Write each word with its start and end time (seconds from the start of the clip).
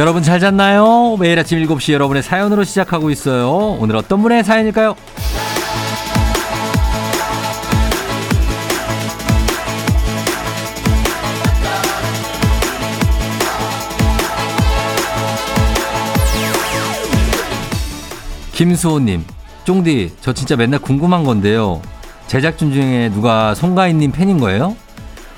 여러분 0.00 0.22
잘 0.22 0.40
잤나요? 0.40 1.18
매일 1.20 1.38
아침 1.38 1.62
7시 1.62 1.92
여러분의 1.92 2.22
사연으로 2.22 2.64
시작하고 2.64 3.10
있어요. 3.10 3.76
오늘 3.78 3.96
어떤 3.96 4.22
분의 4.22 4.44
사연일까요? 4.44 4.96
김수호님, 18.52 19.26
쫑디, 19.64 20.14
저 20.22 20.32
진짜 20.32 20.56
맨날 20.56 20.80
궁금한 20.80 21.24
건데요. 21.24 21.82
제작진 22.26 22.72
중에 22.72 23.10
누가 23.10 23.54
송가인님 23.54 24.12
팬인 24.12 24.40
거예요? 24.40 24.76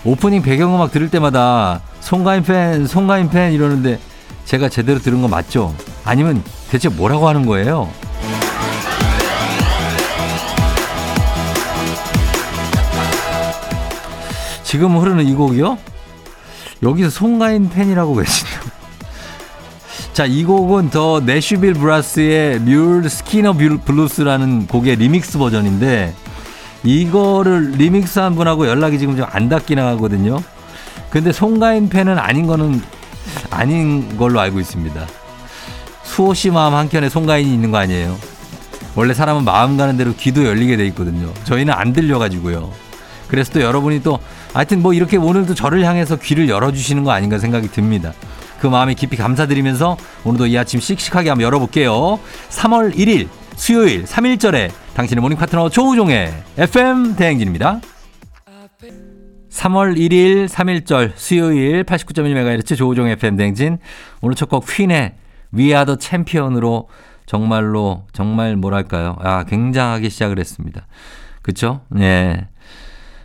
오프닝 0.04 0.42
배경음악 0.42 0.92
들을 0.92 1.10
때마다 1.10 1.80
송가인 1.98 2.44
팬, 2.44 2.86
송가인 2.86 3.28
팬 3.28 3.52
이러는데 3.52 3.98
제가 4.44 4.68
제대로 4.68 4.98
들은 4.98 5.22
거 5.22 5.28
맞죠? 5.28 5.74
아니면 6.04 6.42
대체 6.70 6.88
뭐라고 6.88 7.28
하는 7.28 7.46
거예요? 7.46 7.88
지금 14.64 14.96
흐르는 14.96 15.26
이 15.26 15.34
곡이요? 15.34 15.78
여기서 16.82 17.10
송가인 17.10 17.68
팬이라고 17.70 18.14
계신다. 18.16 18.52
자, 20.12 20.24
이 20.26 20.44
곡은 20.44 20.90
The 20.90 21.20
Nashville 21.20 21.74
Brass의 21.74 22.60
Mule 22.60 23.08
Skinner 23.08 23.54
Blues라는 23.84 24.66
곡의 24.66 24.96
리믹스 24.96 25.38
버전인데 25.38 26.14
이거를 26.84 27.72
리믹스한 27.72 28.34
분하고 28.34 28.66
연락이 28.66 28.98
지금 28.98 29.16
좀 29.16 29.26
안 29.30 29.48
닿긴 29.48 29.78
하거든요. 29.78 30.38
근데 31.10 31.32
송가인 31.32 31.88
팬은 31.88 32.18
아닌 32.18 32.46
거는 32.46 32.82
아닌 33.50 34.16
걸로 34.16 34.40
알고 34.40 34.60
있습니다. 34.60 35.06
수호 36.02 36.34
씨 36.34 36.50
마음 36.50 36.74
한켠에 36.74 37.08
송가인이 37.08 37.52
있는 37.52 37.70
거 37.70 37.78
아니에요? 37.78 38.16
원래 38.94 39.14
사람은 39.14 39.44
마음 39.44 39.76
가는 39.76 39.96
대로 39.96 40.14
귀도 40.14 40.44
열리게 40.44 40.76
돼 40.76 40.86
있거든요. 40.88 41.32
저희는 41.44 41.72
안 41.72 41.92
들려가지고요. 41.92 42.70
그래서 43.28 43.52
또 43.52 43.62
여러분이 43.62 44.02
또 44.02 44.18
하여튼 44.52 44.82
뭐 44.82 44.92
이렇게 44.92 45.16
오늘도 45.16 45.54
저를 45.54 45.84
향해서 45.86 46.16
귀를 46.16 46.48
열어주시는 46.50 47.02
거 47.04 47.12
아닌가 47.12 47.38
생각이 47.38 47.68
듭니다. 47.68 48.12
그 48.60 48.66
마음에 48.66 48.94
깊이 48.94 49.16
감사드리면서 49.16 49.96
오늘도 50.24 50.46
이 50.48 50.58
아침 50.58 50.80
씩씩하게 50.80 51.30
한번 51.30 51.44
열어볼게요. 51.46 52.20
3월 52.50 52.94
1일 52.94 53.28
수요일 53.56 54.04
3일절에 54.04 54.70
당신의 54.94 55.22
morning 55.22 55.38
파트너 55.38 55.70
조우종의 55.70 56.32
FM 56.58 57.16
대행진입니다. 57.16 57.80
3월 59.52 59.96
1일 59.98 60.48
3일절 60.48 61.12
수요일 61.14 61.84
89.1MHz 61.84 62.76
조우종 62.76 63.06
FM 63.08 63.36
대행진 63.36 63.78
오늘 64.22 64.34
첫 64.34 64.48
곡 64.48 64.64
퀸의 64.66 65.14
The 65.54 65.96
Champion으로 66.00 66.88
정말로 67.26 68.04
정말 68.12 68.56
뭐랄까요 68.56 69.16
아 69.20 69.44
굉장하게 69.44 70.08
시작을 70.08 70.38
했습니다. 70.38 70.86
그쵸? 71.42 71.82
네. 71.90 72.48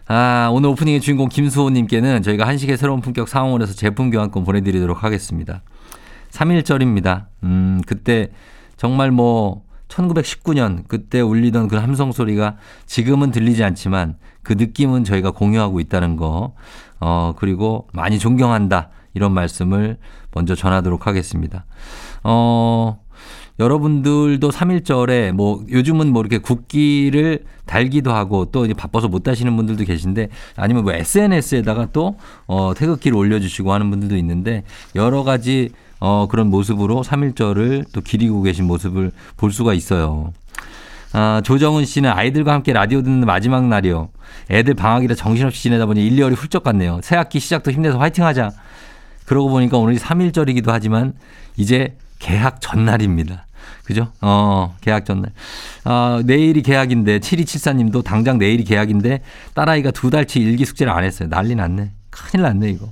아, 0.09 0.49
오늘 0.51 0.69
오프닝의 0.69 1.01
주인공 1.01 1.27
김수호 1.29 1.69
님께는 1.69 2.23
저희가 2.23 2.47
한식의 2.47 2.77
새로운 2.77 3.01
품격 3.01 3.27
사옹원에서 3.27 3.73
제품 3.73 4.09
교환권 4.09 4.43
보내 4.43 4.61
드리도록 4.61 5.03
하겠습니다. 5.03 5.61
3일절입니다. 6.31 7.25
음, 7.43 7.81
그때 7.85 8.29
정말 8.77 9.11
뭐 9.11 9.63
1919년 9.87 10.87
그때 10.87 11.21
울리던 11.21 11.67
그 11.67 11.77
함성 11.77 12.11
소리가 12.11 12.57
지금은 12.85 13.31
들리지 13.31 13.63
않지만 13.63 14.17
그 14.43 14.53
느낌은 14.53 15.03
저희가 15.03 15.31
공유하고 15.31 15.79
있다는 15.79 16.15
거, 16.15 16.53
어, 16.99 17.33
그리고 17.37 17.87
많이 17.93 18.19
존경한다. 18.19 18.89
이런 19.13 19.33
말씀을 19.33 19.97
먼저 20.33 20.55
전하도록 20.55 21.07
하겠습니다. 21.07 21.65
어, 22.23 22.99
여러분들도 23.59 24.49
3일절에 24.49 25.31
뭐 25.31 25.63
요즘은 25.69 26.13
뭐 26.13 26.21
이렇게 26.21 26.37
국기를 26.37 27.43
달기도 27.65 28.13
하고 28.13 28.45
또 28.45 28.65
이제 28.65 28.73
바빠서 28.73 29.07
못 29.07 29.23
다시는 29.23 29.55
분들도 29.55 29.83
계신데 29.83 30.29
아니면 30.55 30.83
뭐 30.83 30.93
SNS에다가 30.93 31.87
또 31.91 32.17
어, 32.45 32.73
태극기를 32.75 33.17
올려주시고 33.17 33.73
하는 33.73 33.89
분들도 33.89 34.15
있는데 34.17 34.63
여러 34.95 35.23
가지 35.23 35.71
어, 35.99 36.27
그런 36.29 36.47
모습으로 36.49 37.03
3일절을 37.03 37.85
또 37.93 38.01
기리고 38.01 38.41
계신 38.41 38.65
모습을 38.65 39.11
볼 39.35 39.51
수가 39.51 39.73
있어요. 39.73 40.33
아, 41.13 41.41
조정은 41.43 41.85
씨는 41.85 42.09
아이들과 42.11 42.53
함께 42.53 42.73
라디오 42.73 43.01
듣는 43.01 43.25
마지막 43.25 43.65
날이요. 43.65 44.09
애들 44.51 44.73
방학이라 44.73 45.15
정신없이 45.15 45.63
지내다 45.63 45.85
보니 45.85 46.05
1, 46.05 46.17
2월이 46.17 46.35
훌쩍 46.35 46.63
갔네요. 46.63 46.99
새 47.03 47.15
학기 47.15 47.39
시작도 47.39 47.71
힘내서 47.71 47.97
화이팅 47.97 48.25
하자. 48.25 48.51
그러고 49.25 49.49
보니까 49.49 49.77
오늘이 49.77 49.97
3일절이기도 49.99 50.67
하지만 50.67 51.13
이제 51.55 51.95
개학 52.19 52.61
전날입니다. 52.61 53.45
그죠? 53.83 54.11
어, 54.21 54.75
계약 54.81 55.05
전날. 55.05 55.31
어, 55.85 56.21
내일이 56.23 56.61
계약인데, 56.61 57.19
7274님도 57.19 58.03
당장 58.03 58.37
내일이 58.37 58.63
계약인데, 58.63 59.21
딸아이가 59.53 59.91
두 59.91 60.09
달치 60.09 60.39
일기 60.39 60.65
숙제를 60.65 60.91
안 60.91 61.03
했어요. 61.03 61.29
난리 61.29 61.55
났네. 61.55 61.91
큰일 62.09 62.43
났네, 62.43 62.69
이거. 62.69 62.91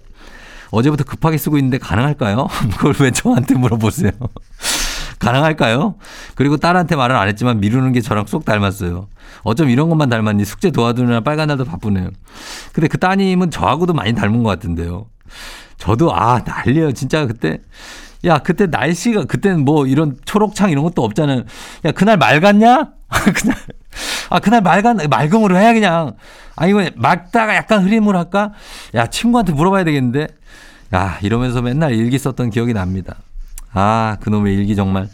어제부터 0.71 1.03
급하게 1.03 1.37
쓰고 1.37 1.57
있는데 1.57 1.77
가능할까요? 1.77 2.47
그걸 2.77 2.93
왜 2.99 3.11
저한테 3.11 3.55
물어보세요? 3.55 4.11
가능할까요? 5.19 5.95
그리고 6.35 6.57
딸한테 6.57 6.95
말을 6.95 7.15
안 7.15 7.27
했지만 7.27 7.59
미루는 7.59 7.93
게 7.93 8.01
저랑 8.01 8.25
쏙 8.27 8.45
닮았어요. 8.45 9.07
어쩜 9.43 9.69
이런 9.69 9.89
것만 9.89 10.09
닮았니? 10.09 10.45
숙제 10.45 10.71
도와주느라 10.71 11.21
빨간 11.21 11.47
날도 11.47 11.65
바쁘네요. 11.65 12.09
근데 12.73 12.87
그 12.87 12.97
따님은 12.97 13.51
저하고도 13.51 13.93
많이 13.93 14.13
닮은 14.13 14.43
것 14.43 14.49
같은데요. 14.49 15.07
저도 15.77 16.15
아 16.15 16.39
난리예요. 16.39 16.91
진짜 16.93 17.25
그때 17.25 17.59
야, 18.23 18.39
그때 18.39 18.65
날씨가, 18.67 19.25
그때는 19.25 19.65
뭐 19.65 19.85
이런 19.85 20.17
초록창 20.25 20.71
이런 20.71 20.83
것도 20.83 21.03
없잖아요. 21.03 21.43
야, 21.85 21.91
그날 21.91 22.17
맑았냐? 22.17 22.89
그날, 23.35 23.57
아, 24.29 24.39
그날 24.39 24.61
맑은, 24.61 25.09
맑음으로 25.09 25.57
해야 25.57 25.73
그냥. 25.73 26.15
아, 26.55 26.67
이거 26.67 26.89
막다가 26.95 27.55
약간 27.55 27.83
흐림을 27.83 28.15
할까? 28.15 28.53
야, 28.95 29.07
친구한테 29.07 29.53
물어봐야 29.53 29.83
되겠는데? 29.83 30.27
야, 30.93 31.19
이러면서 31.21 31.61
맨날 31.61 31.93
일기 31.93 32.17
썼던 32.17 32.49
기억이 32.49 32.73
납니다. 32.73 33.17
아, 33.73 34.17
그놈의 34.21 34.55
일기 34.55 34.75
정말. 34.75 35.09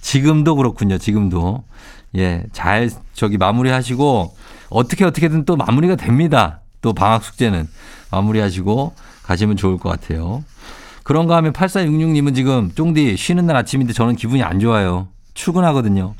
지금도 0.00 0.56
그렇군요, 0.56 0.98
지금도. 0.98 1.64
예, 2.16 2.44
잘 2.52 2.90
저기 3.14 3.38
마무리 3.38 3.70
하시고, 3.70 4.34
어떻게 4.68 5.04
어떻게든 5.04 5.44
또 5.44 5.56
마무리가 5.56 5.96
됩니다. 5.96 6.60
또 6.82 6.92
방학 6.92 7.22
숙제는. 7.24 7.68
마무리 8.10 8.40
하시고 8.40 8.94
가시면 9.22 9.56
좋을 9.56 9.78
것 9.78 9.88
같아요. 9.88 10.44
그런가 11.10 11.34
하면 11.38 11.52
8466님은 11.52 12.36
지금 12.36 12.70
쫑디 12.72 13.16
쉬는 13.16 13.44
날 13.44 13.56
아침인데 13.56 13.92
저는 13.92 14.14
기분이 14.14 14.44
안 14.44 14.60
좋아요. 14.60 15.08
출근하거든요. 15.34 16.14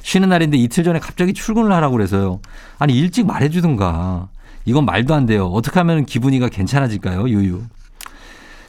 쉬는 0.00 0.30
날인데 0.30 0.56
이틀 0.56 0.82
전에 0.82 0.98
갑자기 0.98 1.34
출근을 1.34 1.70
하라고 1.72 1.94
그래서요. 1.94 2.40
아니 2.78 2.96
일찍 2.96 3.26
말해주든가. 3.26 4.28
이건 4.64 4.86
말도 4.86 5.12
안 5.12 5.26
돼요. 5.26 5.44
어떻게 5.48 5.78
하면 5.80 6.06
기분이가 6.06 6.48
괜찮아질까요? 6.48 7.28
유유. 7.28 7.64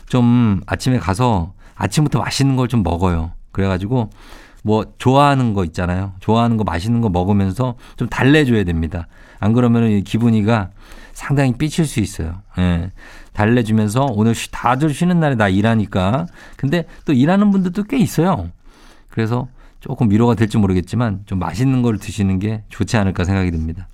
좀 0.09 0.59
아침에 0.65 0.99
가서 0.99 1.53
아침부터 1.75 2.19
맛있는 2.19 2.57
걸 2.57 2.67
좀 2.67 2.83
먹어요. 2.83 3.31
그래가지고 3.53 4.09
뭐 4.63 4.83
좋아하는 4.97 5.53
거 5.53 5.63
있잖아요. 5.63 6.11
좋아하는 6.19 6.57
거 6.57 6.65
맛있는 6.65 6.99
거 6.99 7.07
먹으면서 7.07 7.75
좀 7.95 8.09
달래줘야 8.09 8.65
됩니다. 8.65 9.07
안 9.39 9.53
그러면 9.53 10.03
기분이가 10.03 10.71
상당히 11.13 11.53
삐칠 11.53 11.85
수 11.85 12.01
있어요. 12.01 12.41
예. 12.57 12.91
달래주면서 13.33 14.07
오늘 14.11 14.33
다들 14.51 14.93
쉬는 14.93 15.19
날에 15.19 15.35
나 15.35 15.47
일하니까. 15.47 16.27
근데 16.57 16.85
또 17.05 17.13
일하는 17.13 17.51
분들도 17.51 17.83
꽤 17.83 17.97
있어요. 17.97 18.49
그래서 19.09 19.47
조금 19.79 20.11
위로가 20.11 20.35
될지 20.35 20.57
모르겠지만 20.57 21.21
좀 21.25 21.39
맛있는 21.39 21.81
걸 21.81 21.97
드시는 21.97 22.39
게 22.39 22.63
좋지 22.69 22.97
않을까 22.97 23.23
생각이 23.23 23.51
듭니다. 23.51 23.87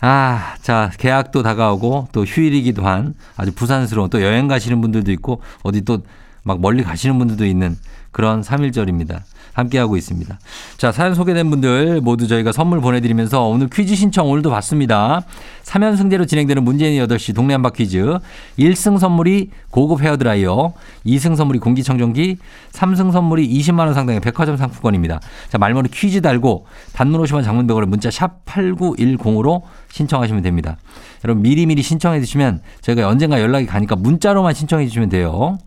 아, 0.00 0.56
자, 0.60 0.90
계약도 0.98 1.42
다가오고 1.42 2.08
또 2.12 2.24
휴일이기도 2.24 2.84
한 2.84 3.14
아주 3.36 3.52
부산스러운 3.54 4.10
또 4.10 4.20
여행 4.20 4.48
가시는 4.48 4.80
분들도 4.80 5.12
있고 5.12 5.40
어디 5.62 5.82
또 5.82 6.02
막 6.44 6.60
멀리 6.60 6.82
가시는 6.82 7.18
분들도 7.18 7.46
있는 7.46 7.76
그런 8.12 8.42
3일절입니다. 8.42 9.22
함께하고 9.54 9.96
있습니다. 9.96 10.38
자, 10.78 10.92
사연 10.92 11.14
소개된 11.14 11.50
분들 11.50 12.00
모두 12.00 12.26
저희가 12.26 12.52
선물 12.52 12.80
보내드리면서 12.80 13.46
오늘 13.48 13.68
퀴즈 13.68 13.94
신청 13.94 14.30
오늘도 14.30 14.50
받습니다. 14.50 15.22
3연승제로 15.64 16.26
진행되는 16.26 16.64
문재인의 16.64 17.06
8시 17.06 17.34
동네 17.34 17.54
한바 17.54 17.70
퀴즈. 17.70 18.18
1승 18.58 18.98
선물이 18.98 19.50
고급 19.70 20.02
헤어드라이어, 20.02 20.72
2승 21.06 21.36
선물이 21.36 21.58
공기청정기, 21.58 22.38
3승 22.72 23.12
선물이 23.12 23.48
20만원 23.48 23.94
상당의 23.94 24.20
백화점 24.20 24.56
상품권입니다. 24.56 25.20
자, 25.50 25.58
말머리 25.58 25.90
퀴즈 25.90 26.22
달고 26.22 26.66
단문 26.94 27.20
50원 27.22 27.44
장문 27.44 27.66
100원에 27.66 27.86
문자 27.86 28.10
샵 28.10 28.44
8910으로 28.46 29.62
신청하시면 29.90 30.42
됩니다. 30.42 30.78
여러분 31.24 31.42
미리미리 31.42 31.82
신청해 31.82 32.20
주시면 32.20 32.60
저희가 32.80 33.08
언젠가 33.08 33.40
연락이 33.40 33.66
가니까 33.66 33.96
문자로만 33.96 34.54
신청해 34.54 34.86
주시면 34.86 35.08
돼요. 35.10 35.58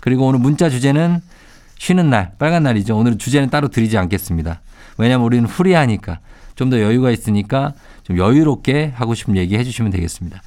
그리고 0.00 0.26
오늘 0.26 0.40
문자 0.40 0.68
주제는 0.68 1.20
쉬는 1.78 2.10
날, 2.10 2.32
빨간 2.38 2.62
날이죠. 2.64 2.96
오늘은 2.96 3.18
주제는 3.18 3.50
따로 3.50 3.68
드리지 3.68 3.96
않겠습니다. 3.98 4.60
왜냐면 4.98 5.26
우리는 5.26 5.46
후리하니까 5.46 6.20
좀 6.54 6.70
더 6.70 6.80
여유가 6.80 7.10
있으니까 7.12 7.72
좀 8.02 8.18
여유롭게 8.18 8.92
하고 8.96 9.14
싶은 9.14 9.36
얘기 9.36 9.56
해주시면 9.56 9.92
되겠습니다. 9.92 10.42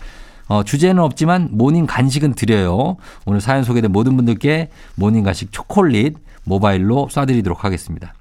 어, 0.48 0.64
주제는 0.64 1.02
없지만 1.02 1.48
morning 1.52 1.86
간식은 1.86 2.34
드려요. 2.34 2.98
오늘 3.26 3.40
사연 3.40 3.64
소개된 3.64 3.92
모든 3.94 4.18
분들께 4.18 4.70
morning 4.96 5.24
간식 5.24 5.54
초콜릿 5.54 6.18
모바일로 6.44 7.08
쏴드리도록 7.10 7.60
하겠습니다. 7.60 8.14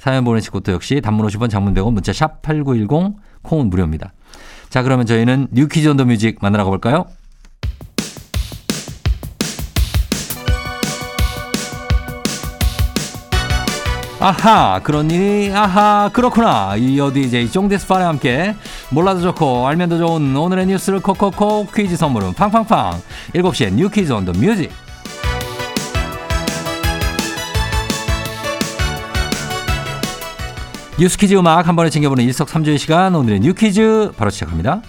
사연 0.00 0.24
보내실 0.24 0.50
것도 0.50 0.72
역시 0.72 1.00
단문 1.00 1.24
50원 1.28 1.48
장문 1.48 1.72
100원 1.74 1.92
문자 1.92 2.12
샵 2.12 2.42
8910 2.42 3.14
콩은 3.42 3.70
무료입니다. 3.70 4.12
자 4.68 4.82
그러면 4.82 5.06
저희는 5.06 5.46
New 5.52 5.68
Quiz 5.68 5.86
on 5.86 5.96
the 5.96 6.04
Music 6.04 6.38
만나러 6.42 6.64
가볼까요? 6.64 7.06
아하 14.26 14.80
일이 15.08 15.52
아하 15.54 16.10
그렇구나 16.12 16.74
이 16.74 16.98
어디 16.98 17.20
이제 17.20 17.48
쫑디스파와 17.48 18.08
함께 18.08 18.56
몰라도 18.90 19.20
좋고 19.20 19.68
알면 19.68 19.88
더 19.88 19.98
좋은 19.98 20.34
오늘의 20.36 20.66
뉴스를 20.66 20.98
콕콕콕 20.98 21.72
퀴즈 21.72 21.96
선물은 21.96 22.32
팡팡팡 22.32 23.00
7시에 23.34 23.72
New 23.74 23.88
Quiz 23.88 24.12
on 24.12 24.24
the 24.24 24.32
Music 24.32 24.72
뉴스 30.98 31.16
퀴즈 31.16 31.36
음악 31.36 31.68
한 31.68 31.76
번에 31.76 31.88
챙겨보는 31.88 32.24
일석삼조의 32.24 32.78
시간 32.78 33.14
오늘의 33.14 33.38
New 33.38 33.54
Quiz 33.54 34.10
바로 34.16 34.30
시작합니다. 34.30 34.82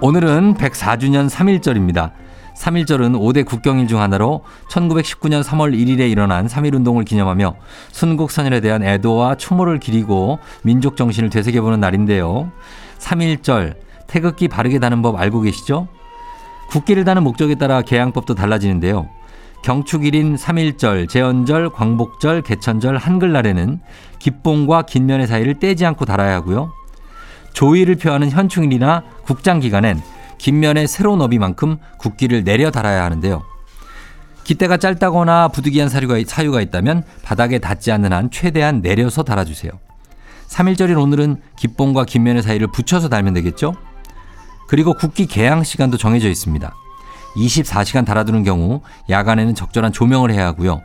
오늘은 0.00 0.54
104주년 0.54 1.28
3일절입니다. 1.28 2.21
3일절은 2.62 3.18
5대 3.18 3.44
국경일 3.44 3.88
중 3.88 4.00
하나로 4.00 4.44
1919년 4.70 5.42
3월 5.42 5.74
1일에 5.74 6.08
일어난 6.10 6.46
3.1운동을 6.46 7.04
기념하며 7.04 7.56
순국선열에 7.90 8.60
대한 8.60 8.84
애도와 8.84 9.34
추모를 9.34 9.80
기리고 9.80 10.38
민족 10.62 10.96
정신을 10.96 11.28
되새겨보는 11.30 11.80
날인데요. 11.80 12.52
3.1절, 12.98 13.74
태극기 14.06 14.46
바르게 14.46 14.78
다는 14.78 15.02
법 15.02 15.18
알고 15.18 15.40
계시죠? 15.40 15.88
국기를 16.70 17.04
다는 17.04 17.24
목적에 17.24 17.56
따라 17.56 17.82
개양법도 17.82 18.36
달라지는데요. 18.36 19.08
경축일인 19.64 20.36
3.1절, 20.36 21.08
제헌절, 21.08 21.70
광복절, 21.70 22.42
개천절, 22.42 22.96
한글날에는 22.96 23.80
기봉과 24.20 24.82
긴면의 24.82 25.26
사이를 25.26 25.58
떼지 25.58 25.84
않고 25.84 26.04
달아야 26.04 26.34
하고요. 26.36 26.72
조의를 27.54 27.96
표하는 27.96 28.30
현충일이나 28.30 29.02
국장기간엔 29.24 30.00
긴면의 30.42 30.88
세로 30.88 31.14
너비만큼 31.14 31.78
국기를 31.98 32.42
내려 32.42 32.72
달아야 32.72 33.04
하는데요. 33.04 33.44
깃대가 34.42 34.76
짧다거나 34.76 35.48
부득이한 35.48 35.88
사유가, 35.88 36.16
사유가 36.26 36.60
있다면 36.60 37.04
바닥에 37.22 37.60
닿지 37.60 37.92
않는 37.92 38.12
한 38.12 38.28
최대한 38.28 38.82
내려서 38.82 39.22
달아주세요. 39.22 39.70
3일절인 40.48 41.00
오늘은 41.00 41.40
기봉과 41.56 42.06
긴면의 42.06 42.42
사이를 42.42 42.66
붙여서 42.66 43.08
달면 43.08 43.34
되겠죠? 43.34 43.76
그리고 44.66 44.94
국기 44.94 45.26
개양 45.26 45.62
시간도 45.62 45.96
정해져 45.96 46.28
있습니다. 46.28 46.74
24시간 47.36 48.04
달아두는 48.04 48.42
경우 48.42 48.82
야간에는 49.08 49.54
적절한 49.54 49.92
조명을 49.92 50.32
해야 50.32 50.46
하고요. 50.46 50.82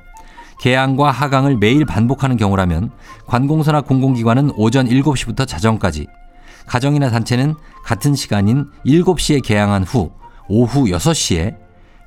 개양과 0.60 1.10
하강을 1.10 1.58
매일 1.58 1.84
반복하는 1.84 2.38
경우라면 2.38 2.92
관공서나 3.26 3.82
공공기관은 3.82 4.52
오전 4.56 4.88
7시부터 4.88 5.48
자정까지 5.48 6.06
가정이나 6.68 7.10
단체는 7.10 7.56
같은 7.84 8.14
시간인 8.14 8.68
7시에 8.86 9.42
개항한 9.44 9.84
후 9.84 10.12
오후 10.48 10.86
6시에 10.86 11.56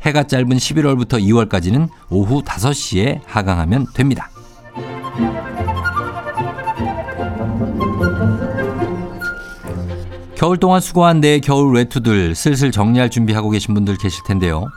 해가 0.03 0.25
짧은 0.25 0.49
11월부터 0.49 1.21
2월까지는 1.21 1.89
오후 2.11 2.43
5시에 2.43 3.21
하강하면 3.27 3.87
됩니다. 3.95 4.31
겨울 10.37 10.57
동안 10.57 10.81
수고한 10.81 11.21
내 11.21 11.39
겨울 11.39 11.75
외투들 11.75 12.35
슬슬 12.35 12.71
정리할 12.71 13.11
준비하고 13.11 13.51
계신 13.51 13.75
분들 13.75 13.99
계실 13.99 14.25
텐데요. 14.25 14.69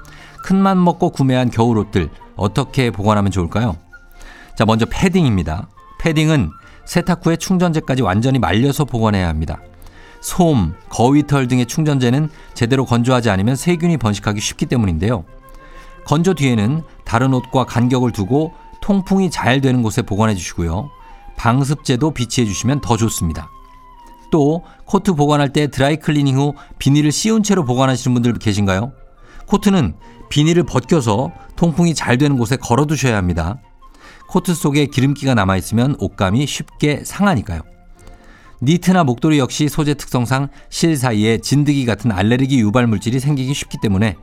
큰맘 0.43 0.83
먹고 0.83 1.11
구매한 1.11 1.49
겨울 1.49 1.77
옷들 1.77 2.09
어떻게 2.35 2.91
보관하면 2.91 3.31
좋을까요? 3.31 3.77
자, 4.57 4.65
먼저 4.65 4.85
패딩입니다. 4.85 5.69
패딩은 6.01 6.51
세탁 6.85 7.25
후에 7.25 7.37
충전재까지 7.37 8.01
완전히 8.01 8.39
말려서 8.39 8.83
보관해야 8.83 9.29
합니다. 9.29 9.61
솜, 10.23 10.73
거위털 10.89 11.49
등의 11.49 11.65
충전재는 11.65 12.29
제대로 12.53 12.85
건조하지 12.85 13.29
않으면 13.29 13.57
세균이 13.57 13.97
번식하기 13.97 14.39
쉽기 14.39 14.65
때문인데요. 14.67 15.25
건조 16.05 16.33
뒤에는 16.33 16.81
다른 17.03 17.33
옷과 17.33 17.65
간격을 17.65 18.13
두고 18.13 18.53
통풍이 18.81 19.29
잘 19.29 19.59
되는 19.59 19.83
곳에 19.83 20.01
보관해 20.01 20.33
주시고요. 20.33 20.89
방습제도 21.35 22.11
비치해 22.11 22.47
주시면 22.47 22.79
더 22.79 22.95
좋습니다. 22.95 23.49
또 24.31 24.63
코트 24.85 25.13
보관할 25.13 25.51
때 25.51 25.67
드라이 25.67 25.97
클리닝 25.97 26.37
후 26.37 26.53
비닐을 26.79 27.11
씌운 27.11 27.43
채로 27.43 27.65
보관하시는 27.65 28.13
분들 28.13 28.39
계신가요? 28.39 28.93
코트는 29.47 29.93
비닐을 30.29 30.63
벗겨서 30.63 31.33
통풍이 31.57 31.93
잘 31.95 32.17
되는 32.17 32.37
곳에 32.37 32.55
걸어 32.55 32.85
두셔야 32.85 33.17
합니다. 33.17 33.59
코트 34.29 34.55
속에 34.55 34.85
기름기가 34.85 35.35
남아 35.35 35.57
있으면 35.57 35.97
옷감이 35.99 36.47
쉽게 36.47 37.03
상하니까요. 37.03 37.61
니트나 38.63 39.03
목도리 39.03 39.39
역시 39.39 39.67
소재 39.67 39.93
특성상 39.93 40.47
실 40.69 40.95
사이에 40.95 41.37
진드기 41.37 41.85
같은 41.85 42.11
알레르기 42.11 42.59
유발 42.59 42.87
물질이 42.87 43.19
생기기 43.19 43.53
쉽기 43.53 43.77
때문에 43.81 44.15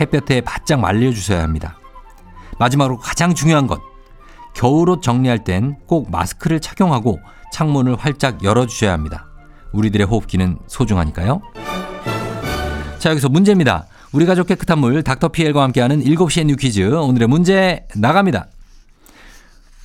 햇볕에 0.00 0.40
바짝 0.40 0.78
말려주셔야 0.80 1.42
합니다. 1.42 1.76
마지막으로 2.60 2.98
가장 2.98 3.34
중요한 3.34 3.66
것. 3.66 3.80
겨울옷 4.54 5.02
정리할 5.02 5.42
땐 5.42 5.76
꼭 5.86 6.10
마스크를 6.12 6.60
착용하고 6.60 7.18
창문을 7.52 7.96
활짝 7.96 8.44
열어주셔야 8.44 8.92
합니다. 8.92 9.26
우리들의 9.72 10.06
호흡기는 10.06 10.58
소중하니까요. 10.68 11.42
자, 12.98 13.10
여기서 13.10 13.28
문제입니다. 13.28 13.86
우리 14.12 14.26
가족 14.26 14.46
깨끗한 14.46 14.78
물 14.78 15.02
닥터피엘과 15.02 15.62
함께하는 15.62 16.02
7시의 16.04 16.44
New 16.44 16.56
Quiz. 16.56 16.82
오늘의 16.82 17.28
문제 17.28 17.86
나갑니다. 17.96 18.46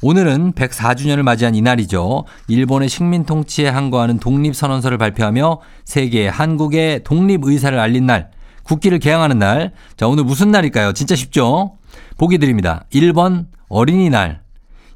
오늘은 0.05 0.51
104주년을 0.51 1.23
맞이한 1.23 1.55
이날이죠. 1.55 2.25
일본의 2.49 2.89
식민 2.89 3.23
통치에 3.25 3.69
항거하는 3.69 4.19
독립선언서를 4.19 4.97
발표하며 4.97 5.61
세계 5.85 6.27
한국의 6.27 7.05
독립 7.05 7.45
의사를 7.45 7.79
알린 7.79 8.05
날, 8.05 8.29
국기를 8.63 8.99
게양하는 8.99 9.39
날. 9.39 9.71
자, 9.95 10.05
오늘 10.09 10.25
무슨 10.25 10.51
날일까요? 10.51 10.91
진짜 10.91 11.15
쉽죠? 11.15 11.77
보기 12.17 12.37
드립니다. 12.37 12.83
1번 12.91 13.45
어린이날, 13.69 14.41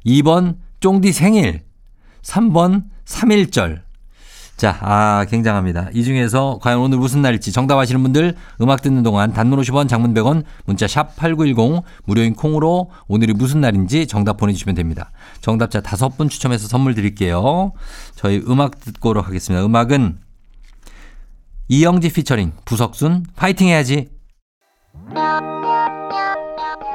2번 0.04 0.56
쫑디 0.80 1.12
생일, 1.12 1.62
3번 2.20 2.84
3일절, 3.06 3.80
자, 4.58 4.76
아, 4.80 5.24
굉장합니다. 5.30 5.88
이 5.94 6.02
중에서 6.02 6.58
과연 6.60 6.80
오늘 6.80 6.98
무슨 6.98 7.22
날일지 7.22 7.52
정답 7.52 7.78
아시는 7.78 8.02
분들 8.02 8.34
음악 8.60 8.82
듣는 8.82 9.04
동안 9.04 9.32
단문 9.32 9.60
50원, 9.60 9.88
장문 9.88 10.12
100원, 10.14 10.42
문자 10.64 10.88
샵 10.88 11.14
8910 11.14 11.84
무료인 12.04 12.34
콩으로 12.34 12.90
오늘이 13.06 13.34
무슨 13.34 13.60
날인지 13.60 14.08
정답 14.08 14.36
보내주시면 14.36 14.74
됩니다. 14.74 15.12
정답자 15.40 15.80
다섯 15.80 16.18
분 16.18 16.28
추첨해서 16.28 16.66
선물 16.66 16.96
드릴게요. 16.96 17.70
저희 18.16 18.42
음악 18.48 18.80
듣고로 18.80 19.22
하겠습니다. 19.22 19.64
음악은 19.64 20.18
이영지 21.68 22.12
피처링 22.12 22.50
부석순 22.64 23.26
파이팅 23.36 23.68
해야지. 23.68 24.08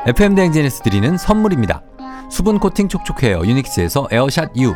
FM 0.06 0.36
대행진에서 0.36 0.84
드리는 0.84 1.18
선물입니다. 1.18 1.82
수분 2.30 2.60
코팅 2.60 2.90
촉촉해요 2.90 3.44
유닉스에서 3.46 4.10
에어샷 4.12 4.58
U 4.58 4.76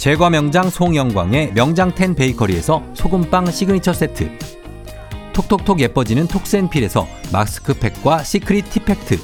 제과 0.00 0.30
명장 0.30 0.70
송영광의 0.70 1.52
명장텐 1.52 2.14
베이커리에서 2.14 2.82
소금빵 2.94 3.50
시그니처 3.50 3.92
세트. 3.92 4.30
톡톡톡 5.34 5.78
예뻐지는 5.78 6.26
톡센필에서 6.26 7.06
마스크팩과 7.30 8.22
시크릿 8.22 8.70
티팩트. 8.70 9.18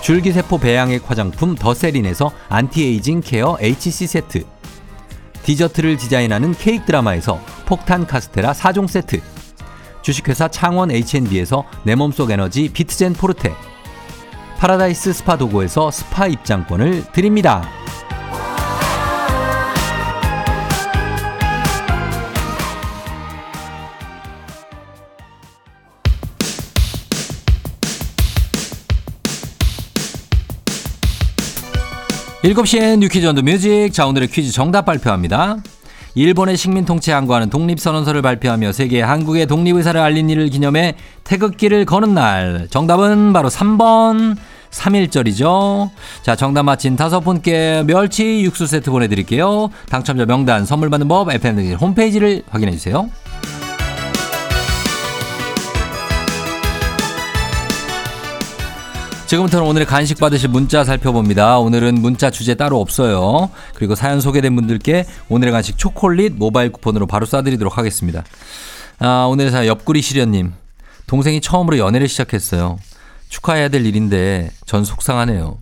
줄기세포 0.00 0.56
배양액 0.56 1.02
화장품 1.10 1.54
더세린에서 1.54 2.32
안티에이징 2.48 3.20
케어 3.20 3.58
HC 3.60 4.06
세트. 4.06 4.46
디저트를 5.42 5.98
디자인하는 5.98 6.54
케이크 6.54 6.86
드라마에서 6.86 7.38
폭탄 7.66 8.06
카스테라 8.06 8.54
4종 8.54 8.88
세트. 8.88 9.20
주식회사 10.00 10.48
창원 10.48 10.92
H&B에서 10.92 11.64
내 11.82 11.94
몸속 11.94 12.30
에너지 12.30 12.70
비트젠 12.70 13.12
포르테. 13.12 13.52
파라다이스 14.56 15.12
스파 15.12 15.36
도고에서 15.36 15.90
스파 15.90 16.26
입장권을 16.26 17.12
드립니다. 17.12 17.68
일곱 32.44 32.68
시엔 32.68 33.00
New 33.00 33.11
Quiz 33.11 33.26
on 33.26 33.32
the 33.32 33.40
Music. 33.40 33.90
자, 33.90 34.06
오늘의 34.06 34.28
퀴즈 34.28 34.52
정답 34.52 34.84
발표합니다. 34.84 35.56
일본의 36.14 36.58
식민 36.58 36.84
통치 36.84 37.10
항거하는 37.10 37.48
독립선언서를 37.48 38.20
발표하며 38.20 38.72
세계 38.72 39.00
한국의 39.00 39.46
독립의사를 39.46 39.98
알린 39.98 40.28
일을 40.28 40.50
기념해 40.50 40.94
태극기를 41.24 41.86
거는 41.86 42.12
날. 42.12 42.68
정답은 42.68 43.32
바로 43.32 43.48
3번 43.48 44.36
3일절이죠. 44.70 45.88
자, 46.20 46.36
정답 46.36 46.64
맞힌 46.64 46.96
다섯 46.96 47.20
분께 47.20 47.82
멸치 47.86 48.42
육수 48.42 48.66
세트 48.66 48.90
보내드릴게요. 48.90 49.70
당첨자 49.88 50.26
명단 50.26 50.66
선물 50.66 50.90
받는 50.90 51.08
법 51.08 51.32
FM 51.32 51.76
홈페이지를 51.76 52.42
확인해 52.50 52.72
주세요. 52.72 53.08
지금부터는 59.34 59.66
오늘의 59.66 59.86
간식 59.86 60.18
받으실 60.20 60.48
문자 60.48 60.84
살펴봅니다. 60.84 61.58
오늘은 61.58 61.94
문자 61.96 62.30
주제 62.30 62.54
따로 62.54 62.80
없어요. 62.80 63.50
그리고 63.74 63.94
사연 63.96 64.20
소개된 64.20 64.54
분들께 64.54 65.06
오늘의 65.28 65.52
간식 65.52 65.76
초콜릿 65.76 66.34
모바일 66.34 66.70
쿠폰으로 66.70 67.06
바로 67.06 67.26
쏴드리도록 67.26 67.72
하겠습니다. 67.72 68.22
아, 69.00 69.26
오늘의 69.28 69.50
사연 69.50 69.66
옆구리 69.66 70.02
시련님. 70.02 70.52
동생이 71.06 71.40
처음으로 71.40 71.78
연애를 71.78 72.06
시작했어요. 72.06 72.78
축하해야 73.28 73.68
될 73.68 73.84
일인데 73.84 74.50
전 74.66 74.84
속상하네요. 74.84 75.58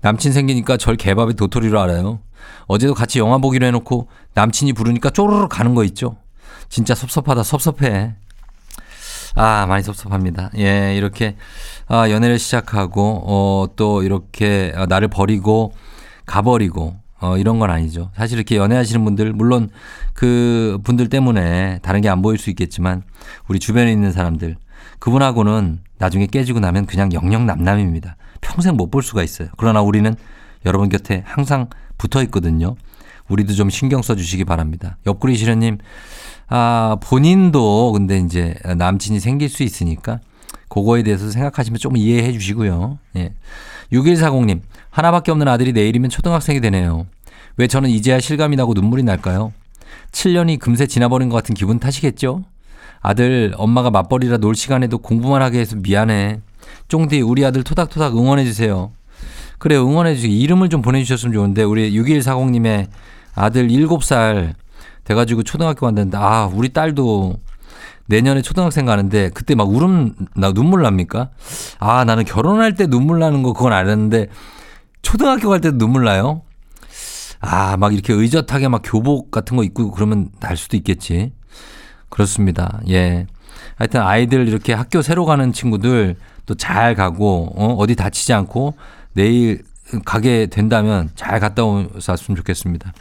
남친 0.00 0.32
생기니까 0.32 0.76
절 0.76 0.96
개밥의 0.96 1.34
도토리로 1.34 1.80
알아요. 1.80 2.18
어제도 2.66 2.92
같이 2.94 3.20
영화 3.20 3.38
보기로 3.38 3.66
해놓고 3.66 4.08
남친이 4.34 4.72
부르니까 4.72 5.10
쪼르르 5.10 5.46
가는 5.48 5.74
거 5.74 5.84
있죠. 5.84 6.16
진짜 6.68 6.94
섭섭하다 6.94 7.44
섭섭해. 7.44 8.14
아 9.36 9.66
많이 9.66 9.82
섭섭합니다. 9.82 10.50
예 10.56 10.96
이렇게 10.96 11.36
아, 11.88 12.10
연애를 12.10 12.38
시작하고 12.38 13.22
어, 13.26 13.66
또 13.76 14.02
이렇게 14.02 14.72
나를 14.88 15.08
버리고 15.08 15.72
가버리고 16.24 16.96
어, 17.20 17.36
이런 17.38 17.58
건 17.58 17.70
아니죠. 17.70 18.10
사실 18.16 18.36
이렇게 18.38 18.56
연애하시는 18.56 19.02
분들, 19.04 19.32
물론 19.32 19.70
그 20.14 20.78
분들 20.84 21.08
때문에 21.08 21.78
다른 21.82 22.00
게 22.00 22.08
안 22.08 22.20
보일 22.22 22.38
수 22.38 22.50
있겠지만 22.50 23.02
우리 23.48 23.58
주변에 23.58 23.90
있는 23.92 24.12
사람들, 24.12 24.56
그분하고는 24.98 25.80
나중에 25.98 26.26
깨지고 26.26 26.60
나면 26.60 26.86
그냥 26.86 27.12
영영 27.12 27.46
남남입니다. 27.46 28.16
평생 28.40 28.76
못 28.76 28.90
볼 28.90 29.02
수가 29.02 29.22
있어요. 29.22 29.48
그러나 29.56 29.80
우리는 29.80 30.14
여러분 30.66 30.88
곁에 30.88 31.22
항상 31.26 31.68
붙어 31.98 32.22
있거든요. 32.24 32.74
우리도 33.28 33.54
좀 33.54 33.70
신경 33.70 34.02
써 34.02 34.14
주시기 34.14 34.44
바랍니다. 34.44 34.98
옆구리 35.06 35.36
시련님, 35.36 35.78
아, 36.48 36.96
본인도 37.00 37.92
근데 37.92 38.18
이제 38.18 38.54
남친이 38.64 39.20
생길 39.20 39.48
수 39.48 39.62
있으니까 39.62 40.20
그거에 40.68 41.02
대해서 41.02 41.30
생각하시면 41.30 41.78
좀 41.78 41.96
이해해 41.96 42.32
주시고요. 42.32 42.98
예. 43.16 43.32
6140님, 43.92 44.60
하나밖에 44.90 45.30
없는 45.30 45.48
아들이 45.48 45.72
내일이면 45.72 46.10
초등학생이 46.10 46.60
되네요. 46.60 47.06
왜 47.56 47.66
저는 47.66 47.90
이제야 47.90 48.20
실감이 48.20 48.56
나고 48.56 48.74
눈물이 48.74 49.02
날까요? 49.02 49.52
7년이 50.12 50.58
금세 50.58 50.86
지나버린 50.86 51.28
것 51.28 51.36
같은 51.36 51.54
기분 51.54 51.78
탓이겠죠? 51.78 52.44
아들, 53.00 53.54
엄마가 53.56 53.90
맞벌이라 53.90 54.38
놀 54.38 54.54
시간에도 54.54 54.98
공부만 54.98 55.42
하게 55.42 55.60
해서 55.60 55.76
미안해. 55.76 56.40
쫑디, 56.88 57.20
우리 57.20 57.44
아들 57.44 57.62
토닥토닥 57.62 58.16
응원해주세요. 58.16 58.90
그래, 59.58 59.76
응원해주세요. 59.76 60.30
이름을 60.30 60.68
좀 60.68 60.82
보내주셨으면 60.82 61.32
좋은데, 61.32 61.62
우리 61.62 61.92
6140님의 61.92 62.88
아들 63.34 63.68
7살 63.68 64.54
돼가지고 65.06 65.42
초등학교 65.44 65.86
갔는데, 65.86 66.18
아, 66.18 66.50
우리 66.52 66.68
딸도 66.72 67.38
내년에 68.06 68.42
초등학생 68.42 68.86
가는데, 68.86 69.30
그때 69.30 69.54
막 69.54 69.68
울음, 69.68 70.14
나 70.36 70.52
눈물 70.52 70.82
납니까? 70.82 71.30
아, 71.78 72.04
나는 72.04 72.24
결혼할 72.24 72.74
때 72.74 72.86
눈물 72.86 73.18
나는 73.18 73.42
거 73.42 73.52
그건 73.52 73.72
알았는데, 73.72 74.28
초등학교 75.02 75.48
갈 75.48 75.60
때도 75.60 75.78
눈물 75.78 76.04
나요? 76.04 76.42
아, 77.40 77.76
막 77.76 77.94
이렇게 77.94 78.12
의젓하게 78.12 78.68
막 78.68 78.82
교복 78.84 79.30
같은 79.30 79.56
거 79.56 79.62
입고 79.62 79.92
그러면 79.92 80.30
날 80.40 80.56
수도 80.56 80.76
있겠지. 80.76 81.32
그렇습니다. 82.08 82.80
예. 82.88 83.26
하여튼 83.76 84.00
아이들 84.00 84.48
이렇게 84.48 84.72
학교 84.72 85.02
새로 85.02 85.24
가는 85.24 85.52
친구들 85.52 86.16
또 86.46 86.54
잘 86.54 86.94
가고, 86.94 87.52
어, 87.56 87.74
어디 87.74 87.94
다치지 87.94 88.32
않고 88.32 88.74
내일 89.12 89.62
가게 90.04 90.46
된다면 90.46 91.10
잘 91.14 91.38
갔다 91.38 91.64
오셨으면 91.64 92.36
좋겠습니다. 92.36 92.92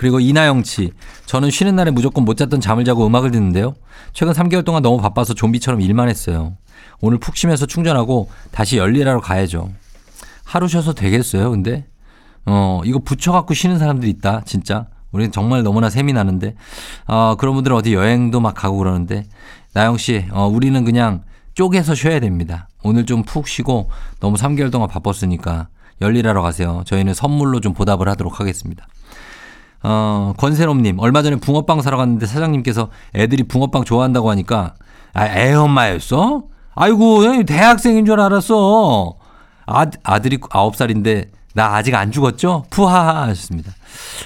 그리고 0.00 0.18
이나영 0.18 0.64
씨. 0.64 0.92
저는 1.26 1.50
쉬는 1.50 1.76
날에 1.76 1.90
무조건 1.90 2.24
못 2.24 2.38
잤던 2.38 2.62
잠을 2.62 2.86
자고 2.86 3.06
음악을 3.06 3.32
듣는데요. 3.32 3.74
최근 4.14 4.32
3개월 4.32 4.64
동안 4.64 4.80
너무 4.82 4.98
바빠서 4.98 5.34
좀비처럼 5.34 5.82
일만 5.82 6.08
했어요. 6.08 6.56
오늘 7.02 7.18
푹 7.18 7.36
쉬면서 7.36 7.66
충전하고 7.66 8.30
다시 8.50 8.78
열일하러 8.78 9.20
가야죠. 9.20 9.68
하루 10.42 10.68
쉬어서 10.68 10.94
되겠어요, 10.94 11.50
근데? 11.50 11.86
어, 12.46 12.80
이거 12.86 13.00
붙여갖고 13.00 13.52
쉬는 13.52 13.78
사람들이 13.78 14.10
있다, 14.12 14.40
진짜. 14.46 14.86
우리는 15.12 15.32
정말 15.32 15.62
너무나 15.62 15.90
셈이 15.90 16.14
나는데, 16.14 16.54
어, 17.06 17.34
그런 17.38 17.54
분들은 17.54 17.76
어디 17.76 17.92
여행도 17.92 18.40
막 18.40 18.54
가고 18.54 18.78
그러는데, 18.78 19.26
나영 19.74 19.98
씨, 19.98 20.24
어, 20.30 20.46
우리는 20.46 20.82
그냥 20.82 21.24
쪼개서 21.52 21.94
쉬어야 21.94 22.20
됩니다. 22.20 22.70
오늘 22.82 23.04
좀 23.04 23.22
푹 23.22 23.46
쉬고 23.46 23.90
너무 24.18 24.38
3개월 24.38 24.72
동안 24.72 24.88
바빴으니까 24.88 25.68
열일하러 26.00 26.40
가세요. 26.40 26.84
저희는 26.86 27.12
선물로 27.12 27.60
좀 27.60 27.74
보답을 27.74 28.08
하도록 28.08 28.40
하겠습니다. 28.40 28.86
어, 29.82 30.34
권세롬님, 30.36 30.98
얼마 30.98 31.22
전에 31.22 31.36
붕어빵 31.36 31.82
사러 31.82 31.96
갔는데 31.96 32.26
사장님께서 32.26 32.88
애들이 33.14 33.44
붕어빵 33.44 33.84
좋아한다고 33.84 34.30
하니까, 34.30 34.74
아, 35.14 35.26
애 35.26 35.54
엄마였어? 35.54 36.44
아이고, 36.74 37.44
대학생인 37.44 38.04
줄 38.06 38.20
알았어. 38.20 39.16
아, 39.66 39.86
아들이 40.04 40.38
9살인데, 40.38 41.28
나 41.54 41.74
아직 41.74 41.94
안 41.94 42.12
죽었죠? 42.12 42.64
푸하하 42.70 43.22
하셨습니다. 43.22 43.72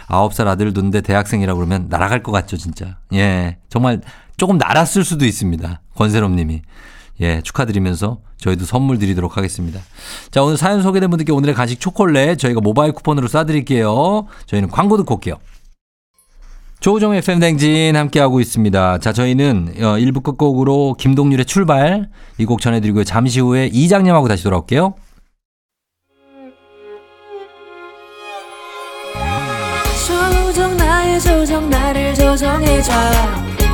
9살 0.08 0.46
아들 0.46 0.72
둔데 0.72 1.00
대학생이라고 1.00 1.58
그러면 1.58 1.86
날아갈 1.88 2.22
것 2.22 2.32
같죠, 2.32 2.56
진짜. 2.56 2.96
예. 3.14 3.56
정말 3.68 4.02
조금 4.36 4.58
날았을 4.58 5.04
수도 5.04 5.24
있습니다. 5.24 5.80
권세롬 5.94 6.36
님이. 6.36 6.62
예, 7.20 7.40
축하드리면서 7.42 8.18
저희도 8.38 8.64
선물 8.64 8.98
드리도록 8.98 9.36
하겠습니다. 9.36 9.80
자, 10.30 10.42
오늘 10.42 10.56
사연 10.56 10.82
소개된 10.82 11.10
분들께 11.10 11.32
오늘의 11.32 11.54
간식 11.54 11.80
초콜릿 11.80 12.38
저희가 12.38 12.60
모바일 12.60 12.92
쿠폰으로 12.92 13.28
쏴드릴게요. 13.28 14.26
저희는 14.46 14.70
광고 14.70 14.96
듣고 14.96 15.14
올게요. 15.14 15.36
조우종 16.80 17.14
FM 17.14 17.38
댕진 17.40 17.96
함께하고 17.96 18.40
있습니다. 18.40 18.98
자, 18.98 19.12
저희는 19.14 19.74
1부 19.76 20.18
어, 20.18 20.20
끝곡으로 20.20 20.96
김동률의 20.98 21.46
출발 21.46 22.10
이 22.38 22.44
곡 22.44 22.60
전해드리고요. 22.60 23.04
잠시 23.04 23.40
후에 23.40 23.70
이장님하고 23.72 24.28
다시 24.28 24.42
돌아올게요. 24.44 24.94
조정 30.06 30.76
나의 30.76 31.20
조정 31.20 31.70
나를 31.70 32.14
조정해줘 32.14 32.92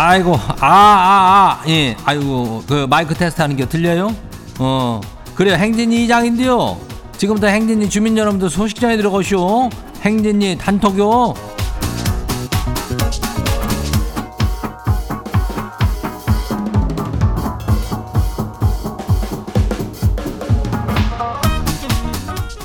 아이고, 0.00 0.36
아, 0.36 0.54
아, 0.60 1.60
아, 1.60 1.68
예, 1.68 1.96
아이고, 2.04 2.62
그 2.68 2.86
마이크 2.88 3.16
테스트 3.16 3.42
하는 3.42 3.56
게 3.56 3.68
들려요? 3.68 4.14
어, 4.60 5.00
그래요. 5.34 5.56
행진이 5.56 6.04
이장인데요. 6.04 6.78
지금부터 7.16 7.48
행진이 7.48 7.90
주민 7.90 8.16
여러분들 8.16 8.48
소식 8.48 8.78
전해 8.78 8.96
들어가시오. 8.96 9.68
행진이 10.02 10.56
단톡요. 10.58 11.34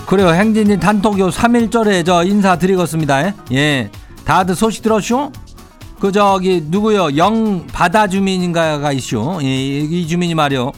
그래요. 0.06 0.30
행진이 0.30 0.80
단톡요 0.80 1.30
3일절에 1.30 2.06
저 2.06 2.24
인사드리겠습니다. 2.24 3.34
예. 3.54 3.90
다들 4.24 4.56
소식 4.56 4.84
들었쇼? 4.84 5.32
그 6.04 6.12
저기 6.12 6.62
누구요? 6.66 7.16
영 7.16 7.66
바다 7.68 8.08
주민인가가 8.08 8.92
있쇼. 8.92 9.40
예, 9.42 9.48
이 9.48 10.06
주민이 10.06 10.36
말이요. 10.36 10.74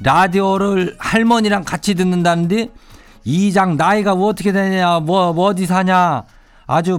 라디오를 0.00 0.94
할머니랑 0.98 1.64
같이 1.64 1.94
듣는다는데 1.94 2.68
이장 3.24 3.78
나이가 3.78 4.14
뭐 4.14 4.28
어떻게 4.28 4.52
되냐? 4.52 5.00
뭐, 5.00 5.32
뭐 5.32 5.46
어디 5.46 5.64
사냐? 5.64 6.24
아주 6.66 6.98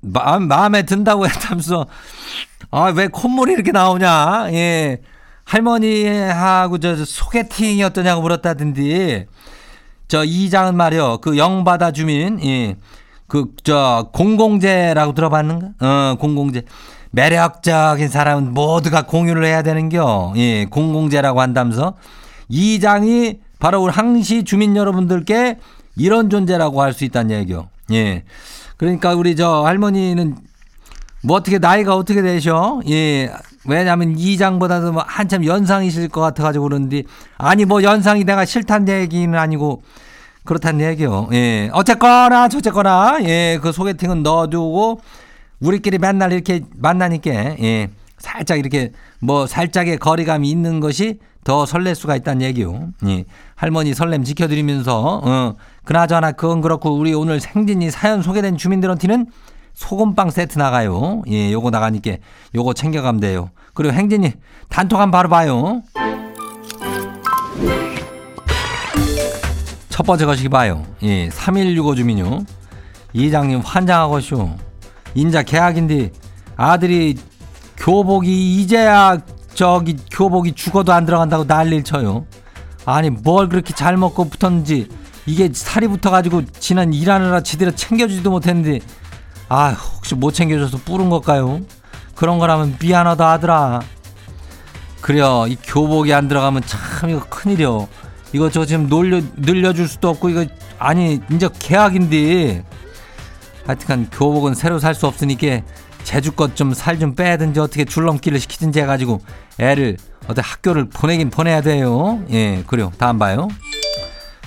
마, 0.00 0.40
마음에 0.40 0.82
든다고 0.82 1.28
했다면서 1.30 1.86
아, 2.72 2.92
왜 2.92 3.06
콧물이 3.06 3.52
이렇게 3.52 3.70
나오냐? 3.70 4.48
예. 4.50 5.00
할머니하고 5.44 6.78
저 6.80 6.96
소개팅이 6.96 7.84
어떠냐고 7.84 8.22
물었다던데 8.22 9.26
저 10.08 10.24
이장은 10.24 10.76
말이요. 10.76 11.18
그 11.18 11.38
영바다 11.38 11.92
주민, 11.92 12.44
예. 12.44 12.74
그, 13.28 13.52
저, 13.62 14.10
공공재라고 14.12 15.14
들어봤는가? 15.14 15.68
어, 15.80 16.16
공공재. 16.18 16.62
매력적인 17.14 18.08
사람은 18.08 18.54
모두가 18.54 19.02
공유를 19.02 19.44
해야 19.44 19.62
되는겨. 19.62 20.34
예, 20.36 20.64
공공재라고 20.66 21.40
한다면서. 21.40 21.94
이장이 22.48 23.38
바로 23.58 23.82
우리 23.82 23.92
항시 23.92 24.44
주민 24.44 24.76
여러분들께 24.76 25.58
이런 25.96 26.28
존재라고 26.28 26.82
할 26.82 26.92
수 26.92 27.04
있다는 27.04 27.36
얘기요. 27.38 27.68
예. 27.92 28.24
그러니까 28.76 29.14
우리 29.14 29.36
저 29.36 29.64
할머니는 29.64 30.36
뭐 31.22 31.36
어떻게 31.36 31.58
나이가 31.58 31.96
어떻게 31.96 32.20
되셔? 32.20 32.80
예. 32.90 33.32
왜냐하면 33.66 34.18
이장보다도 34.18 34.92
뭐 34.92 35.04
한참 35.06 35.44
연상이실 35.46 36.08
것 36.08 36.20
같아가지고 36.20 36.64
그러는데 36.64 37.04
아니 37.38 37.64
뭐 37.64 37.82
연상이 37.82 38.24
내가 38.24 38.44
싫다는 38.44 38.88
얘기는 38.88 39.38
아니고 39.38 39.82
그렇다는 40.44 40.84
얘기요. 40.84 41.28
예. 41.32 41.70
어쨌거나 41.72 42.48
저쨌거나 42.48 43.18
예. 43.22 43.58
그 43.62 43.72
소개팅은 43.72 44.22
넣어두고 44.22 45.00
우리끼리 45.60 45.98
맨날 45.98 46.32
이렇게 46.32 46.62
만나니까 46.76 47.30
예. 47.30 47.88
살짝 48.18 48.58
이렇게 48.58 48.92
뭐 49.20 49.46
살짝의 49.46 49.98
거리감이 49.98 50.48
있는 50.50 50.80
것이 50.80 51.18
더 51.44 51.66
설렐 51.66 51.94
수가 51.94 52.16
있다는 52.16 52.42
얘기요. 52.42 52.88
예. 53.06 53.24
할머니 53.54 53.94
설렘 53.94 54.24
지켜드리면서 54.24 55.20
어. 55.24 55.54
그나저나 55.84 56.32
그건 56.32 56.60
그렇고 56.60 56.90
우리 56.96 57.12
오늘 57.12 57.40
생진이 57.40 57.90
사연 57.90 58.22
소개된 58.22 58.56
주민들한테는 58.56 59.26
소금빵 59.74 60.30
세트 60.30 60.58
나가요. 60.58 61.22
예, 61.28 61.52
요거 61.52 61.70
나가니까 61.70 62.16
요거 62.54 62.74
챙겨가면 62.74 63.20
돼요. 63.20 63.50
그리고 63.74 63.92
행진이 63.92 64.32
단톡 64.68 65.00
한번 65.00 65.10
바로 65.10 65.28
봐요. 65.28 65.82
첫 69.88 70.04
번째 70.04 70.26
것이 70.26 70.48
봐요. 70.48 70.84
예, 71.02 71.28
3165 71.30 71.94
주민요. 71.96 72.44
이장님 73.12 73.60
환장하고 73.60 74.20
쇼. 74.20 74.50
인자 75.14 75.42
계약인데 75.42 76.12
아들이 76.56 77.16
교복이 77.76 78.60
이제야 78.60 79.18
저기 79.54 79.96
교복이 80.10 80.52
죽어도 80.52 80.92
안 80.92 81.06
들어간다고 81.06 81.44
난리를 81.44 81.84
쳐요. 81.84 82.26
아니 82.84 83.10
뭘 83.10 83.48
그렇게 83.48 83.72
잘 83.72 83.96
먹고 83.96 84.28
붙었는지 84.28 84.88
이게 85.26 85.50
살이 85.52 85.88
붙어가지고 85.88 86.42
지난 86.58 86.92
일하느라 86.92 87.42
제대로 87.42 87.70
챙겨주지도 87.70 88.30
못했는데 88.30 88.80
아 89.48 89.70
혹시 89.70 90.14
못 90.14 90.32
챙겨줘서 90.32 90.78
뿌른 90.84 91.08
걸까요? 91.08 91.60
그런 92.14 92.38
거라면 92.38 92.76
미안하다 92.80 93.32
하더라. 93.32 93.80
그래요 95.00 95.46
이 95.48 95.56
교복이 95.62 96.12
안 96.12 96.28
들어가면 96.28 96.62
참 96.66 97.10
이거 97.10 97.24
큰일이요. 97.28 97.88
이거 98.32 98.50
저 98.50 98.64
지금 98.64 98.88
놀려 98.88 99.20
늘려줄 99.36 99.86
수도 99.86 100.08
없고 100.08 100.28
이거 100.28 100.44
아니 100.78 101.20
이제 101.30 101.48
계약인데 101.58 102.64
하여튼간 103.66 104.10
교복은 104.10 104.54
새로 104.54 104.78
살 104.78 104.94
수 104.94 105.06
없으니까 105.06 105.60
제주 106.02 106.32
것좀살 106.32 106.98
좀 106.98 107.14
빼든지 107.14 107.60
어떻게 107.60 107.84
줄넘기를 107.84 108.38
시키든지 108.38 108.80
해가지고 108.80 109.20
애를 109.58 109.96
어디 110.28 110.40
학교를 110.40 110.88
보내긴 110.90 111.30
보내야 111.30 111.60
돼요. 111.62 112.22
예, 112.30 112.62
그래요. 112.66 112.92
다음 112.98 113.18
봐요. 113.18 113.48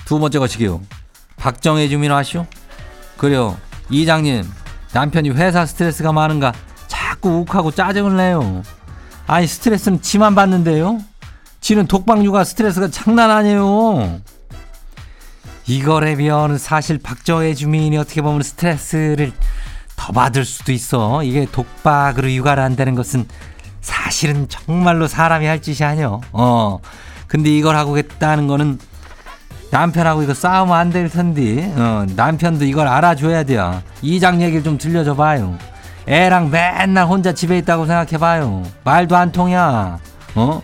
두 0.04 0.18
번째 0.18 0.38
것이기요. 0.38 0.80
박정혜 1.36 1.88
주민 1.88 2.12
아시오? 2.12 2.46
그래요. 3.16 3.56
이장님, 3.90 4.44
남편이 4.92 5.30
회사 5.30 5.66
스트레스가 5.66 6.12
많은가 6.12 6.52
자꾸 6.86 7.38
욱하고 7.40 7.70
짜증을 7.70 8.16
내요. 8.16 8.62
아니, 9.26 9.46
스트레스는 9.46 10.00
지만 10.00 10.34
받는데요? 10.34 10.98
지는 11.60 11.86
독방 11.86 12.24
육아 12.24 12.44
스트레스가 12.44 12.88
장난 12.88 13.30
아니에요. 13.30 14.20
이거에 15.68 16.16
비하면 16.16 16.56
사실 16.58 16.98
박정혜 16.98 17.54
주민이 17.54 17.96
어떻게 17.98 18.22
보면 18.22 18.42
스트레스를 18.42 19.32
더 19.96 20.12
받을 20.12 20.44
수도 20.44 20.72
있어. 20.72 21.22
이게 21.22 21.46
독박으로 21.50 22.32
육아를 22.32 22.62
한다는 22.62 22.94
것은 22.94 23.26
사실은 23.80 24.48
정말로 24.48 25.06
사람이 25.06 25.46
할 25.46 25.60
짓이 25.60 25.86
아니요. 25.86 26.20
어. 26.32 26.78
근데 27.26 27.50
이걸 27.50 27.76
하고 27.76 27.98
있다는 27.98 28.46
거는 28.46 28.78
남편하고 29.70 30.22
이거 30.22 30.32
싸우면 30.32 30.74
안 30.74 30.90
될 30.90 31.10
텐데, 31.10 31.70
어, 31.76 32.06
남편도 32.16 32.64
이걸 32.64 32.88
알아줘야 32.88 33.42
돼요. 33.44 33.82
이장 34.00 34.40
얘기를 34.40 34.62
좀 34.64 34.78
들려줘 34.78 35.14
봐요. 35.14 35.58
애랑 36.06 36.48
맨날 36.50 37.04
혼자 37.06 37.34
집에 37.34 37.58
있다고 37.58 37.84
생각해 37.84 38.16
봐요. 38.16 38.62
말도 38.84 39.14
안 39.14 39.30
통이야. 39.30 39.98
어? 40.36 40.62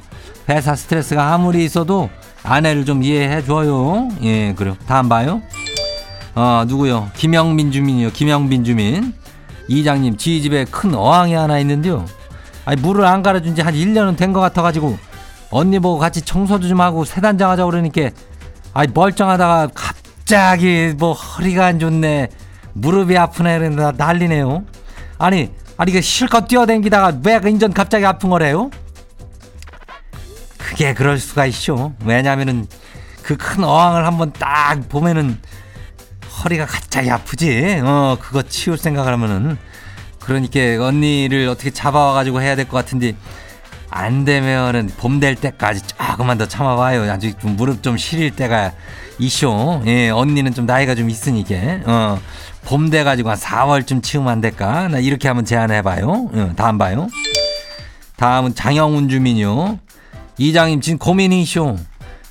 회사 0.48 0.74
스트레스가 0.74 1.34
아무리 1.34 1.62
있어도 1.66 2.08
아내를 2.44 2.85
좀 2.85 3.02
이해해 3.02 3.42
줘요. 3.44 4.09
예, 4.22 4.52
그래요. 4.54 4.76
다음 4.87 5.09
봐요. 5.09 5.40
어, 6.35 6.64
누구요? 6.66 7.11
김영민 7.16 7.72
주민이요. 7.72 8.11
김영민 8.11 8.64
주민. 8.64 9.14
이장님, 9.68 10.16
지 10.18 10.42
집에 10.42 10.64
큰 10.66 10.94
어항이 10.94 11.33
하나 11.33 11.59
있는데요. 11.61 12.04
아니, 12.66 12.80
물을 12.80 13.04
안 13.07 13.22
갈아준 13.22 13.54
지 13.54 13.62
한 13.62 13.74
1년은 13.74 14.16
된 14.16 14.33
것 14.33 14.40
같아가지고, 14.40 14.98
언니 15.50 15.78
보고 15.78 15.98
같이 15.98 16.20
청소도 16.22 16.68
좀 16.68 16.80
하고 16.80 17.04
세단장 17.04 17.50
하자 17.50 17.64
그러니까, 17.64 18.11
아니, 18.74 18.90
멀쩡하다가 18.92 19.68
갑자기 19.74 20.92
뭐 20.98 21.12
허리가 21.12 21.66
안 21.66 21.78
좋네. 21.78 22.28
무릎이 22.74 23.16
아프네. 23.16 23.57
이러다 23.57 23.92
난리네요. 23.96 24.64
아니, 25.18 25.50
아니, 25.78 25.90
이게 25.92 26.00
실컷 26.02 26.48
뛰어댕기다가 26.48 27.18
왜 27.24 27.40
인전 27.46 27.72
갑자기 27.72 28.04
아픈 28.04 28.28
거래요? 28.30 28.70
그게 30.68 30.94
그럴 30.94 31.18
수가 31.18 31.46
있죠. 31.46 31.94
왜냐면은 32.05 32.66
그 33.22 33.37
큰 33.37 33.64
어항을 33.64 34.07
한번 34.07 34.33
딱 34.33 34.88
보면은 34.88 35.38
허리가 36.42 36.66
갑자기 36.66 37.11
아프지. 37.11 37.81
어, 37.83 38.16
그거 38.20 38.42
치울 38.42 38.77
생각을 38.77 39.12
하면은. 39.14 39.57
그러니까 40.20 40.61
언니를 40.85 41.48
어떻게 41.48 41.70
잡아와가지고 41.70 42.40
해야 42.40 42.57
될 42.57 42.66
것 42.66 42.77
같은데 42.79 43.14
안 43.90 44.24
되면은 44.24 44.90
봄 44.96 45.20
될 45.20 45.35
때까지 45.37 45.83
조금만 45.87 46.38
더 46.38 46.46
참아봐요. 46.46 47.11
아직 47.12 47.38
좀 47.40 47.57
무릎 47.57 47.83
좀 47.83 47.96
시릴 47.96 48.35
때가 48.35 48.72
이쇼. 49.18 49.83
예, 49.87 50.11
언니는 50.11 50.53
좀 50.55 50.66
나이가 50.66 50.94
좀 50.94 51.09
있으니까. 51.11 51.55
어, 51.87 52.20
봄 52.64 52.90
돼가지고 52.90 53.31
한 53.31 53.37
4월쯤 53.38 54.03
치우면 54.03 54.31
안 54.33 54.40
될까? 54.40 54.88
나 54.88 54.98
이렇게 54.98 55.29
한번 55.29 55.44
제안해봐요. 55.44 56.07
어, 56.33 56.53
다음 56.57 56.79
봐요. 56.79 57.09
다음은 58.16 58.55
장영훈 58.55 59.09
주민요. 59.09 59.79
이장님 60.38 60.81
지금 60.81 60.99
고민이쇼. 60.99 61.77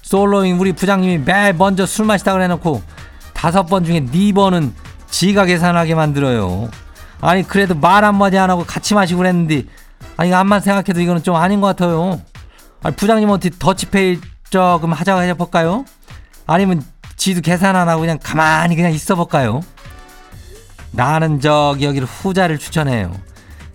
솔로인 0.01 0.57
우리 0.57 0.73
부장님이 0.73 1.19
매일 1.19 1.53
먼저 1.53 1.85
술 1.85 2.05
마시다 2.05 2.33
그래놓고 2.33 2.81
다섯 3.33 3.65
번 3.65 3.85
중에 3.85 4.01
네 4.01 4.31
번은 4.33 4.73
지가 5.09 5.45
계산하게 5.45 5.95
만들어요. 5.95 6.69
아니 7.21 7.43
그래도 7.43 7.73
말 7.73 8.03
한마디 8.03 8.37
안 8.37 8.49
하고 8.49 8.65
같이 8.65 8.93
마시고 8.93 9.19
그랬는데 9.19 9.63
아니 10.17 10.33
암만 10.33 10.61
생각해도 10.61 10.99
이거는 10.99 11.23
좀 11.23 11.35
아닌 11.35 11.61
것 11.61 11.67
같아요. 11.67 12.21
아니 12.81 12.95
부장님한테 12.95 13.51
더치페이 13.57 14.19
조금 14.49 14.91
하자고 14.91 15.21
해볼까요? 15.21 15.85
아니면 16.45 16.83
지도 17.15 17.39
계산 17.41 17.75
안 17.75 17.87
하고 17.87 18.01
그냥 18.01 18.19
가만히 18.21 18.75
그냥 18.75 18.91
있어 18.91 19.15
볼까요? 19.15 19.61
나는 20.91 21.39
저기 21.39 21.85
여기를 21.85 22.07
후자를 22.07 22.59
추천해요. 22.59 23.11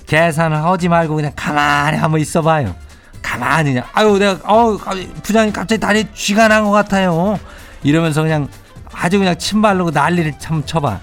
계산을 0.06 0.62
하지 0.62 0.88
말고 0.88 1.14
그냥 1.14 1.32
가만히 1.34 1.96
한번 1.96 2.20
있어봐요. 2.20 2.74
가만히 3.22 3.72
그냥 3.72 3.84
아유 3.92 4.18
내가 4.18 4.38
어우 4.44 4.78
부장님 5.22 5.52
갑자기 5.52 5.80
다리 5.80 6.06
쥐가 6.14 6.48
난 6.48 6.64
것 6.64 6.70
같아요. 6.70 7.38
이러면서 7.82 8.22
그냥 8.22 8.48
아주 8.92 9.18
그냥 9.18 9.36
침 9.38 9.62
바르고 9.62 9.90
난리를 9.90 10.34
참 10.38 10.62
쳐봐. 10.64 11.00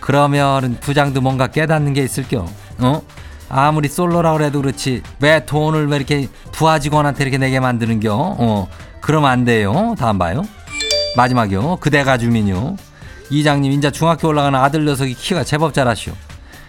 그러면은 0.00 0.76
부장도 0.80 1.20
뭔가 1.20 1.46
깨닫는 1.46 1.92
게 1.92 2.02
있을겨. 2.02 2.46
어? 2.78 3.02
아무리 3.48 3.88
솔로라 3.88 4.32
그래도 4.34 4.62
그렇지 4.62 5.02
왜 5.20 5.44
돈을 5.44 5.88
왜 5.88 5.96
이렇게 5.96 6.28
부하 6.52 6.78
직원한테 6.78 7.24
이렇게 7.24 7.36
내게 7.38 7.58
만드는겨? 7.60 8.14
어, 8.14 8.68
그러면 9.00 9.30
안 9.30 9.44
돼요. 9.44 9.94
다음 9.98 10.18
봐요. 10.18 10.42
마지막이요. 11.16 11.76
그대가 11.80 12.16
주민요. 12.16 12.76
이장님 13.30 13.72
인자 13.72 13.90
중학교 13.90 14.28
올라가는 14.28 14.58
아들 14.58 14.84
녀석이 14.84 15.14
키가 15.14 15.44
제법 15.44 15.74
자라시오. 15.74 16.12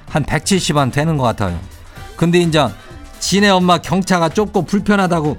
한 0.10 0.24
170원 0.26 0.92
되는 0.92 1.18
것 1.18 1.24
같아요. 1.24 1.60
근데 2.18 2.40
인자 2.40 2.72
지네 3.22 3.50
엄마 3.50 3.78
경차가 3.78 4.28
좁고 4.30 4.64
불편하다고 4.64 5.38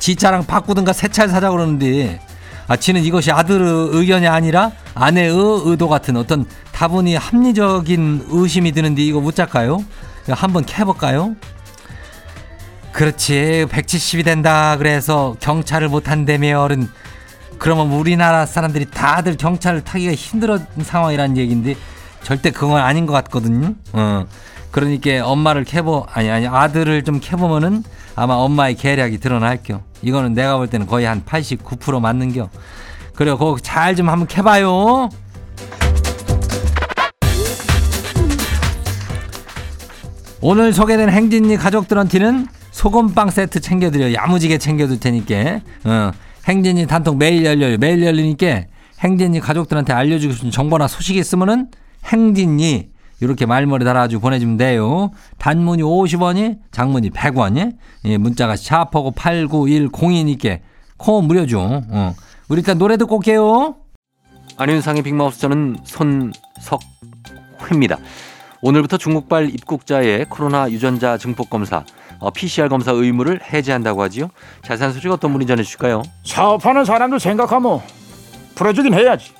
지 0.00 0.16
차랑 0.16 0.46
바꾸든가 0.46 0.92
새 0.92 1.06
차를 1.06 1.30
사자 1.30 1.50
그러는데 1.50 2.18
아 2.66 2.76
지는 2.76 3.02
이것이 3.04 3.30
아들의 3.30 3.90
의견이 3.92 4.26
아니라 4.26 4.72
아내의 4.94 5.30
의도 5.30 5.88
같은 5.88 6.16
어떤 6.16 6.46
다분히 6.72 7.14
합리적인 7.14 8.26
의심이 8.28 8.72
드는데 8.72 9.02
이거 9.02 9.20
묻자까요? 9.20 9.84
한번 10.30 10.64
캐볼까요? 10.64 11.36
그렇지 12.92 13.66
170이 13.68 14.24
된다 14.24 14.76
그래서 14.78 15.36
경찰을 15.40 15.88
못한다며는 15.88 16.88
그러면 17.58 17.92
우리나라 17.92 18.46
사람들이 18.46 18.86
다들 18.86 19.36
경찰을 19.36 19.82
타기가 19.82 20.14
힘들은 20.14 20.64
상황이라는 20.82 21.36
얘기인데 21.36 21.76
절대 22.22 22.50
그건 22.50 22.80
아닌 22.80 23.04
것 23.04 23.12
같거든요. 23.12 23.74
어. 23.92 24.24
그러니까 24.70 25.26
엄마를 25.26 25.64
캐보 25.64 26.06
아니 26.12 26.30
아니 26.30 26.46
아들을 26.46 27.02
좀 27.04 27.20
캐보면은 27.20 27.82
아마 28.14 28.34
엄마의 28.34 28.74
계략이 28.76 29.18
드러날겨. 29.18 29.80
이거는 30.02 30.34
내가 30.34 30.56
볼 30.56 30.68
때는 30.68 30.86
거의 30.86 31.06
한 31.06 31.24
89% 31.24 32.00
맞는겨. 32.00 32.48
그래 33.14 33.32
그거 33.32 33.56
잘 33.60 33.94
좀 33.96 34.08
한번 34.08 34.26
캐봐요. 34.28 35.10
오늘 40.40 40.72
소개된 40.72 41.10
행진이 41.10 41.56
가족들한테는 41.56 42.46
소금빵 42.70 43.30
세트 43.30 43.60
챙겨드려 43.60 44.14
야무지게 44.14 44.56
챙겨둘 44.58 44.98
테니까 45.00 45.60
어, 45.84 46.12
행진이 46.48 46.86
단톡 46.86 47.18
매일 47.18 47.44
열려요 47.44 47.76
매일 47.76 48.02
열리니까 48.02 48.62
행진이 49.00 49.40
가족들한테 49.40 49.92
알려주고 49.92 50.32
싶은 50.32 50.50
정보나 50.50 50.88
소식이 50.88 51.18
있으면은 51.18 51.68
행진이 52.06 52.88
이렇게 53.20 53.46
말머리 53.46 53.84
달아가지고 53.84 54.20
보내주면 54.20 54.56
돼요. 54.56 55.10
단문이 55.38 55.82
50원이, 55.82 56.58
장문이 56.70 57.10
100원이, 57.10 57.76
예, 58.06 58.16
문자가 58.16 58.56
샤퍼고 58.56 59.12
89102니까 59.12 60.60
코 60.96 61.22
무료죠. 61.22 61.82
어. 61.90 62.14
우리 62.48 62.60
일단 62.60 62.78
노래 62.78 62.96
듣고 62.96 63.16
올게요. 63.16 63.76
안윤상의 64.56 65.02
빅마우스 65.02 65.40
저는 65.40 65.76
손석회입니다. 65.84 67.98
오늘부터 68.62 68.98
중국발 68.98 69.48
입국자의 69.50 70.26
코로나 70.28 70.70
유전자 70.70 71.16
증폭 71.16 71.48
검사, 71.48 71.84
어, 72.18 72.30
PCR 72.30 72.68
검사 72.68 72.92
의무를 72.92 73.40
해제한다고 73.42 74.02
하지요. 74.02 74.28
자세한 74.62 74.92
소식 74.92 75.10
어떤 75.10 75.32
분이 75.32 75.46
전해주실까요? 75.46 76.02
사업하는 76.24 76.84
사람들 76.84 77.20
생각하면 77.20 77.80
풀어주긴 78.54 78.92
해야지. 78.92 79.32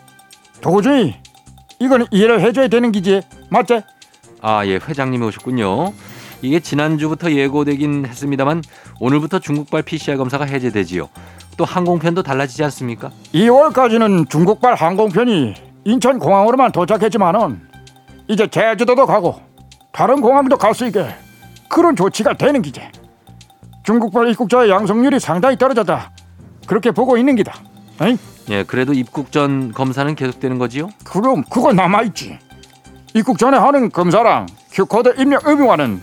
도저히 0.62 1.16
이건 1.80 2.06
이해를 2.10 2.40
해줘야 2.42 2.68
되는 2.68 2.92
기지 2.92 3.22
맞지? 3.48 3.80
아, 4.42 4.64
예, 4.66 4.74
회장님이 4.76 5.26
오셨군요. 5.26 5.92
이게 6.42 6.60
지난주부터 6.60 7.32
예고되긴 7.32 8.06
했습니다만 8.06 8.62
오늘부터 9.00 9.38
중국발 9.38 9.82
PCR 9.82 10.16
검사가 10.18 10.44
해제되지요. 10.44 11.08
또 11.56 11.64
항공편도 11.64 12.22
달라지지 12.22 12.62
않습니까? 12.64 13.10
2월까지는 13.34 14.28
중국발 14.30 14.74
항공편이 14.74 15.54
인천 15.84 16.18
공항으로만 16.18 16.72
도착했지만은 16.72 17.60
이제 18.28 18.46
제주도도 18.46 19.06
가고 19.06 19.40
다른 19.92 20.20
공항도 20.20 20.56
갈 20.56 20.74
수 20.74 20.86
있게 20.86 21.14
그런 21.68 21.96
조치가 21.96 22.34
되는 22.34 22.62
기지. 22.62 22.80
중국발 23.84 24.28
입국자의 24.28 24.70
양성률이 24.70 25.18
상당히 25.18 25.56
떨어졌다. 25.56 26.10
그렇게 26.66 26.90
보고 26.90 27.16
있는 27.16 27.36
기다. 27.36 27.54
에이? 28.02 28.16
예, 28.50 28.64
그래도 28.64 28.92
입국 28.92 29.30
전 29.30 29.72
검사는 29.72 30.12
계속되는 30.14 30.58
거지요? 30.58 30.88
그럼 31.04 31.44
그거 31.50 31.72
남아 31.72 32.02
있지. 32.04 32.38
입국 33.14 33.38
전에 33.38 33.58
하는 33.58 33.90
검사랑 33.90 34.46
Q코드 34.72 35.14
입력 35.18 35.46
의무화는 35.46 36.00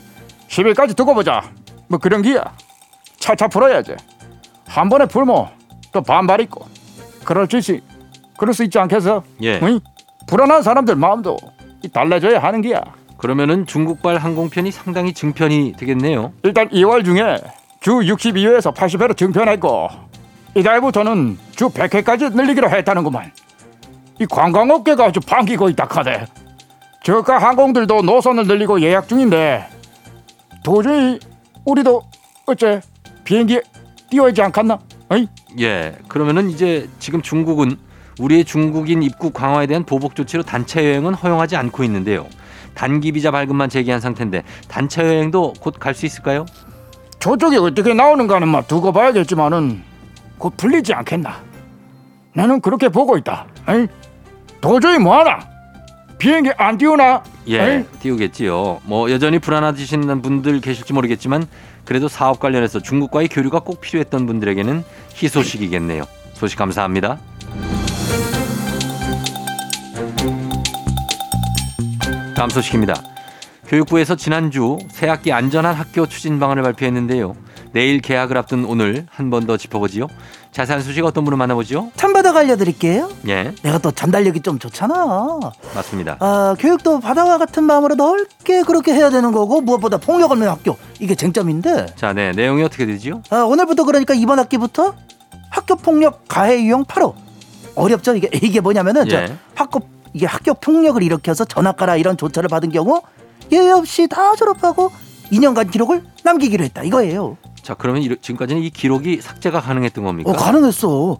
10일까지 0.47 0.95
두고 0.95 1.13
보자. 1.13 1.43
뭐 1.87 1.99
그런 1.99 2.21
기야. 2.21 2.53
차차 3.17 3.47
풀어야지. 3.47 3.95
한 4.67 4.89
번에 4.89 5.05
풀면 5.05 5.47
또 5.91 6.01
반발 6.01 6.41
있고. 6.41 6.65
그럴 7.23 7.47
수 7.49 7.57
있지. 7.57 7.81
그럴 8.37 8.53
수 8.53 8.63
있지 8.63 8.77
않겠어? 8.77 9.23
예. 9.41 9.59
응? 9.63 9.79
불안한 10.27 10.61
사람들 10.61 10.95
마음도 10.95 11.37
달래줘야 11.91 12.39
하는 12.39 12.61
기야. 12.61 12.81
그러면은 13.17 13.65
중국발 13.65 14.17
항공편이 14.17 14.71
상당히 14.71 15.13
증편이 15.13 15.73
되겠네요. 15.77 16.33
일단 16.43 16.69
2월 16.69 17.03
중에 17.03 17.37
주 17.79 17.91
62회에서 17.93 18.73
80회로 18.73 19.17
증편했고 19.17 19.89
이달부터는 20.57 21.37
주 21.55 21.69
100회까지 21.69 22.33
늘리기로 22.35 22.69
했다는구만. 22.69 23.31
이 24.19 24.25
관광업계가 24.25 25.05
아주 25.05 25.19
반기고 25.19 25.69
있다 25.69 25.87
카대. 25.87 26.25
저가 27.03 27.37
항공들도 27.37 28.01
노선을 28.01 28.47
늘리고 28.47 28.81
예약 28.81 29.07
중인데 29.07 29.67
도저히 30.63 31.19
우리도 31.65 32.01
어째 32.47 32.81
비행기 33.23 33.61
띄워야지 34.09 34.41
않겠나? 34.41 34.79
어이? 35.09 35.27
예. 35.59 35.95
그러면은 36.07 36.49
이제 36.49 36.89
지금 36.99 37.21
중국은 37.21 37.77
우리의 38.19 38.43
중국인 38.43 39.03
입국 39.03 39.33
강화에 39.33 39.67
대한 39.67 39.83
보복 39.83 40.15
조치로 40.15 40.41
단체 40.43 40.83
여행은 40.83 41.13
허용하지 41.13 41.55
않고 41.55 41.83
있는데요. 41.83 42.25
단기 42.73 43.11
비자 43.11 43.29
발급만 43.31 43.69
제기한 43.69 43.99
상태인데 44.01 44.43
단체 44.67 45.03
여행도 45.03 45.53
곧 45.59 45.79
갈 45.79 45.93
수 45.93 46.05
있을까요? 46.05 46.45
저쪽이 47.19 47.57
어떻게 47.57 47.93
나오는가는 47.93 48.47
막 48.47 48.67
두고 48.67 48.91
봐야겠지만은 48.91 49.83
곧 50.37 50.55
풀리지 50.57 50.93
않겠나? 50.93 51.41
나는 52.33 52.61
그렇게 52.61 52.89
보고 52.89 53.17
있다. 53.17 53.47
어이? 53.67 53.87
도저히 54.61 54.99
뭐하나? 54.99 55.39
비행기 56.17 56.51
안 56.57 56.77
띄우나? 56.77 57.23
예, 57.47 57.59
어이? 57.59 57.85
띄우겠지요. 57.99 58.81
뭐 58.83 59.11
여전히 59.11 59.39
불안하시는 59.39 60.21
분들 60.21 60.61
계실지 60.61 60.93
모르겠지만 60.93 61.47
그래도 61.85 62.07
사업 62.07 62.39
관련해서 62.39 62.79
중국과의 62.79 63.27
교류가 63.29 63.59
꼭 63.59 63.81
필요했던 63.81 64.25
분들에게는 64.25 64.83
희소식이겠네요. 65.15 66.03
소식 66.33 66.57
감사합니다. 66.57 67.17
다음 72.35 72.49
소식입니다. 72.49 72.93
교육부에서 73.67 74.15
지난주 74.15 74.77
새학기 74.89 75.33
안전한 75.33 75.73
학교 75.73 76.05
추진 76.05 76.39
방안을 76.39 76.61
발표했는데요. 76.61 77.35
내일 77.77 78.01
개학을 78.01 78.35
앞둔 78.39 78.65
오늘 78.65 79.05
한 79.11 79.29
번 79.29 79.45
더 79.45 79.55
짚어보지요. 79.55 80.07
자세한 80.51 80.81
소식 80.81 81.05
어떤 81.05 81.23
분을 81.25 81.37
만나보죠? 81.37 81.91
참바다가 81.95 82.39
알려드릴게요. 82.39 83.11
예, 83.27 83.53
내가 83.61 83.77
또 83.77 83.91
전달력이 83.91 84.41
좀 84.41 84.57
좋잖아. 84.57 85.39
맞습니다. 85.75 86.17
아, 86.19 86.55
교육도 86.57 86.99
바다와 87.01 87.37
같은 87.37 87.63
마음으로 87.65 87.93
넓게 87.93 88.63
그렇게 88.63 88.93
해야 88.93 89.11
되는 89.11 89.31
거고 89.31 89.61
무엇보다 89.61 89.97
폭력 89.97 90.31
없는 90.31 90.47
학교 90.49 90.75
이게 90.99 91.13
쟁점인데 91.13 91.87
자, 91.95 92.13
네, 92.13 92.31
내용이 92.31 92.63
어떻게 92.63 92.87
되지요? 92.87 93.21
아, 93.29 93.41
오늘부터 93.41 93.83
그러니까 93.83 94.15
이번 94.15 94.39
학기부터 94.39 94.95
학교 95.51 95.75
폭력 95.75 96.23
가해 96.27 96.63
유형 96.63 96.83
8호 96.85 97.13
어렵죠 97.75 98.15
이게 98.15 98.27
이게 98.33 98.59
뭐냐면은 98.59 99.07
저 99.07 99.17
예. 99.17 99.37
학교 99.53 99.81
이게 100.13 100.25
학교 100.25 100.55
폭력을 100.55 101.01
일으켜서 101.03 101.45
전학 101.45 101.77
가라 101.77 101.95
이런 101.95 102.17
조처를 102.17 102.49
받은 102.49 102.71
경우 102.71 103.01
예외 103.51 103.69
없이 103.71 104.07
다 104.07 104.33
졸업하고 104.35 104.91
2년간 105.31 105.69
기록을 105.69 106.03
남기기로 106.23 106.63
했다 106.63 106.81
이거예요. 106.83 107.37
자, 107.67 107.73
그러면 107.73 108.01
이- 108.01 108.15
지금까지는 108.21 108.61
이 108.63 108.69
기록이 108.69 109.19
삭제가 109.19 109.59
가능했던 109.59 110.01
겁니까? 110.01 110.31
어, 110.31 110.33
가능했어. 110.33 111.17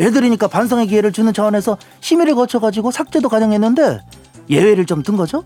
애들이니까 0.00 0.48
반성의 0.48 0.86
기회를 0.86 1.12
주는 1.12 1.30
차원에서 1.34 1.76
심의를 2.00 2.34
거쳐가지고 2.34 2.90
삭제도 2.90 3.28
가능했는데 3.28 3.98
예외를 4.48 4.86
좀둔 4.86 5.18
거죠. 5.18 5.44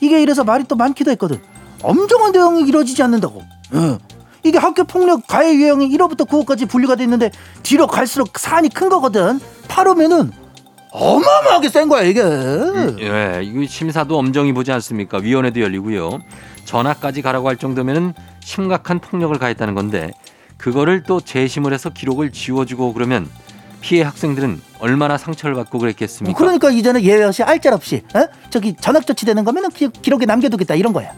이게 0.00 0.22
이래서 0.22 0.44
말이 0.44 0.62
또 0.68 0.76
많기도 0.76 1.10
했거든. 1.10 1.42
엄정한 1.82 2.30
대응이 2.30 2.68
이루어지지 2.68 3.02
않는다고. 3.02 3.42
예. 3.74 3.98
이게 4.44 4.58
학교 4.58 4.84
폭력 4.84 5.26
가해 5.26 5.52
유형이 5.56 5.88
1호부터 5.88 6.24
9호까지 6.28 6.68
분류가 6.68 6.94
돼 6.94 7.02
있는데 7.02 7.32
뒤로 7.64 7.88
갈수록 7.88 8.38
사안이 8.38 8.68
큰 8.68 8.90
거거든. 8.90 9.40
8호면은 9.66 10.30
어마어마하게 10.92 11.68
센 11.68 11.88
거야 11.88 12.02
이게. 12.02 12.20
예, 13.00 13.40
이거 13.42 13.66
심사도 13.66 14.16
엄정히 14.16 14.52
보지 14.52 14.70
않습니까? 14.70 15.18
위원회도 15.18 15.60
열리고요. 15.60 16.20
전학까지 16.70 17.20
가라고 17.20 17.48
할 17.48 17.56
정도면은 17.56 18.14
심각한 18.38 19.00
폭력을 19.00 19.36
가했다는 19.36 19.74
건데 19.74 20.12
그거를 20.56 21.02
또 21.02 21.20
재심을 21.20 21.72
해서 21.72 21.90
기록을 21.90 22.30
지워주고 22.30 22.92
그러면 22.92 23.28
피해 23.80 24.04
학생들은 24.04 24.60
얼마나 24.78 25.18
상처를 25.18 25.56
받고 25.56 25.80
그랬겠습니까? 25.80 26.38
그러니까 26.38 26.70
이제는 26.70 27.02
예외 27.02 27.24
없이 27.24 27.42
알짤 27.42 27.72
없이 27.72 28.04
어? 28.14 28.28
저기 28.50 28.76
전학 28.80 29.04
조치되는 29.04 29.42
거면은 29.42 29.70
기, 29.70 29.88
기록에 29.88 30.26
남겨두겠다 30.26 30.76
이런 30.76 30.92
거야. 30.92 31.12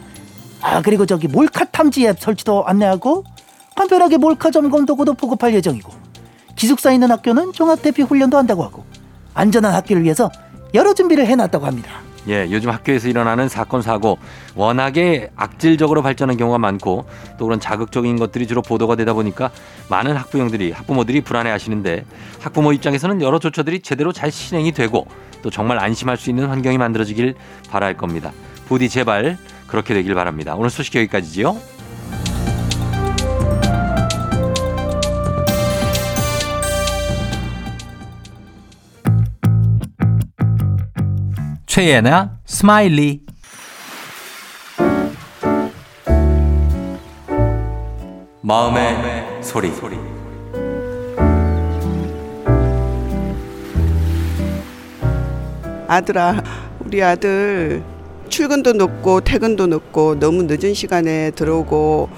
아 0.62 0.80
그리고 0.80 1.04
저기 1.04 1.28
몰카 1.28 1.66
탐지 1.66 2.06
앱 2.06 2.18
설치도 2.18 2.64
안내하고 2.64 3.24
간편하게 3.76 4.16
몰카 4.16 4.50
점검 4.52 4.86
도구도 4.86 5.14
보급할 5.14 5.52
예정이고 5.52 5.92
기숙사 6.56 6.92
있는 6.92 7.10
학교는 7.10 7.52
종합 7.52 7.82
대피 7.82 8.00
훈련도 8.00 8.38
한다고 8.38 8.62
하고 8.62 8.86
안전한 9.34 9.74
학교를 9.74 10.04
위해서 10.04 10.30
여러 10.72 10.94
준비를 10.94 11.26
해놨다고 11.26 11.66
합니다. 11.66 12.01
예, 12.28 12.48
요즘 12.50 12.70
학교에서 12.70 13.08
일어나는 13.08 13.48
사건 13.48 13.82
사고 13.82 14.18
워낙에 14.54 15.30
악질적으로 15.34 16.02
발전한 16.02 16.36
경우가 16.36 16.58
많고 16.58 17.04
또 17.38 17.46
그런 17.46 17.58
자극적인 17.58 18.16
것들이 18.16 18.46
주로 18.46 18.62
보도가 18.62 18.94
되다 18.96 19.12
보니까 19.12 19.50
많은 19.88 20.16
학부형들이 20.16 20.70
학부모들이 20.72 21.22
불안해 21.22 21.50
하시는데 21.50 22.04
학부모 22.40 22.72
입장에서는 22.72 23.22
여러 23.22 23.38
조처들이 23.38 23.80
제대로 23.80 24.12
잘 24.12 24.30
실행이 24.30 24.72
되고 24.72 25.06
또 25.42 25.50
정말 25.50 25.78
안심할 25.78 26.16
수 26.16 26.30
있는 26.30 26.46
환경이 26.46 26.78
만들어지길 26.78 27.34
바랄 27.70 27.96
겁니다. 27.96 28.32
부디 28.68 28.88
제발 28.88 29.36
그렇게 29.66 29.92
되길 29.94 30.14
바랍니다. 30.14 30.54
오늘 30.56 30.70
소식 30.70 30.94
여기까지지요. 30.94 31.81
최예나 41.74 42.38
Smiley. 42.44 43.22
마음의 48.42 49.42
소리. 49.42 49.70
아들아, 55.88 56.42
우리 56.80 57.02
아들 57.02 57.82
출근도 58.28 58.74
늦고 58.74 59.22
퇴근도 59.22 59.68
늦고 59.68 60.20
너무 60.20 60.42
늦은 60.42 60.74
시간에 60.74 61.30
들어오고 61.30 62.10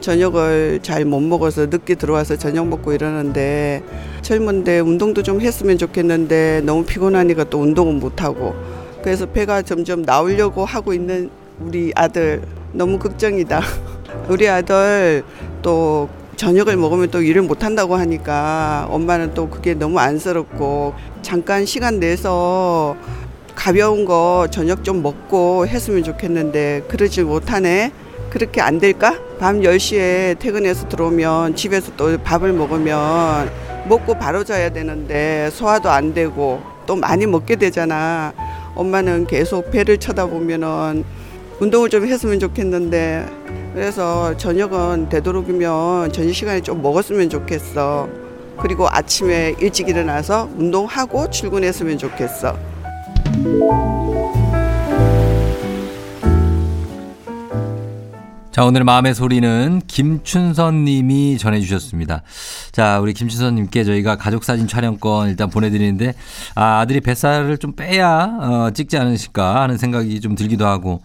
저녁을 0.00 0.80
잘 0.82 1.04
못 1.04 1.20
먹어서 1.20 1.66
늦게 1.66 1.96
들어와서 1.96 2.36
저녁 2.38 2.66
먹고 2.66 2.94
이러는데 2.94 3.82
젊은데 4.22 4.80
운동도 4.80 5.22
좀 5.22 5.42
했으면 5.42 5.76
좋겠는데 5.76 6.62
너무 6.64 6.86
피곤하니까 6.86 7.44
또 7.50 7.60
운동은 7.60 8.00
못 8.00 8.22
하고 8.22 8.54
그래서 9.02 9.26
배가 9.26 9.62
점점 9.62 10.02
나오려고 10.02 10.64
하고 10.64 10.94
있는 10.94 11.30
우리 11.60 11.92
아들 11.94 12.42
너무 12.72 12.98
걱정이다. 12.98 13.60
우리 14.28 14.48
아들 14.48 15.24
또 15.60 16.08
저녁을 16.36 16.76
먹으면 16.76 17.10
또 17.10 17.20
일을 17.22 17.42
못 17.42 17.62
한다고 17.62 17.96
하니까 17.96 18.86
엄마는 18.90 19.34
또 19.34 19.48
그게 19.48 19.74
너무 19.74 19.98
안쓰럽고 19.98 20.94
잠깐 21.22 21.66
시간 21.66 22.00
내서 22.00 22.96
가벼운 23.54 24.04
거 24.04 24.48
저녁 24.50 24.82
좀 24.82 25.02
먹고 25.02 25.66
했으면 25.66 26.02
좋겠는데 26.02 26.84
그러지 26.88 27.22
못하네. 27.22 27.92
그렇게 28.30 28.62
안 28.62 28.78
될까? 28.78 29.18
밤 29.38 29.60
10시에 29.60 30.38
퇴근해서 30.38 30.88
들어오면 30.88 31.54
집에서 31.54 31.92
또 31.98 32.16
밥을 32.16 32.52
먹으면 32.54 33.50
먹고 33.88 34.14
바로 34.14 34.42
자야 34.42 34.70
되는데 34.70 35.50
소화도 35.52 35.90
안 35.90 36.14
되고 36.14 36.71
또 36.86 36.96
많이 36.96 37.26
먹게 37.26 37.56
되잖아. 37.56 38.32
엄마는 38.74 39.26
계속 39.26 39.70
배를 39.70 39.98
쳐다보면은 39.98 41.04
운동을 41.60 41.90
좀 41.90 42.06
했으면 42.06 42.40
좋겠는데 42.40 43.26
그래서 43.74 44.36
저녁은 44.36 45.08
되도록이면 45.08 46.12
저녁 46.12 46.32
시간에 46.34 46.60
좀 46.60 46.82
먹었으면 46.82 47.30
좋겠어. 47.30 48.08
그리고 48.58 48.88
아침에 48.88 49.54
일찍 49.60 49.88
일어나서 49.88 50.48
운동하고 50.56 51.30
출근했으면 51.30 51.98
좋겠어. 51.98 52.56
자, 58.52 58.66
오늘 58.66 58.84
마음의 58.84 59.14
소리는 59.14 59.80
김춘선 59.86 60.84
님이 60.84 61.38
전해주셨습니다. 61.38 62.20
자, 62.70 63.00
우리 63.00 63.14
김춘선 63.14 63.54
님께 63.54 63.82
저희가 63.82 64.16
가족사진 64.16 64.68
촬영권 64.68 65.30
일단 65.30 65.48
보내드리는데, 65.48 66.12
아, 66.54 66.80
아들이 66.80 67.00
뱃살을 67.00 67.56
좀 67.56 67.72
빼야, 67.72 68.24
어, 68.42 68.70
찍지 68.74 68.98
않으실까 68.98 69.62
하는 69.62 69.78
생각이 69.78 70.20
좀 70.20 70.34
들기도 70.34 70.66
하고, 70.66 71.00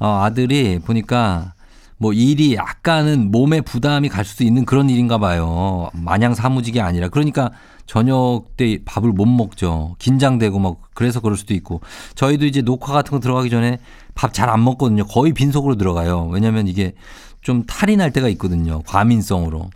어, 0.00 0.22
아들이 0.24 0.80
보니까 0.80 1.52
뭐 1.98 2.12
일이 2.12 2.54
약간은 2.54 3.30
몸에 3.30 3.60
부담이 3.60 4.08
갈 4.08 4.24
수도 4.24 4.42
있는 4.42 4.64
그런 4.64 4.88
일인가 4.90 5.18
봐요. 5.18 5.90
마냥 5.92 6.34
사무직이 6.34 6.80
아니라. 6.80 7.08
그러니까 7.08 7.50
저녁 7.86 8.44
때 8.56 8.78
밥을 8.84 9.10
못 9.10 9.26
먹죠. 9.26 9.96
긴장되고 9.98 10.58
막 10.58 10.76
그래서 10.94 11.20
그럴 11.20 11.36
수도 11.36 11.54
있고. 11.54 11.80
저희도 12.14 12.46
이제 12.46 12.62
녹화 12.62 12.92
같은 12.92 13.10
거 13.10 13.20
들어가기 13.20 13.50
전에 13.50 13.78
밥 14.18 14.32
잘 14.32 14.50
안 14.50 14.64
먹거든요. 14.64 15.06
거의 15.06 15.32
빈속으로 15.32 15.76
들어가요. 15.76 16.26
왜냐면 16.32 16.66
이게 16.66 16.94
좀 17.40 17.62
탈이 17.64 17.96
날 17.96 18.10
때가 18.12 18.28
있거든요. 18.30 18.82
과민성으로. 18.82 19.70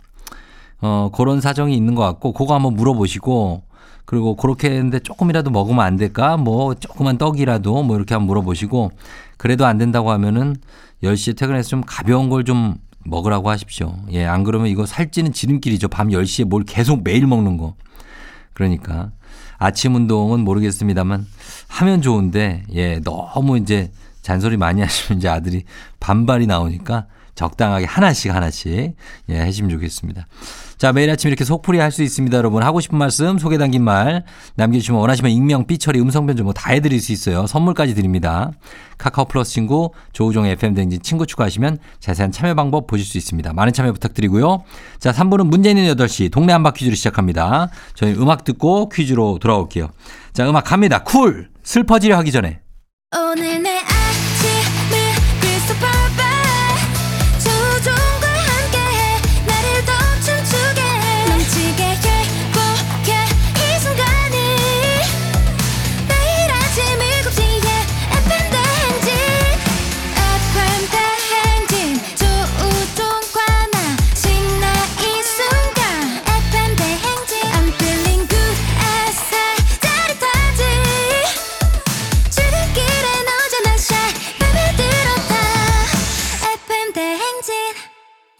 어, 0.81 1.09
그런 1.15 1.39
사정이 1.39 1.73
있는 1.77 1.95
것 1.95 2.03
같고, 2.03 2.33
그거 2.33 2.53
한번 2.53 2.73
물어보시고, 2.75 3.63
그리고 4.03 4.35
그렇게 4.35 4.69
했는데 4.69 4.99
조금이라도 4.99 5.49
먹으면 5.49 5.79
안 5.85 5.95
될까? 5.95 6.35
뭐, 6.35 6.73
조그만 6.75 7.17
떡이라도 7.17 7.83
뭐 7.83 7.95
이렇게 7.95 8.13
한번 8.13 8.27
물어보시고, 8.27 8.91
그래도 9.37 9.65
안 9.65 9.77
된다고 9.77 10.11
하면은 10.11 10.57
10시에 11.03 11.37
퇴근해서 11.37 11.69
좀 11.69 11.81
가벼운 11.85 12.29
걸 12.29 12.43
좀 12.43 12.75
먹으라고 13.05 13.49
하십시오. 13.49 13.95
예, 14.11 14.25
안 14.25 14.43
그러면 14.43 14.67
이거 14.67 14.85
살찌는 14.85 15.31
지름길이죠. 15.31 15.87
밤 15.87 16.09
10시에 16.09 16.45
뭘 16.45 16.63
계속 16.63 17.03
매일 17.03 17.27
먹는 17.27 17.55
거. 17.57 17.75
그러니까 18.53 19.11
아침 19.57 19.95
운동은 19.95 20.41
모르겠습니다만 20.41 21.25
하면 21.67 22.01
좋은데 22.01 22.63
예, 22.73 22.99
너무 22.99 23.57
이제 23.57 23.91
잔소리 24.23 24.57
많이 24.57 24.81
하시면 24.81 25.19
이제 25.19 25.29
아들이 25.29 25.63
반발이 25.99 26.47
나오니까 26.47 27.05
적당하게 27.35 27.85
하나씩 27.85 28.33
하나씩 28.33 28.95
예, 29.29 29.35
해주시면 29.41 29.71
좋겠습니다. 29.71 30.27
자, 30.77 30.93
매일 30.93 31.09
아침 31.09 31.29
이렇게 31.29 31.43
속풀이 31.45 31.79
할 31.79 31.91
수 31.91 32.03
있습니다, 32.03 32.35
여러분. 32.37 32.61
하고 32.61 32.79
싶은 32.79 32.97
말씀, 32.97 33.39
소개 33.39 33.57
담긴 33.57 33.83
말 33.83 34.23
남겨주시면 34.55 34.99
원하시면 35.01 35.31
익명, 35.31 35.65
삐처리, 35.65 35.99
음성 35.99 36.27
변조 36.27 36.43
뭐 36.43 36.53
다 36.53 36.71
해드릴 36.73 36.99
수 37.01 37.11
있어요. 37.11 37.47
선물까지 37.47 37.95
드립니다. 37.95 38.51
카카오 38.99 39.25
플러스 39.25 39.51
친구, 39.51 39.91
조우종 40.11 40.45
FM 40.45 40.75
댕진 40.75 41.01
친구 41.01 41.25
추가하시면 41.25 41.79
자세한 41.99 42.31
참여 42.31 42.53
방법 42.53 42.85
보실 42.85 43.03
수 43.05 43.17
있습니다. 43.17 43.51
많은 43.53 43.73
참여 43.73 43.93
부탁드리고요. 43.93 44.63
자, 44.99 45.11
3부는 45.11 45.47
문제 45.47 45.71
있는 45.71 45.85
8시 45.95 46.31
동네 46.31 46.53
한바 46.53 46.73
퀴즈를 46.73 46.95
시작합니다. 46.95 47.69
저희 47.95 48.13
음악 48.13 48.43
듣고 48.43 48.89
퀴즈로 48.89 49.39
돌아올게요. 49.39 49.89
자, 50.33 50.47
음악 50.47 50.65
갑니다. 50.65 51.03
쿨! 51.03 51.49
슬퍼지려 51.63 52.15
하기 52.17 52.31
전에. 52.31 52.59
오늘 53.15 53.61
내 53.61 53.72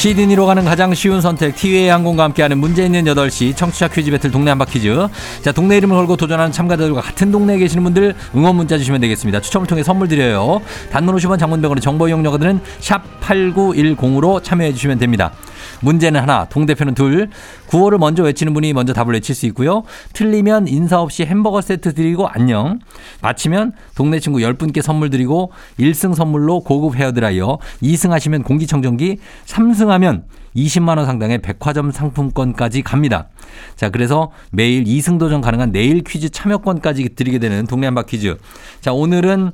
시드니로 0.00 0.46
가는 0.46 0.64
가장 0.64 0.94
쉬운 0.94 1.20
선택 1.20 1.54
티웨이 1.54 1.88
항공과 1.88 2.24
함께하는 2.24 2.56
문제 2.56 2.86
있는 2.86 3.04
8시 3.04 3.54
청취자 3.54 3.88
퀴즈 3.88 4.10
배틀 4.10 4.30
동네 4.30 4.48
한바 4.48 4.64
퀴즈. 4.64 4.96
자 5.42 5.52
동네 5.52 5.76
이름을 5.76 5.94
걸고 5.94 6.16
도전하는 6.16 6.52
참가자들과 6.52 7.02
같은 7.02 7.30
동네에 7.30 7.58
계시는 7.58 7.84
분들 7.84 8.14
응원 8.34 8.56
문자 8.56 8.78
주시면 8.78 9.02
되겠습니다. 9.02 9.42
추첨을 9.42 9.66
통해 9.66 9.82
선물 9.82 10.08
드려요. 10.08 10.62
단문 10.90 11.14
50원 11.16 11.38
장문병원의 11.38 11.82
정보 11.82 12.08
이용료가 12.08 12.38
드는 12.38 12.60
샵 12.78 13.02
8910으로 13.20 14.42
참여해 14.42 14.72
주시면 14.72 14.98
됩니다 14.98 15.32
문제는 15.80 16.20
하나 16.20 16.46
동대표는 16.46 16.94
둘 16.94 17.28
구호를 17.66 17.98
먼저 17.98 18.22
외치는 18.22 18.54
분이 18.54 18.72
먼저 18.72 18.92
답을 18.92 19.14
외칠 19.14 19.34
수 19.34 19.46
있고요 19.46 19.82
틀리면 20.12 20.68
인사 20.68 21.00
없이 21.00 21.24
햄버거 21.24 21.60
세트 21.60 21.94
드리고 21.94 22.28
안녕 22.28 22.78
마치면 23.22 23.72
동네 23.94 24.20
친구 24.20 24.38
10분께 24.38 24.82
선물 24.82 25.10
드리고 25.10 25.52
1승 25.78 26.14
선물로 26.14 26.60
고급 26.60 26.96
헤어드라이어 26.96 27.58
2승 27.82 28.10
하시면 28.10 28.42
공기청정기 28.42 29.18
3승 29.46 29.86
하면 29.88 30.24
20만 30.56 30.96
원 30.96 31.06
상당의 31.06 31.38
백화점 31.38 31.90
상품권까지 31.90 32.82
갑니다. 32.82 33.28
자, 33.76 33.90
그래서 33.90 34.32
매일 34.50 34.84
2승 34.84 35.18
도전 35.18 35.40
가능한 35.40 35.72
내일 35.72 36.02
퀴즈 36.02 36.30
참여권까지 36.30 37.10
드리게 37.14 37.38
되는 37.38 37.66
동네 37.66 37.86
한바 37.86 38.02
퀴즈. 38.02 38.36
자, 38.80 38.92
오늘은 38.92 39.52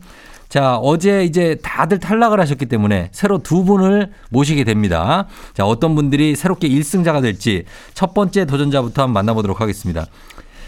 자, 0.48 0.76
어제 0.76 1.24
이제 1.24 1.56
다들 1.62 1.98
탈락을 1.98 2.40
하셨기 2.40 2.66
때문에 2.66 3.08
새로 3.12 3.38
두 3.38 3.64
분을 3.64 4.10
모시게 4.30 4.64
됩니다. 4.64 5.26
자, 5.54 5.64
어떤 5.66 5.94
분들이 5.94 6.36
새롭게 6.36 6.68
1승자가 6.68 7.20
될지 7.22 7.64
첫 7.94 8.14
번째 8.14 8.44
도전자부터 8.44 9.02
한번 9.02 9.14
만나보도록 9.14 9.60
하겠습니다. 9.60 10.06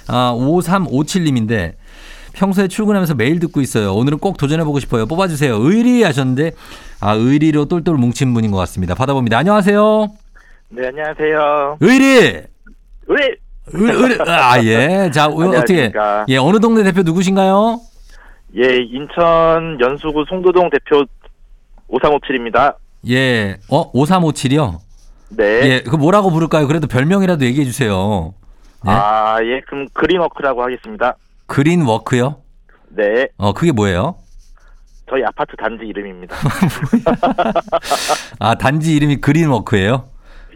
아, 0.08 0.34
5357님인데 0.36 1.74
평소에 2.32 2.68
출근하면서 2.68 3.14
매일 3.14 3.40
듣고 3.40 3.60
있어요. 3.60 3.94
오늘은 3.94 4.18
꼭 4.18 4.36
도전해보고 4.36 4.78
싶어요. 4.80 5.06
뽑아주세요. 5.06 5.56
의리 5.56 6.02
하셨는데, 6.04 6.52
아, 7.00 7.14
의리로 7.14 7.64
똘똘 7.66 7.96
뭉친 7.96 8.32
분인 8.32 8.50
것 8.50 8.58
같습니다. 8.58 8.94
받아봅니다. 8.94 9.38
안녕하세요. 9.38 10.08
네, 10.70 10.86
안녕하세요. 10.86 11.78
의리! 11.80 12.04
왜? 13.06 13.24
의, 13.24 13.36
의리! 13.72 14.18
아, 14.26 14.62
예. 14.62 15.10
자, 15.12 15.26
어떻게, 15.26 15.42
안녕하십니까. 15.44 16.26
예, 16.28 16.36
어느 16.36 16.60
동네 16.60 16.84
대표 16.84 17.02
누구신가요? 17.02 17.80
예, 18.56 18.78
인천 18.78 19.78
연수구 19.80 20.24
송도동 20.28 20.70
대표 20.70 21.04
5357입니다. 21.90 22.76
예, 23.08 23.56
어, 23.68 23.92
5357이요? 23.92 24.78
네. 25.30 25.44
예, 25.44 25.82
그 25.82 25.96
뭐라고 25.96 26.30
부를까요? 26.30 26.66
그래도 26.66 26.86
별명이라도 26.86 27.44
얘기해 27.44 27.64
주세요. 27.64 28.34
네? 28.84 28.90
아, 28.90 29.38
예, 29.42 29.60
그럼 29.66 29.86
그린워크라고 29.92 30.62
하겠습니다. 30.62 31.16
그린 31.46 31.82
워크요? 31.82 32.36
네, 32.90 33.28
어, 33.36 33.52
그게 33.52 33.72
뭐예요? 33.72 34.16
저희 35.10 35.22
아파트 35.24 35.56
단지 35.56 35.84
이름입니다. 35.86 36.36
아, 38.38 38.54
단지 38.56 38.94
이름이 38.94 39.16
그린 39.16 39.48
워크예요? 39.48 40.04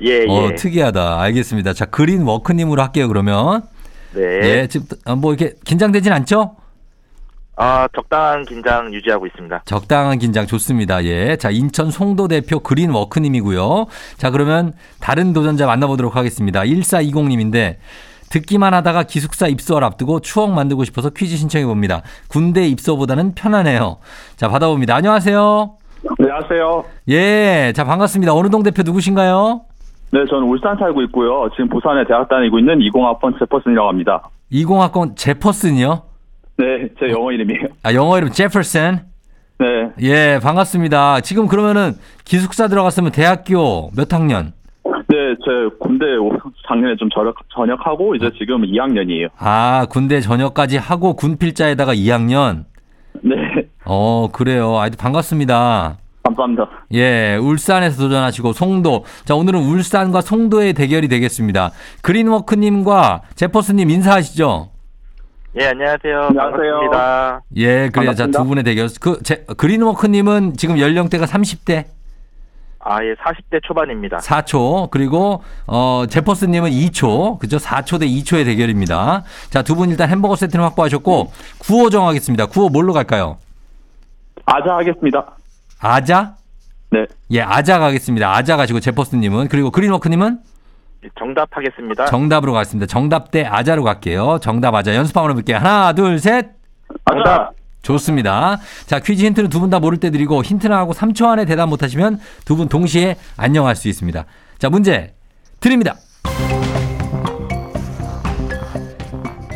예, 0.00 0.24
어, 0.28 0.48
예. 0.50 0.54
특이하다. 0.54 1.20
알겠습니다. 1.20 1.72
자, 1.74 1.86
그린 1.86 2.22
워크님으로 2.22 2.82
할게요, 2.82 3.08
그러면. 3.08 3.62
네. 4.14 4.22
예, 4.22 4.66
지금 4.66 4.86
아, 5.06 5.14
뭐 5.14 5.32
이렇게 5.32 5.54
긴장되진 5.64 6.12
않죠? 6.12 6.56
아, 7.64 7.86
적당한 7.94 8.42
긴장 8.44 8.92
유지하고 8.92 9.24
있습니다. 9.28 9.62
적당한 9.66 10.18
긴장 10.18 10.46
좋습니다. 10.46 11.04
예. 11.04 11.36
자, 11.36 11.50
인천 11.50 11.92
송도 11.92 12.26
대표 12.26 12.58
그린 12.58 12.90
워크님이고요. 12.90 13.86
자, 14.16 14.32
그러면 14.32 14.72
다른 15.00 15.32
도전자 15.32 15.68
만나보도록 15.68 16.16
하겠습니다. 16.16 16.62
1420님인데 16.62 17.76
듣기만 18.30 18.74
하다가 18.74 19.04
기숙사 19.04 19.46
입소를 19.46 19.84
앞두고 19.84 20.20
추억 20.20 20.50
만들고 20.50 20.82
싶어서 20.82 21.10
퀴즈 21.10 21.36
신청해 21.36 21.64
봅니다. 21.64 22.02
군대 22.28 22.66
입소보다는 22.66 23.36
편하네요. 23.36 23.98
자, 24.34 24.48
받아봅니다. 24.48 24.96
안녕하세요. 24.96 25.76
안녕하세요. 26.18 26.84
예. 27.10 27.72
자, 27.76 27.84
반갑습니다. 27.84 28.34
어느 28.34 28.48
동 28.48 28.64
대표 28.64 28.82
누구신가요? 28.82 29.60
네, 30.10 30.24
저는 30.28 30.48
울산 30.48 30.76
살고 30.78 31.00
있고요. 31.02 31.48
지금 31.52 31.68
부산에 31.68 32.04
대학 32.08 32.28
다니고 32.28 32.58
있는 32.58 32.80
20학번 32.80 33.38
제퍼슨이라고 33.38 33.88
합니다. 33.88 34.30
20학번 34.50 35.16
제퍼슨이요? 35.16 36.11
네, 36.58 36.88
제 36.98 37.10
영어 37.10 37.32
이름이에요. 37.32 37.66
아, 37.82 37.94
영어 37.94 38.18
이름 38.18 38.30
제퍼슨. 38.30 39.00
네, 39.58 39.66
예, 40.02 40.40
반갑습니다. 40.42 41.20
지금 41.20 41.46
그러면은 41.46 41.94
기숙사 42.24 42.68
들어갔으면 42.68 43.12
대학교 43.12 43.90
몇 43.96 44.12
학년? 44.12 44.52
네, 44.84 45.16
제 45.44 45.76
군대 45.78 46.04
작년에 46.68 46.96
좀 46.96 47.08
전역, 47.10 47.36
전역하고 47.54 48.14
이제 48.16 48.30
지금 48.38 48.62
2학년이에요. 48.62 49.28
아, 49.38 49.86
군대 49.88 50.20
전역까지 50.20 50.78
하고 50.78 51.14
군필자에다가 51.14 51.94
2학년. 51.94 52.64
네, 53.22 53.34
어, 53.84 54.28
그래요. 54.32 54.78
아주 54.78 54.96
반갑습니다. 54.96 55.98
감사합니다. 56.24 56.68
예, 56.94 57.36
울산에서 57.36 58.02
도전하시고 58.02 58.52
송도. 58.52 59.04
자, 59.24 59.34
오늘은 59.34 59.60
울산과 59.60 60.20
송도의 60.22 60.72
대결이 60.72 61.08
되겠습니다. 61.08 61.70
그린워크님과 62.02 63.22
제퍼스님 63.34 63.90
인사하시죠. 63.90 64.71
예, 65.60 65.66
안녕하세요. 65.66 66.18
안녕하세요. 66.28 66.50
반갑습니다. 66.56 67.40
예, 67.56 67.66
그래요. 67.90 68.14
자, 68.14 68.24
반갑습니다. 68.24 68.38
두 68.38 68.44
분의 68.48 68.64
대결. 68.64 68.88
그, 69.00 69.18
제, 69.22 69.44
그린워크님은 69.56 70.54
지금 70.56 70.78
연령대가 70.78 71.26
30대 71.26 71.84
아, 72.84 73.04
예, 73.04 73.14
40대 73.14 73.62
초반입니다. 73.62 74.16
4초. 74.18 74.90
그리고, 74.90 75.44
어, 75.68 76.04
제퍼스님은 76.08 76.70
2초. 76.70 77.38
그죠? 77.38 77.58
4초 77.58 78.00
대 78.00 78.06
2초의 78.08 78.44
대결입니다. 78.44 79.22
자, 79.50 79.62
두 79.62 79.76
분 79.76 79.90
일단 79.90 80.08
햄버거 80.08 80.34
세트는 80.34 80.64
확보하셨고, 80.64 81.30
구호 81.58 81.90
정하겠습니다. 81.90 82.46
구호 82.46 82.70
뭘로 82.70 82.92
갈까요? 82.92 83.38
아자 84.46 84.74
하겠습니다. 84.76 85.36
아자? 85.80 86.34
네, 86.90 87.06
예, 87.30 87.40
아자 87.42 87.78
가겠습니다. 87.78 88.34
아자 88.34 88.56
가시고 88.56 88.80
제퍼스님은. 88.80 89.48
그리고 89.48 89.70
그린워크님은? 89.70 90.38
예, 91.04 91.08
정답하겠습니다. 91.18 92.06
정답으로 92.06 92.52
가겠습니다. 92.52 92.86
정답 92.86 93.30
대 93.30 93.44
아자로 93.44 93.82
갈게요. 93.84 94.38
정답 94.40 94.74
아자 94.74 94.94
연습 94.94 95.16
한번 95.16 95.30
해볼게요. 95.32 95.56
하나, 95.58 95.92
둘, 95.92 96.18
셋. 96.18 96.50
아자. 97.04 97.50
좋습니다. 97.82 98.58
자, 98.86 99.00
퀴즈 99.00 99.24
힌트는 99.24 99.48
두 99.50 99.58
분 99.58 99.68
다 99.70 99.80
모를 99.80 99.98
때 99.98 100.10
드리고 100.10 100.44
힌트 100.44 100.68
나 100.68 100.78
하고 100.78 100.92
3초 100.92 101.26
안에 101.28 101.44
대답 101.46 101.68
못 101.68 101.82
하시면 101.82 102.20
두 102.44 102.54
분 102.56 102.68
동시에 102.68 103.16
안녕할 103.36 103.74
수 103.74 103.88
있습니다. 103.88 104.24
자, 104.58 104.70
문제 104.70 105.14
드립니다. 105.58 105.96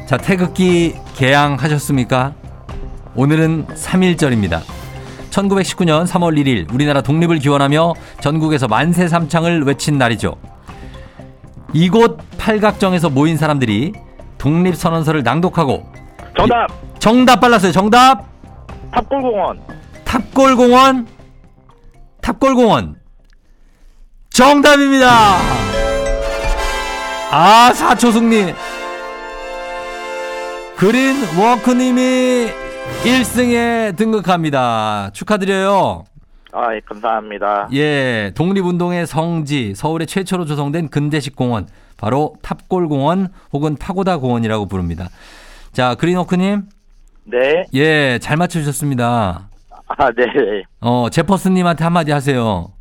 자, 0.09 0.17
태극기 0.17 0.95
개양하셨습니까? 1.17 2.35
오늘은 3.15 3.67
3.1절입니다. 3.67 4.61
1919년 5.31 6.07
3월 6.07 6.37
1일 6.39 6.73
우리나라 6.73 7.03
독립을 7.03 7.39
기원하며 7.39 7.93
전국에서 8.21 8.67
만세 8.69 9.07
삼창을 9.07 9.63
외친 9.65 9.99
날이죠. 9.99 10.35
이곳 11.77 12.19
팔각정에서 12.39 13.11
모인 13.11 13.37
사람들이 13.37 13.93
독립선언서를 14.39 15.23
낭독하고 15.23 15.87
정답! 16.35 16.69
정답 16.99 17.39
빨랐어요. 17.41 17.71
정답 17.71 18.25
탑골공원. 18.91 19.61
탑골공원 20.07 21.07
탑골공원 22.23 22.97
정답입니다. 24.31 25.37
아 27.31 27.73
사초 27.75 28.11
승리 28.11 28.55
그린 30.77 31.17
워크님이 31.39 32.49
1승에 33.05 33.95
등극합니다. 33.97 35.11
축하드려요. 35.13 36.05
아, 36.57 36.75
예, 36.75 36.81
감사합니다. 36.81 37.69
예, 37.75 38.33
독립운동의 38.35 39.07
성지, 39.07 39.75
서울의 39.75 40.07
최초로 40.07 40.47
조성된 40.47 40.89
근대식 40.89 41.37
공원, 41.37 41.67
바로 41.99 42.35
탑골공원 42.41 43.29
혹은 43.53 43.77
파고다 43.77 44.17
공원이라고 44.17 44.67
부릅니다. 44.67 45.09
자, 45.73 45.95
그린워크님, 45.97 46.63
네. 47.25 47.67
예, 47.75 48.19
잘 48.21 48.39
맞춰주셨습니다. 48.39 49.51
아, 49.87 50.11
네. 50.13 50.25
네. 50.25 50.63
어, 50.81 51.11
제퍼스님한테 51.11 51.85
한마디 51.85 52.11
하세요. 52.11 52.73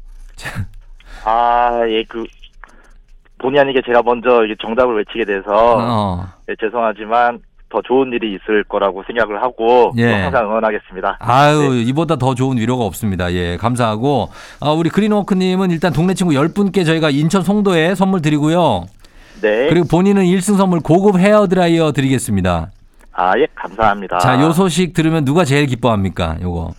아, 1.25 1.81
예, 1.89 2.05
그, 2.05 2.23
본의 3.39 3.59
아니게 3.59 3.81
제가 3.85 4.01
먼저 4.03 4.39
정답을 4.61 4.99
외치게 4.99 5.25
돼서, 5.25 5.51
어, 5.51 6.25
예, 6.47 6.55
죄송하지만, 6.61 7.39
더 7.75 7.81
좋은 7.81 8.13
일이 8.13 8.33
있을 8.35 8.63
거라고 8.63 9.03
생각을 9.05 9.41
하고, 9.43 9.91
예. 9.97 10.07
또 10.07 10.15
항상 10.15 10.45
응원하겠습니다. 10.45 11.17
아유, 11.19 11.73
네. 11.73 11.81
이보다 11.81 12.15
더 12.15 12.33
좋은 12.33 12.57
위로가 12.57 12.85
없습니다. 12.85 13.33
예, 13.33 13.57
감사하고. 13.57 14.29
아, 14.61 14.71
우리 14.71 14.89
그린워크님은 14.89 15.71
일단 15.71 15.91
동네 15.91 16.13
친구 16.13 16.33
10분께 16.33 16.85
저희가 16.85 17.09
인천 17.09 17.41
송도에 17.41 17.95
선물 17.95 18.21
드리고요. 18.21 18.85
네. 19.41 19.67
그리고 19.67 19.87
본인은 19.91 20.23
1승 20.23 20.55
선물 20.55 20.79
고급 20.79 21.19
헤어드라이어 21.19 21.91
드리겠습니다. 21.91 22.71
아, 23.11 23.37
예, 23.37 23.45
감사합니다. 23.53 24.19
자, 24.19 24.41
요 24.41 24.51
소식 24.51 24.93
들으면 24.93 25.25
누가 25.25 25.43
제일 25.43 25.65
기뻐합니까? 25.65 26.37
요거. 26.41 26.71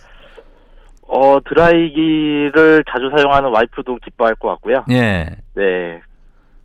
어, 1.09 1.37
드라이기를 1.47 2.83
자주 2.91 3.11
사용하는 3.15 3.51
와이프도 3.51 3.99
기뻐할 4.03 4.33
것 4.35 4.49
같고요. 4.49 4.83
예. 4.89 5.27
네. 5.55 6.01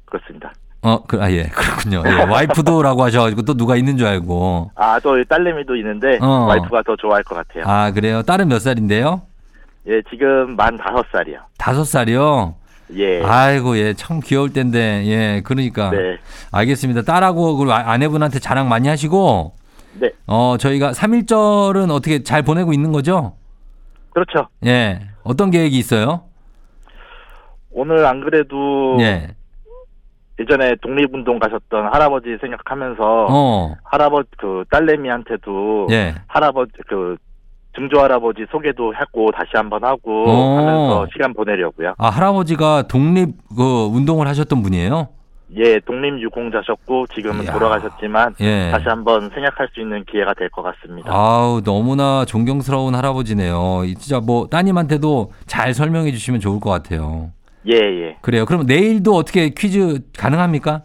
그렇습니다. 0.06 0.52
어, 0.84 1.00
그, 1.06 1.22
아, 1.22 1.30
예. 1.30 1.44
그렇군요. 1.44 2.02
예. 2.06 2.24
와이프도라고 2.24 3.04
하셔가지고 3.04 3.42
또 3.42 3.54
누가 3.54 3.76
있는 3.76 3.96
줄 3.96 4.06
알고. 4.08 4.72
아, 4.74 4.98
또 5.00 5.22
딸내미도 5.24 5.76
있는데, 5.76 6.18
어. 6.20 6.46
와이프가 6.48 6.82
더 6.84 6.96
좋아할 6.96 7.22
것 7.22 7.36
같아요. 7.36 7.64
아, 7.66 7.92
그래요? 7.92 8.22
딸은 8.22 8.48
몇 8.48 8.58
살인데요? 8.58 9.22
예, 9.86 10.02
지금 10.10 10.56
만 10.56 10.76
다섯 10.76 11.04
살이요. 11.12 11.38
다섯 11.56 11.84
살이요? 11.84 12.56
예. 12.96 13.22
아이고, 13.22 13.78
예. 13.78 13.94
참 13.94 14.20
귀여울 14.24 14.52
텐데. 14.52 15.04
예. 15.06 15.40
그러니까. 15.44 15.90
네. 15.90 16.18
알겠습니다. 16.50 17.02
딸하고 17.02 17.64
아- 17.72 17.92
아내분한테 17.92 18.40
자랑 18.40 18.68
많이 18.68 18.88
하시고, 18.88 19.54
네. 20.00 20.10
어, 20.26 20.56
저희가 20.58 20.90
3일절은 20.92 21.92
어떻게 21.92 22.24
잘 22.24 22.42
보내고 22.42 22.72
있는 22.72 22.90
거죠? 22.90 23.36
그렇죠. 24.10 24.48
예. 24.66 25.00
어떤 25.22 25.50
계획이 25.52 25.78
있어요? 25.78 26.24
오늘 27.70 28.04
안 28.04 28.20
그래도 28.20 28.96
예. 29.00 29.28
예전에 30.40 30.74
독립운동 30.82 31.38
가셨던 31.38 31.88
할아버지 31.92 32.36
생각하면서 32.40 33.26
어. 33.30 33.74
할아버지 33.84 34.28
그 34.38 34.64
딸내미한테도 34.70 35.88
예. 35.90 36.14
할아버지 36.26 36.72
그 36.88 37.16
증조 37.76 38.00
할아버지 38.00 38.44
소개도 38.50 38.92
하고 38.94 39.30
다시 39.30 39.50
한번 39.54 39.84
하고 39.84 40.24
어. 40.28 40.56
하면서 40.58 41.06
시간 41.12 41.32
보내려고요. 41.34 41.94
아, 41.98 42.08
할아버지가 42.08 42.82
독립 42.88 43.30
그 43.56 43.62
운동을 43.92 44.26
하셨던 44.28 44.62
분이에요? 44.62 45.08
예, 45.54 45.78
독립 45.80 46.18
유공자셨고 46.20 47.06
지금은 47.08 47.44
이야. 47.44 47.52
돌아가셨지만 47.52 48.34
예. 48.40 48.70
다시 48.70 48.88
한번 48.88 49.28
생각할 49.34 49.68
수 49.74 49.80
있는 49.80 50.02
기회가 50.04 50.32
될 50.34 50.48
것 50.50 50.62
같습니다. 50.62 51.10
아우 51.12 51.60
너무나 51.62 52.24
존경스러운 52.24 52.94
할아버지네요. 52.94 53.82
이 53.84 53.94
진짜 53.96 54.18
뭐 54.20 54.46
따님한테도 54.48 55.30
잘 55.46 55.74
설명해 55.74 56.10
주시면 56.12 56.40
좋을 56.40 56.58
것 56.58 56.70
같아요. 56.70 57.30
예, 57.68 57.74
예. 57.74 58.16
그래요. 58.20 58.44
그럼 58.44 58.66
내일도 58.66 59.14
어떻게 59.14 59.50
퀴즈 59.50 60.00
가능합니까? 60.16 60.82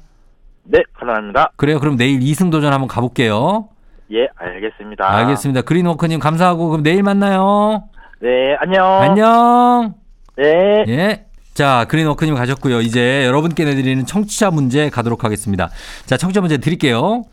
네, 0.64 0.80
가능합니다. 0.94 1.52
그래요. 1.56 1.80
그럼 1.80 1.96
내일 1.96 2.22
이승 2.22 2.50
도전 2.50 2.74
한번 2.74 2.88
가볼게요. 2.88 3.70
예, 4.12 4.28
알겠습니다. 4.36 5.10
알겠습니다. 5.10 5.62
그린워커님 5.62 6.20
감사하고 6.20 6.70
그럼 6.70 6.84
내일 6.84 7.04
만나요. 7.04 7.90
네, 8.22 8.56
안녕. 8.60 8.86
안녕. 8.86 9.94
네. 10.38 10.86
예. 10.88 11.26
자, 11.54 11.86
그린워크님 11.90 12.36
가셨고요. 12.36 12.82
이제 12.82 13.26
여러분께 13.26 13.66
내드리는 13.66 14.06
청취자 14.06 14.52
문제 14.52 14.90
가도록 14.90 15.24
하겠습니다. 15.24 15.70
자, 16.06 16.16
청취자 16.16 16.40
문제 16.42 16.58
드릴게요. 16.58 17.24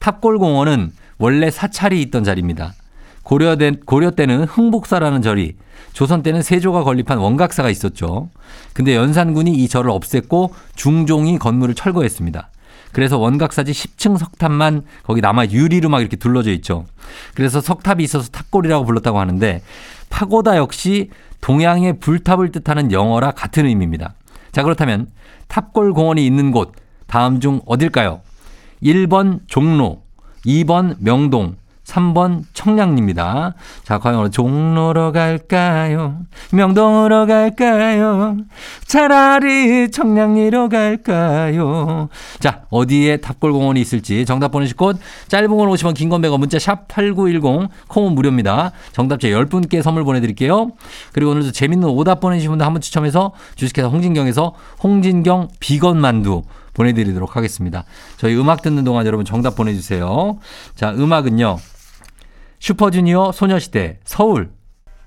탑골 0.00 0.38
공원은 0.38 0.90
원래 1.18 1.50
사찰이 1.50 2.00
있던 2.02 2.24
자리입니다. 2.24 2.72
고려, 3.22 3.56
때, 3.56 3.72
고려 3.84 4.10
때는 4.10 4.44
흥복사라는 4.44 5.22
절이, 5.22 5.54
조선 5.92 6.22
때는 6.22 6.42
세조가 6.42 6.84
건립한 6.84 7.18
원각사가 7.18 7.70
있었죠. 7.70 8.30
근데 8.72 8.94
연산군이 8.94 9.52
이 9.52 9.68
절을 9.68 9.90
없앴고 9.90 10.50
중종이 10.74 11.38
건물을 11.38 11.74
철거했습니다. 11.74 12.50
그래서 12.92 13.18
원각사지 13.18 13.72
10층 13.72 14.18
석탑만 14.18 14.82
거기 15.04 15.20
남아 15.20 15.46
유리로 15.46 15.88
막 15.88 16.00
이렇게 16.00 16.16
둘러져 16.16 16.50
있죠. 16.52 16.86
그래서 17.34 17.60
석탑이 17.60 18.02
있어서 18.02 18.28
탑골이라고 18.30 18.84
불렀다고 18.84 19.20
하는데 19.20 19.62
파고다 20.08 20.56
역시 20.56 21.10
동양의 21.40 22.00
불탑을 22.00 22.50
뜻하는 22.52 22.92
영어라 22.92 23.30
같은 23.30 23.66
의미입니다. 23.66 24.14
자, 24.52 24.62
그렇다면 24.62 25.06
탑골 25.48 25.92
공원이 25.92 26.24
있는 26.24 26.50
곳 26.50 26.72
다음 27.06 27.40
중 27.40 27.60
어딜까요? 27.66 28.20
1번 28.82 29.40
종로, 29.46 30.02
2번 30.44 30.96
명동, 30.98 31.56
3번 31.90 32.44
청량리입니다. 32.54 33.54
자, 33.82 33.98
과연 33.98 34.30
종로로 34.30 35.10
갈까요? 35.12 36.18
명동으로 36.52 37.26
갈까요? 37.26 38.36
차라리 38.86 39.90
청량리로 39.90 40.68
갈까요? 40.68 42.08
자, 42.38 42.62
어디에 42.70 43.16
탑골공원이 43.18 43.80
있을지 43.80 44.24
정답 44.24 44.52
보내실 44.52 44.76
곳 44.76 44.98
짧은 45.28 45.48
건 45.48 45.68
50원, 45.68 45.94
긴 45.94 46.08
건 46.10 46.22
100원, 46.22 46.38
문자 46.38 46.58
샵 46.58 46.86
8910, 46.88 47.68
콩은 47.88 48.12
무료입니다. 48.14 48.72
정답자 48.92 49.28
10분께 49.28 49.82
선물 49.82 50.04
보내드릴게요. 50.04 50.70
그리고 51.12 51.32
오늘도 51.32 51.52
재밌는 51.52 51.88
오답 51.88 52.20
보내주신 52.20 52.50
분들 52.50 52.64
한 52.66 52.70
분 52.72 52.80
추첨해서 52.80 53.32
주식회사 53.56 53.88
홍진경에서 53.88 54.54
홍진경 54.82 55.48
비건 55.58 56.00
만두 56.00 56.42
보내드리도록 56.74 57.34
하겠습니다. 57.36 57.84
저희 58.16 58.36
음악 58.36 58.62
듣는 58.62 58.84
동안 58.84 59.04
여러분 59.06 59.24
정답 59.24 59.56
보내주세요. 59.56 60.38
자, 60.76 60.90
음악은요. 60.92 61.58
슈퍼주니어 62.60 63.32
소녀시대 63.32 63.98
서울 64.04 64.50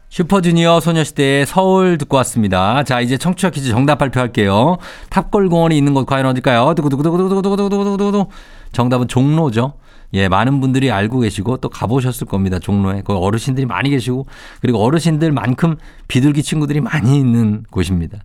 슈퍼주니어 0.09 0.79
소녀시대의 0.79 1.47
서울 1.47 1.97
듣고 1.97 2.17
왔습니다. 2.17 2.83
자, 2.83 3.01
이제 3.01 3.17
청취자 3.17 3.49
퀴즈 3.49 3.69
정답 3.69 3.97
발표할게요. 3.97 4.77
탑골공원이 5.09 5.75
있는 5.75 5.95
곳 5.95 6.05
과연 6.05 6.27
어딜까요? 6.27 6.75
두구두구두구두구두구두구두구두구. 6.75 8.27
정답은 8.73 9.07
종로죠. 9.07 9.73
예, 10.14 10.28
많은 10.28 10.61
분들이 10.61 10.91
알고 10.91 11.20
계시고 11.20 11.57
또 11.57 11.70
가보셨을 11.70 12.28
겁니다. 12.28 12.59
종로에. 12.59 13.01
거기 13.01 13.20
어르신들이 13.20 13.66
많이 13.66 13.89
계시고 13.89 14.26
그리고 14.61 14.80
어르신들만큼 14.84 15.78
비둘기 16.07 16.43
친구들이 16.43 16.82
많이 16.82 17.18
있는 17.18 17.64
곳입니다. 17.70 18.20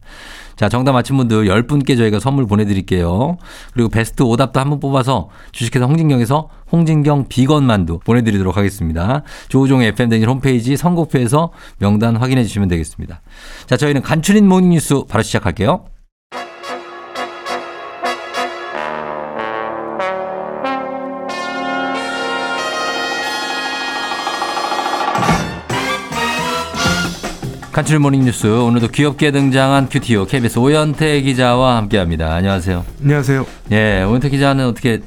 자, 0.56 0.68
정답 0.68 0.92
맞힌 0.92 1.16
분들 1.16 1.44
10분께 1.46 1.96
저희가 1.96 2.18
선물 2.18 2.46
보내드릴게요. 2.46 3.36
그리고 3.72 3.88
베스트 3.88 4.22
오답도 4.22 4.58
한 4.60 4.68
분 4.68 4.80
뽑아서 4.80 5.30
주식회사 5.52 5.86
홍진경에서 5.86 6.50
홍진경 6.70 7.26
비건 7.28 7.64
만두 7.64 8.00
보내드리도록 8.00 8.56
하겠습니다. 8.56 9.22
조우종의 9.48 9.88
FM댕진 9.88 10.28
홈페이지 10.28 10.76
선곡표에서 10.76 11.52
명단 11.78 12.16
확인해 12.16 12.42
주시면 12.44 12.68
되겠습니다. 12.68 13.22
자, 13.66 13.76
저희는 13.78 14.02
간추린 14.02 14.46
모닝뉴스 14.46 15.04
바로 15.08 15.22
시작할게요. 15.22 15.84
간추린 27.78 28.02
모닝뉴스 28.02 28.48
오늘도 28.48 28.88
귀엽게 28.88 29.30
등장한 29.30 29.88
큐티오 29.88 30.24
KBS 30.26 30.58
오현태 30.58 31.20
기자와 31.20 31.76
함께합니다. 31.76 32.34
안녕하세요. 32.34 32.84
안녕하세요. 33.02 33.46
예, 33.70 34.02
오현태 34.02 34.30
기자는 34.30 34.66
어떻게 34.66 34.98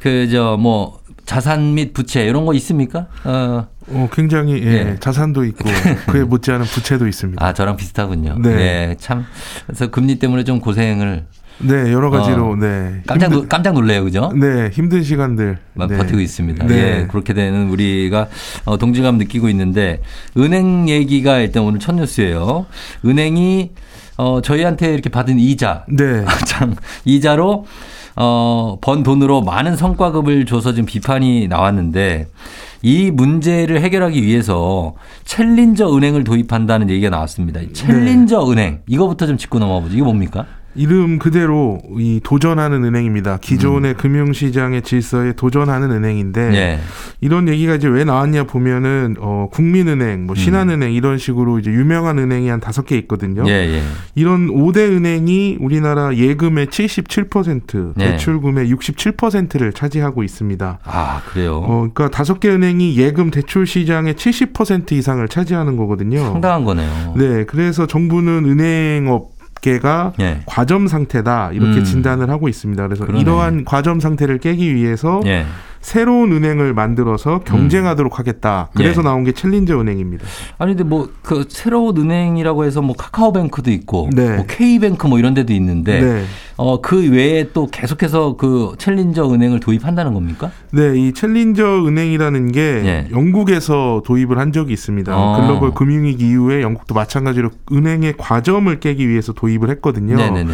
그 0.00 0.26
저 0.30 0.56
뭐 0.56 1.02
자산 1.26 1.74
및 1.74 1.92
부채 1.92 2.24
이런 2.24 2.46
거 2.46 2.54
있습니까? 2.54 3.08
어, 3.24 3.66
어, 3.88 4.08
굉장히 4.10 4.62
예, 4.64 4.72
예. 4.92 4.96
자산도 5.00 5.44
있고 5.44 5.68
그에 6.08 6.22
못지않은 6.24 6.64
부채도 6.64 7.06
있습니다. 7.06 7.44
아 7.44 7.52
저랑 7.52 7.76
비슷하군요. 7.76 8.36
네. 8.38 8.48
예, 8.52 8.96
참 8.98 9.26
그래서 9.66 9.88
금리 9.90 10.18
때문에 10.18 10.44
좀 10.44 10.60
고생을 10.60 11.26
네, 11.62 11.92
여러 11.92 12.10
가지로 12.10 12.50
어, 12.50 12.56
네. 12.56 13.02
깜짝 13.06 13.26
힘든- 13.26 13.38
놀, 13.38 13.48
깜짝 13.48 13.74
놀래요, 13.74 14.04
그죠? 14.04 14.32
네, 14.34 14.68
힘든 14.72 15.02
시간들 15.02 15.58
막 15.74 15.88
네. 15.88 15.96
버티고 15.96 16.20
있습니다. 16.20 16.66
네. 16.66 16.74
예, 17.02 17.06
그렇게 17.08 17.34
되는 17.34 17.68
우리가 17.70 18.28
어, 18.64 18.76
동질감 18.78 19.18
느끼고 19.18 19.48
있는데 19.50 20.00
은행 20.36 20.88
얘기가 20.88 21.38
일단 21.38 21.62
오늘 21.62 21.78
첫 21.78 21.94
뉴스예요. 21.94 22.66
은행이 23.04 23.70
어, 24.18 24.40
저희한테 24.42 24.92
이렇게 24.92 25.08
받은 25.08 25.38
이자, 25.38 25.84
네. 25.88 26.24
참 26.46 26.74
이자로 27.04 27.66
어, 28.14 28.78
번 28.82 29.02
돈으로 29.02 29.40
많은 29.40 29.76
성과급을 29.76 30.44
줘서 30.44 30.72
지금 30.72 30.84
비판이 30.84 31.48
나왔는데 31.48 32.26
이 32.82 33.10
문제를 33.10 33.80
해결하기 33.80 34.22
위해서 34.22 34.94
챌린저 35.24 35.96
은행을 35.96 36.24
도입한다는 36.24 36.90
얘기가 36.90 37.08
나왔습니다. 37.10 37.60
이 37.60 37.72
챌린저 37.72 38.50
은행 38.50 38.80
이거부터 38.86 39.26
좀 39.26 39.38
짚고 39.38 39.60
넘어가 39.60 39.80
보죠. 39.80 39.94
이게 39.94 40.02
뭡니까? 40.02 40.44
이름 40.74 41.18
그대로 41.18 41.80
이 41.98 42.20
도전하는 42.22 42.84
은행입니다. 42.84 43.38
기존의 43.38 43.94
금융시장의 43.94 44.82
질서에 44.82 45.32
도전하는 45.32 45.90
은행인데 45.90 46.40
음. 46.48 46.54
예. 46.54 46.80
이런 47.20 47.48
얘기가 47.48 47.74
이제 47.74 47.88
왜 47.88 48.04
나왔냐 48.04 48.44
보면은 48.44 49.16
어 49.18 49.48
국민은행, 49.52 50.26
뭐 50.26 50.34
신한은행 50.34 50.92
이런 50.92 51.18
식으로 51.18 51.58
이제 51.58 51.70
유명한 51.70 52.18
은행이 52.18 52.48
한 52.48 52.60
다섯 52.60 52.86
개 52.86 52.96
있거든요. 52.98 53.42
음. 53.42 53.48
예, 53.48 53.52
예. 53.52 53.82
이런 54.14 54.48
5대 54.48 54.78
은행이 54.78 55.58
우리나라 55.60 56.14
예금의 56.14 56.66
77%, 56.68 57.92
네. 57.96 58.12
대출금의 58.12 58.72
67%를 58.72 59.72
차지하고 59.72 60.22
있습니다. 60.22 60.78
아, 60.84 61.22
그래요. 61.26 61.56
어, 61.56 61.88
그러니까 61.92 62.08
다섯 62.08 62.40
개 62.40 62.48
은행이 62.48 62.96
예금 62.96 63.30
대출 63.30 63.66
시장의 63.66 64.14
70% 64.14 64.92
이상을 64.92 65.26
차지하는 65.28 65.76
거거든요. 65.76 66.22
상당한 66.22 66.64
거네요. 66.64 67.14
네, 67.16 67.44
그래서 67.44 67.86
정부는 67.86 68.44
은행업 68.46 69.31
계가 69.62 70.12
예. 70.20 70.42
과점 70.44 70.86
상태다 70.86 71.52
이렇게 71.52 71.78
음. 71.78 71.84
진단을 71.84 72.28
하고 72.28 72.48
있습니다. 72.48 72.82
그래서 72.86 73.06
그러네. 73.06 73.22
이러한 73.22 73.64
과점 73.64 74.00
상태를 74.00 74.38
깨기 74.38 74.74
위해서 74.74 75.22
예. 75.24 75.46
새로운 75.82 76.32
은행을 76.32 76.72
만들어서 76.72 77.40
경쟁하도록 77.40 78.18
하겠다. 78.18 78.70
그래서 78.74 79.02
예. 79.02 79.04
나온 79.04 79.24
게 79.24 79.32
챌린저 79.32 79.78
은행입니다. 79.78 80.24
아니 80.58 80.72
근데 80.72 80.84
뭐 80.84 81.08
그 81.22 81.46
새로운 81.48 81.96
은행이라고 81.96 82.64
해서 82.64 82.82
뭐 82.82 82.94
카카오뱅크도 82.96 83.70
있고 83.70 84.10
네. 84.12 84.36
뭐 84.36 84.44
K뱅크 84.46 85.06
뭐 85.06 85.18
이런 85.18 85.34
데도 85.34 85.52
있는데 85.54 86.00
네. 86.00 86.24
어그 86.56 87.10
외에 87.10 87.48
또 87.52 87.68
계속해서 87.68 88.36
그 88.36 88.74
챌린저 88.76 89.30
은행을 89.32 89.60
도입한다는 89.60 90.12
겁니까? 90.14 90.50
네, 90.72 90.98
이 90.98 91.12
챌린저 91.14 91.86
은행이라는 91.86 92.52
게 92.52 92.60
예. 92.60 93.08
영국에서 93.12 94.02
도입을 94.04 94.38
한 94.38 94.52
적이 94.52 94.72
있습니다. 94.72 95.12
어. 95.16 95.40
글로벌 95.40 95.72
금융위기 95.72 96.28
이후에 96.28 96.60
영국도 96.60 96.94
마찬가지로 96.94 97.50
은행의 97.72 98.14
과점을 98.18 98.78
깨기 98.80 99.08
위해서 99.08 99.32
도입을 99.32 99.70
했거든요. 99.70 100.16
네네네. 100.16 100.52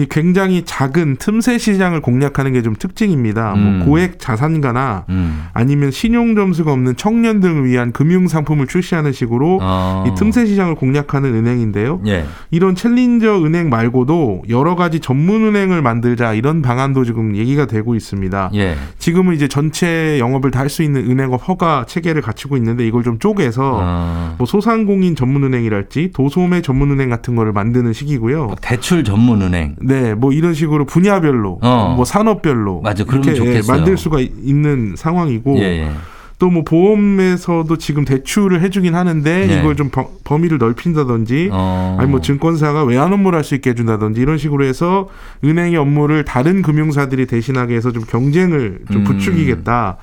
이 0.00 0.06
굉장히 0.08 0.62
작은 0.64 1.16
틈새 1.16 1.58
시장을 1.58 2.00
공략하는 2.00 2.52
게 2.54 2.60
좀 2.62 2.74
특징입니다. 2.78 3.54
음. 3.54 3.78
뭐 3.78 3.86
고액 3.86 4.18
자산가나 4.18 5.04
음. 5.08 5.44
아니면 5.54 5.90
신용 5.90 6.34
점수가 6.34 6.72
없는 6.72 6.96
청년 6.96 7.40
등을 7.40 7.64
위한 7.64 7.90
금융 7.92 8.28
상품을 8.28 8.66
출시하는 8.66 9.12
식으로 9.12 9.58
어. 9.62 10.04
이 10.06 10.14
틈새 10.14 10.44
시장을 10.46 10.74
공략하는 10.74 11.34
은행인데요. 11.34 12.00
예. 12.06 12.24
이런 12.50 12.74
챌린저 12.74 13.44
은행 13.44 13.68
말고도 13.70 14.42
여러 14.50 14.76
가지 14.76 15.00
전문 15.00 15.42
은행을 15.46 15.80
만들자 15.82 16.34
이런 16.34 16.60
방안도 16.62 17.04
지금 17.04 17.36
얘기가 17.36 17.66
되고 17.66 17.94
있습니다. 17.94 18.50
예. 18.54 18.76
지금은 18.98 19.34
이제 19.34 19.48
전체 19.48 20.18
영업을 20.18 20.50
다 20.50 20.60
할 20.60 20.68
수 20.70 20.82
있는 20.82 21.10
은행업 21.10 21.48
허가 21.48 21.84
체계를 21.88 22.22
갖추고 22.22 22.56
있는데 22.58 22.86
이걸 22.86 23.02
좀 23.02 23.18
쪼개서 23.18 23.80
어. 23.82 24.34
뭐 24.38 24.46
소상공인 24.46 25.16
전문 25.16 25.42
은행이랄지 25.44 26.10
도소매 26.12 26.60
전문 26.62 26.90
은행 26.92 27.08
같은 27.08 27.34
거를 27.34 27.52
만드는 27.52 27.92
시기고요. 27.94 28.44
뭐 28.46 28.56
대출 28.60 29.02
전문 29.02 29.40
은행. 29.42 29.74
네, 29.90 30.14
뭐 30.14 30.32
이런 30.32 30.54
식으로 30.54 30.84
분야별로, 30.86 31.58
어. 31.62 31.92
뭐 31.96 32.04
산업별로 32.04 32.80
맞아, 32.82 33.04
이렇게 33.06 33.30
예, 33.30 33.34
좋겠어요. 33.34 33.76
만들 33.76 33.96
수가 33.96 34.20
있는 34.20 34.94
상황이고 34.96 35.58
예, 35.58 35.62
예. 35.62 35.90
또뭐 36.38 36.64
보험에서도 36.64 37.76
지금 37.76 38.06
대출을 38.06 38.62
해주긴 38.62 38.94
하는데 38.94 39.46
네. 39.46 39.58
이걸 39.58 39.76
좀 39.76 39.90
범- 39.90 40.06
범위를 40.24 40.56
넓힌다든지 40.56 41.50
어. 41.52 41.98
아니 42.00 42.10
뭐 42.10 42.22
증권사가 42.22 42.84
외환 42.84 43.12
업무를 43.12 43.36
할 43.36 43.44
수 43.44 43.54
있게 43.54 43.70
해준다든지 43.70 44.20
이런 44.22 44.38
식으로 44.38 44.64
해서 44.64 45.08
은행의 45.44 45.76
업무를 45.76 46.24
다른 46.24 46.62
금융사들이 46.62 47.26
대신하게 47.26 47.74
해서 47.74 47.92
좀 47.92 48.04
경쟁을 48.04 48.78
좀 48.90 49.02
음. 49.02 49.04
부추기겠다. 49.04 49.98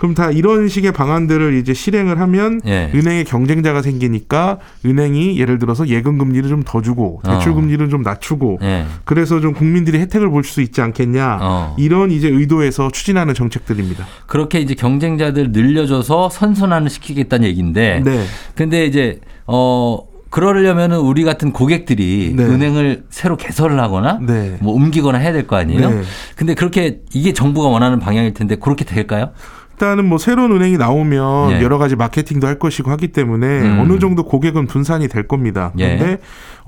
그럼 0.00 0.14
다 0.14 0.30
이런 0.30 0.66
식의 0.66 0.92
방안들을 0.92 1.52
이제 1.58 1.74
실행을 1.74 2.18
하면 2.20 2.62
예. 2.64 2.90
은행의 2.94 3.26
경쟁자가 3.26 3.82
생기니까 3.82 4.56
은행이 4.86 5.38
예를 5.38 5.58
들어서 5.58 5.88
예금 5.88 6.16
금리를 6.16 6.48
좀 6.48 6.62
더 6.64 6.80
주고 6.80 7.20
대출 7.22 7.52
어. 7.52 7.54
금리를 7.56 7.86
좀 7.90 8.00
낮추고 8.00 8.60
예. 8.62 8.86
그래서 9.04 9.40
좀 9.40 9.52
국민들이 9.52 9.98
혜택을 9.98 10.30
볼 10.30 10.42
수 10.42 10.62
있지 10.62 10.80
않겠냐 10.80 11.38
어. 11.42 11.76
이런 11.78 12.10
이제 12.10 12.28
의도에서 12.28 12.90
추진하는 12.90 13.34
정책들입니다. 13.34 14.06
그렇게 14.26 14.60
이제 14.60 14.74
경쟁자들 14.74 15.52
늘려줘서 15.52 16.30
선순환을 16.30 16.88
시키겠다는 16.88 17.46
얘기인데. 17.48 18.00
네. 18.02 18.24
근데 18.54 18.86
이제 18.86 19.20
어 19.46 19.98
그러려면은 20.30 20.98
우리 20.98 21.24
같은 21.24 21.52
고객들이 21.52 22.32
네. 22.36 22.44
은행을 22.44 23.04
새로 23.10 23.36
개설을 23.36 23.78
하거나 23.80 24.18
네. 24.22 24.56
뭐 24.60 24.72
옮기거나 24.74 25.18
해야 25.18 25.32
될 25.32 25.46
거 25.46 25.56
아니에요? 25.56 25.90
네. 25.90 26.02
근데 26.36 26.54
그렇게 26.54 27.00
이게 27.12 27.32
정부가 27.34 27.68
원하는 27.68 27.98
방향일 27.98 28.32
텐데 28.32 28.54
그렇게 28.56 28.84
될까요? 28.84 29.32
일단은 29.80 30.04
뭐 30.04 30.18
새로운 30.18 30.52
은행이 30.52 30.76
나오면 30.76 31.52
예. 31.52 31.62
여러 31.62 31.78
가지 31.78 31.96
마케팅도 31.96 32.46
할 32.46 32.58
것이고 32.58 32.90
하기 32.90 33.08
때문에 33.08 33.46
음. 33.62 33.78
어느 33.80 33.98
정도 33.98 34.24
고객은 34.24 34.66
분산이 34.66 35.08
될 35.08 35.26
겁니다. 35.26 35.72
예. 35.78 35.96
그런데 35.96 36.18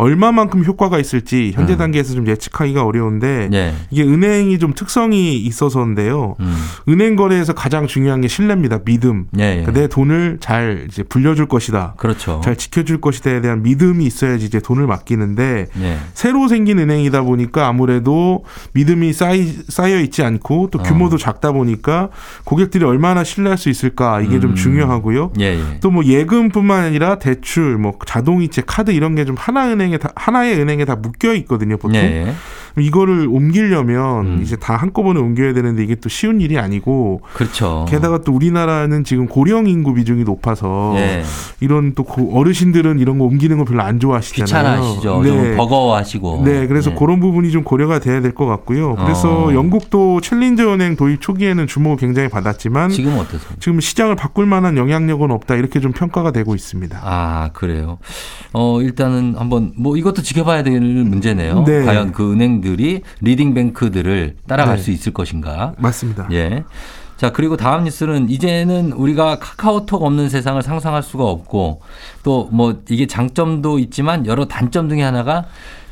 얼마만큼 0.03 0.65
효과가 0.65 0.99
있을지 0.99 1.53
현재 1.55 1.75
음. 1.75 1.79
단계에서 1.79 2.15
좀 2.15 2.27
예측하기가 2.27 2.85
어려운데 2.85 3.49
예. 3.53 3.75
이게 3.91 4.03
은행이 4.03 4.59
좀 4.59 4.75
특성이 4.75 5.37
있어서인데요. 5.39 6.37
음. 6.39 6.55
은행 6.89 7.17
거래에서 7.17 7.53
가장 7.55 7.87
중요한 7.87 8.21
게 8.21 8.29
신뢰입니다. 8.29 8.81
믿음. 8.85 9.27
예, 9.39 9.43
예. 9.43 9.49
그러니까 9.63 9.73
내 9.73 9.87
돈을 9.89 10.39
잘 10.41 10.87
이제 10.89 11.03
불려줄 11.03 11.47
것이다. 11.47 11.95
그렇죠. 11.97 12.41
잘 12.45 12.57
지켜줄 12.57 13.01
것이다에 13.01 13.41
대한 13.41 13.63
믿음이 13.63 14.05
있어야지 14.05 14.45
이제 14.47 14.61
돈을 14.61 14.87
맡기는데 14.87 15.67
예. 15.81 15.99
새로 16.15 16.49
생긴 16.49 16.79
은행이다 16.79 17.23
보니까 17.23 17.67
아무래도 17.67 18.45
믿음이 18.75 19.13
쌓이, 19.13 19.47
쌓여 19.69 19.99
있지 20.01 20.23
않고 20.23 20.69
또 20.71 20.81
어. 20.81 20.83
규모도 20.83 21.17
작다 21.17 21.53
보니까 21.53 22.11
고객들이 22.45 22.85
얼마나 22.85 23.25
신뢰할 23.25 23.57
수 23.57 23.71
있을까 23.71 24.21
이게 24.21 24.41
좀 24.41 24.51
음. 24.51 24.55
중요하고요. 24.57 25.33
예, 25.41 25.45
예. 25.59 25.81
또뭐 25.81 26.05
예금뿐만 26.05 26.85
아니라 26.85 27.19
대출, 27.19 27.79
뭐 27.79 27.95
자동이체, 28.05 28.63
카드 28.67 28.91
이런 28.91 29.15
게 29.15 29.23
좀 29.23 29.37
하나 29.39 29.69
은행 29.71 29.92
에 29.93 29.99
다 29.99 30.13
하나의 30.17 30.59
은행에 30.61 30.85
다 30.85 30.97
묶여 30.97 31.35
있거든요. 31.35 31.77
보통 31.77 31.97
예, 31.97 32.27
예. 32.29 32.33
이거를 32.79 33.27
옮기려면 33.31 34.27
음. 34.27 34.41
이제 34.43 34.57
다 34.57 34.77
한꺼번에 34.77 35.21
옮겨야 35.21 35.53
되는데 35.53 35.83
이게 35.85 35.95
또 35.97 36.09
쉬운 36.09 36.41
일이 36.41 36.59
아니고 36.59 37.21
그렇죠. 37.35 37.85
게다가 37.89 38.19
또 38.23 38.33
우리나라는 38.33 39.05
지금 39.05 39.27
고령 39.27 39.67
인구 39.67 39.95
비중이 39.95 40.25
높아서 40.25 40.95
예. 40.97 41.23
이런 41.61 41.95
또 41.95 42.05
고- 42.05 42.39
어르신들은 42.39 42.99
이런 42.99 43.19
거 43.19 43.25
옮기는 43.25 43.59
거 43.59 43.65
별로 43.65 43.83
안 43.83 44.01
좋아하시잖아요. 44.01 44.45
귀찮아하시죠. 44.47 45.23
좀 45.25 45.57
버거워하시고. 45.57 46.43
네, 46.45 46.67
그래서 46.67 46.91
예. 46.91 46.95
그런 46.95 47.21
부분이 47.21 47.51
좀 47.51 47.63
고려가 47.65 47.99
돼야 47.99 48.21
될 48.21 48.33
것 48.33 48.47
같고요. 48.47 48.95
그래서 48.97 49.49
어. 49.49 49.55
영국도 49.55 50.23
챌린저 50.23 50.73
은행 50.73 50.97
도입 50.97 51.21
초기에는 51.21 51.67
주목을 51.67 51.99
굉장히 51.99 52.29
받았지만 52.31 52.89
지금 52.89 53.13
어떠세요? 53.19 53.51
지금 53.61 53.79
시장을 53.81 54.17
바꿀 54.17 54.47
만한 54.47 54.79
영향력은 54.79 55.31
없다 55.31 55.57
이렇게 55.57 55.81
좀 55.81 55.93
평가가 55.93 56.31
되고 56.33 56.55
있습니다. 56.55 56.99
아, 57.03 57.51
그래요. 57.53 57.99
어, 58.55 58.81
일단은 58.81 59.35
한번 59.37 59.73
뭐 59.77 59.99
이것도 59.99 60.23
지켜봐야 60.23 60.63
될 60.63 60.81
문제네요. 60.81 61.65
네. 61.67 61.85
과연 61.85 62.13
그 62.13 62.33
은행 62.33 62.62
들이 62.63 63.03
leading 63.21 63.53
bank들을 63.53 64.37
따라갈 64.49 64.77
네. 64.77 64.83
수 64.83 64.91
있을 64.91 65.13
것인가? 65.13 65.75
맞습니다. 65.77 66.29
예. 66.33 66.65
자, 67.19 67.31
그리고 67.31 67.57
다음 67.57 67.85
뉴스는 67.85 68.31
이제는 68.31 68.93
우리가 68.93 69.39
카카오톡 69.39 70.03
없는 70.03 70.29
세상을 70.29 70.61
상상할 70.63 71.03
수가 71.03 71.25
없고 71.25 71.81
또 72.25 72.49
뭐 72.51 72.81
이게 72.89 73.07
장점도 73.07 73.79
있지만 73.79 74.27
여러 74.27 74.47
단점 74.47 74.89
중에 74.89 75.03
하나가 75.03 75.45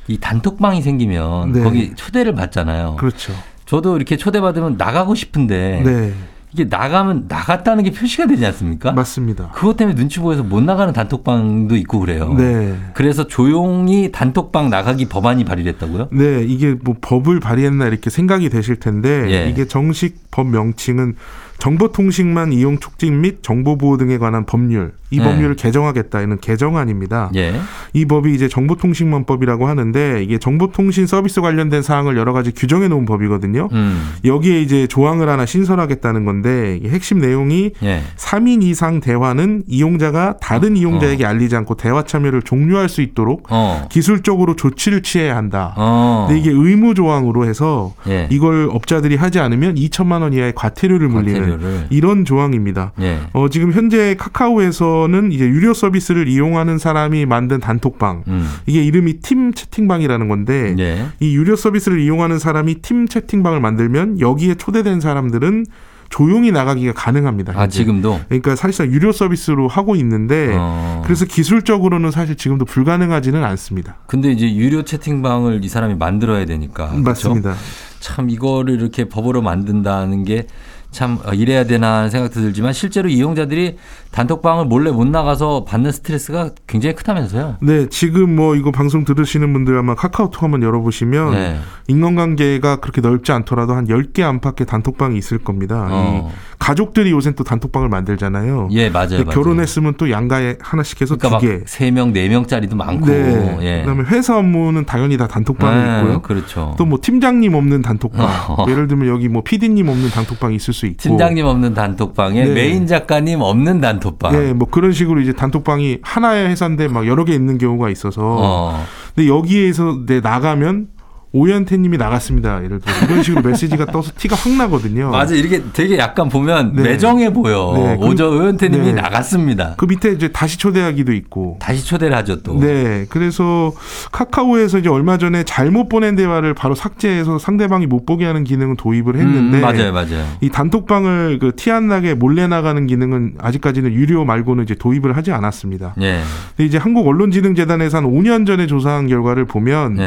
이 0.08 0.18
단톡방이 0.18 0.82
생기면 0.82 1.52
네. 1.52 1.62
거기 1.62 1.94
초대를 1.94 2.34
받잖아요. 2.34 2.96
그렇죠. 2.98 3.32
저도 3.66 3.94
이렇게 3.96 4.16
초대받으면 4.16 4.76
나가고 4.76 5.14
싶은데 5.14 5.82
네, 5.84 6.12
이게 6.52 6.64
나가면 6.64 7.26
나갔다는 7.28 7.84
게 7.84 7.92
표시가 7.92 8.26
되지 8.26 8.44
않습니까? 8.46 8.92
맞습니다. 8.92 9.50
그것 9.54 9.76
때문에 9.76 9.96
눈치 9.96 10.18
보여서 10.18 10.42
못 10.42 10.62
나가는 10.62 10.92
단톡방도 10.92 11.76
있고 11.76 12.00
그래요. 12.00 12.34
네. 12.36 12.76
그래서 12.94 13.26
조용히 13.26 14.10
단톡방 14.10 14.68
나가기 14.68 15.08
법안이 15.08 15.44
발의됐다고요? 15.44 16.08
네, 16.12 16.42
이게 16.42 16.74
뭐 16.82 16.96
법을 17.00 17.40
발의했나 17.40 17.86
이렇게 17.86 18.10
생각이 18.10 18.50
되실 18.50 18.76
텐데 18.76 19.26
예. 19.30 19.48
이게 19.48 19.66
정식 19.66 20.30
법 20.30 20.48
명칭은 20.48 21.14
정보통신망 21.60 22.52
이용 22.52 22.78
촉진 22.78 23.20
및 23.20 23.42
정보보호 23.42 23.98
등에 23.98 24.18
관한 24.18 24.44
법률 24.46 24.92
이 25.10 25.18
네. 25.18 25.24
법률을 25.24 25.56
개정하겠다는 25.56 26.38
개정안입니다. 26.38 27.30
예. 27.34 27.60
이 27.92 28.04
법이 28.04 28.32
이제 28.34 28.48
정보통신망법이라고 28.48 29.66
하는데 29.66 30.22
이게 30.22 30.38
정보통신 30.38 31.06
서비스 31.06 31.40
관련된 31.40 31.82
사항을 31.82 32.16
여러 32.16 32.32
가지 32.32 32.52
규정해 32.52 32.88
놓은 32.88 33.06
법이거든요. 33.06 33.68
음. 33.72 34.12
여기에 34.24 34.62
이제 34.62 34.86
조항을 34.86 35.28
하나 35.28 35.46
신설하겠다는 35.46 36.24
건데 36.24 36.80
핵심 36.84 37.18
내용이 37.18 37.72
예. 37.82 38.02
3인 38.16 38.62
이상 38.62 39.00
대화는 39.00 39.64
이용자가 39.66 40.36
다른 40.40 40.76
이용자에게 40.76 41.26
알리지 41.26 41.56
않고 41.56 41.74
대화 41.74 42.04
참여를 42.04 42.42
종료할 42.42 42.88
수 42.88 43.02
있도록 43.02 43.46
어. 43.50 43.86
기술적으로 43.90 44.54
조치를 44.54 45.02
취해야 45.02 45.36
한다. 45.36 45.74
어. 45.76 46.26
근데 46.28 46.40
이게 46.40 46.50
의무 46.50 46.94
조항으로 46.94 47.46
해서 47.46 47.94
예. 48.08 48.28
이걸 48.30 48.68
업자들이 48.70 49.16
하지 49.16 49.40
않으면 49.40 49.74
2천만 49.74 50.22
원 50.22 50.32
이하의 50.32 50.54
과태료를 50.54 51.08
물리는 51.08 51.49
과태료를. 51.58 51.86
이런 51.90 52.24
조항입니다. 52.24 52.92
예. 53.00 53.20
어, 53.32 53.48
지금 53.48 53.72
현재 53.72 54.14
카카오에서는 54.18 55.32
이제 55.32 55.46
유료 55.46 55.74
서비스를 55.74 56.28
이용하는 56.28 56.78
사람이 56.78 57.26
만든 57.26 57.60
단톡방 57.60 58.24
음. 58.28 58.48
이게 58.66 58.84
이름이 58.84 59.20
팀 59.20 59.52
채팅방이라는 59.52 60.28
건데 60.28 60.74
예. 60.78 61.06
이 61.20 61.34
유료 61.34 61.56
서비스를 61.56 62.00
이용하는 62.00 62.38
사람이 62.38 62.76
팀 62.76 63.08
채팅방을 63.08 63.60
만들면 63.60 64.20
여기에 64.20 64.54
초대된 64.54 65.00
사람들은 65.00 65.66
조용히 66.10 66.50
나가기가 66.50 66.92
가능합니다. 66.92 67.52
아. 67.56 67.68
지금도 67.68 68.20
그러니까 68.28 68.56
사실상 68.56 68.88
유료 68.88 69.12
서비스로 69.12 69.68
하고 69.68 69.94
있는데 69.94 70.56
어. 70.58 71.02
그래서 71.04 71.24
기술적으로는 71.24 72.10
사실 72.10 72.36
지금도 72.36 72.64
불가능하지는 72.64 73.42
않습니다. 73.44 73.96
근데 74.06 74.32
이제 74.32 74.52
유료 74.54 74.82
채팅방을 74.82 75.64
이 75.64 75.68
사람이 75.68 75.94
만들어야 75.94 76.44
되니까. 76.46 76.88
그렇죠? 76.88 77.02
맞습니다. 77.04 77.54
참 78.00 78.28
이거를 78.28 78.74
이렇게 78.80 79.08
법으로 79.08 79.40
만든다는 79.40 80.24
게 80.24 80.46
참 80.90 81.20
이래야 81.34 81.64
되나 81.64 81.98
하는 81.98 82.10
생각도 82.10 82.40
들지만 82.40 82.72
실제로 82.72 83.08
이용자들이 83.08 83.78
단톡방을 84.12 84.64
몰래 84.64 84.90
못 84.90 85.06
나가서 85.06 85.64
받는 85.64 85.92
스트레스가 85.92 86.50
굉장히 86.66 86.96
크다면서요. 86.96 87.56
네, 87.62 87.88
지금 87.88 88.34
뭐 88.34 88.56
이거 88.56 88.72
방송 88.72 89.04
들으시는 89.04 89.52
분들 89.52 89.78
아마 89.78 89.94
카카오톡 89.94 90.42
한번 90.42 90.62
열어보시면 90.62 91.30
네. 91.32 91.56
인간관계가 91.86 92.76
그렇게 92.76 93.00
넓지 93.00 93.30
않더라도 93.32 93.74
한 93.74 93.86
10개 93.86 94.22
안팎의 94.22 94.66
단톡방이 94.66 95.16
있을 95.16 95.38
겁니다. 95.38 95.86
어. 95.90 96.28
이 96.30 96.34
가족들이 96.58 97.10
요새 97.12 97.32
또 97.32 97.44
단톡방을 97.44 97.88
만들잖아요. 97.88 98.68
예, 98.72 98.90
맞아요. 98.90 99.10
맞아요. 99.10 99.24
결혼했으면 99.26 99.94
또 99.96 100.10
양가에 100.10 100.56
하나씩 100.60 101.00
해서 101.00 101.16
그러니까 101.16 101.38
두 101.38 101.46
개. 101.46 101.58
막세 101.58 101.90
명, 101.90 102.12
네 102.12 102.28
명짜리도 102.28 102.76
많고. 102.76 103.06
네. 103.06 103.58
예. 103.62 103.80
그다음에 103.82 104.04
회사 104.04 104.36
업무는 104.36 104.84
당연히 104.84 105.16
다 105.16 105.26
단톡방이 105.28 105.82
네, 105.84 105.98
있고요. 106.00 106.22
그렇죠. 106.22 106.74
또 106.76 106.90
뭐 106.90 106.98
팀장님 107.00 107.54
없는 107.54 107.82
단톡방. 107.82 108.28
어. 108.48 108.66
예를 108.68 108.88
들면 108.88 109.08
여기 109.08 109.28
뭐 109.28 109.42
PD님 109.44 109.88
없는 109.88 110.10
단톡방이 110.10 110.56
있을 110.56 110.74
수 110.74 110.86
있고. 110.86 110.96
팀장님 110.98 111.46
없는 111.46 111.74
단톡방에 111.74 112.44
네. 112.44 112.52
메인 112.52 112.88
작가님 112.88 113.40
없는 113.40 113.80
단톡방. 113.80 113.99
네, 114.30 114.52
뭐 114.52 114.68
그런 114.68 114.92
식으로 114.92 115.20
이제 115.20 115.32
단톡방이 115.32 115.98
하나의 116.02 116.48
회사인데 116.48 116.88
막 116.88 117.06
여러 117.06 117.24
개 117.24 117.32
있는 117.34 117.58
경우가 117.58 117.90
있어서. 117.90 118.20
어. 118.22 118.86
근데 119.14 119.28
여기에서 119.28 120.04
내 120.06 120.20
나가면 120.20 120.88
오연태님이 121.32 121.96
나갔습니다. 121.96 122.62
예를 122.64 122.80
들어 122.80 122.92
이런 123.06 123.22
식으로 123.22 123.48
메시지가 123.48 123.86
떠서 123.86 124.10
티가 124.16 124.34
확 124.36 124.52
나거든요. 124.56 125.10
맞아. 125.10 125.34
이렇게 125.34 125.62
되게 125.72 125.96
약간 125.98 126.28
보면 126.28 126.74
네. 126.74 126.82
매정해 126.82 127.32
보여. 127.32 127.72
네, 127.76 127.96
그- 128.00 128.06
오저 128.06 128.26
의원태님이 128.26 128.86
네. 128.86 128.92
나갔습니다. 129.00 129.74
그 129.76 129.84
밑에 129.84 130.10
이제 130.12 130.28
다시 130.28 130.58
초대하기도 130.58 131.12
있고. 131.12 131.56
다시 131.60 131.84
초대를 131.86 132.16
하죠 132.16 132.42
또. 132.42 132.58
네, 132.58 133.06
그래서 133.10 133.72
카카오에서 134.10 134.78
이제 134.78 134.88
얼마 134.88 135.18
전에 135.18 135.44
잘못 135.44 135.88
보낸 135.88 136.16
대화를 136.16 136.54
바로 136.54 136.74
삭제해서 136.74 137.38
상대방이 137.38 137.86
못 137.86 138.04
보게 138.06 138.24
하는 138.24 138.42
기능을 138.42 138.76
도입을 138.76 139.16
했는데, 139.16 139.58
음, 139.58 139.60
맞아요, 139.60 139.92
맞아요. 139.92 140.26
이 140.40 140.48
단톡방을 140.50 141.38
그 141.38 141.52
티 141.54 141.70
안 141.70 141.86
나게 141.88 142.14
몰래 142.14 142.46
나가는 142.48 142.84
기능은 142.86 143.34
아직까지는 143.38 143.92
유료 143.92 144.24
말고는 144.24 144.64
이제 144.64 144.74
도입을 144.74 145.16
하지 145.16 145.30
않았습니다. 145.30 145.94
예. 146.00 146.20
근데 146.56 146.66
이제 146.66 146.78
한국 146.78 147.06
언론진흥재단에서 147.06 147.98
한 147.98 148.04
5년 148.04 148.46
전에 148.46 148.66
조사한 148.66 149.06
결과를 149.08 149.44
보면 149.44 149.98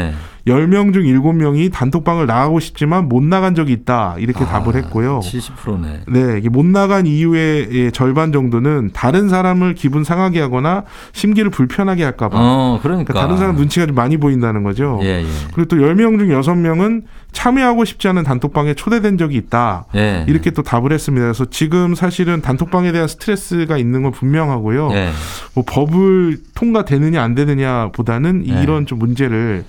네. 0.45 0.53
10명 0.53 0.93
중 0.93 1.03
7명이 1.03 1.71
단톡방을 1.71 2.25
나가고 2.25 2.59
싶지만 2.59 3.07
못 3.07 3.23
나간 3.23 3.55
적이 3.55 3.73
있다. 3.73 4.15
이렇게 4.19 4.45
답을 4.45 4.75
했고요. 4.75 5.21
70%네. 5.21 6.01
네, 6.07 6.37
이게 6.37 6.49
못 6.49 6.65
나간 6.65 7.05
이유의 7.05 7.69
예, 7.71 7.91
절반 7.91 8.31
정도는 8.31 8.91
다른 8.93 9.29
사람을 9.29 9.75
기분 9.75 10.03
상하게 10.03 10.41
하거나 10.41 10.83
심기를 11.13 11.49
불편하게 11.49 12.03
할까봐. 12.03 12.37
어, 12.37 12.79
그러니까. 12.81 13.13
그러니까 13.13 13.13
다른 13.13 13.37
사람 13.37 13.55
눈치가 13.55 13.85
좀 13.85 13.95
많이 13.95 14.17
보인다는 14.17 14.63
거죠. 14.63 14.99
예, 15.03 15.21
예. 15.21 15.25
그리고 15.53 15.65
또 15.65 15.77
10명 15.77 16.19
중 16.19 16.27
6명은 16.27 17.03
참여하고 17.34 17.84
싶지 17.84 18.07
않은 18.07 18.23
단톡방에 18.23 18.75
초대된 18.75 19.17
적이 19.17 19.38
있다. 19.38 19.86
예. 19.95 20.25
이렇게 20.27 20.51
또 20.51 20.63
답을 20.63 20.93
했습니다. 20.93 21.25
그래서 21.25 21.45
지금 21.49 21.95
사실은 21.95 22.41
단톡방에 22.41 22.91
대한 22.91 23.07
스트레스가 23.07 23.77
있는 23.77 24.03
건 24.03 24.11
분명하고요. 24.11 24.91
예. 24.93 25.09
뭐 25.53 25.63
법을 25.67 26.38
통과되느냐 26.55 27.21
안 27.21 27.36
되느냐 27.36 27.89
보다는 27.91 28.43
네. 28.43 28.61
이런 28.61 28.86
좀 28.86 28.99
문제를 28.99 29.65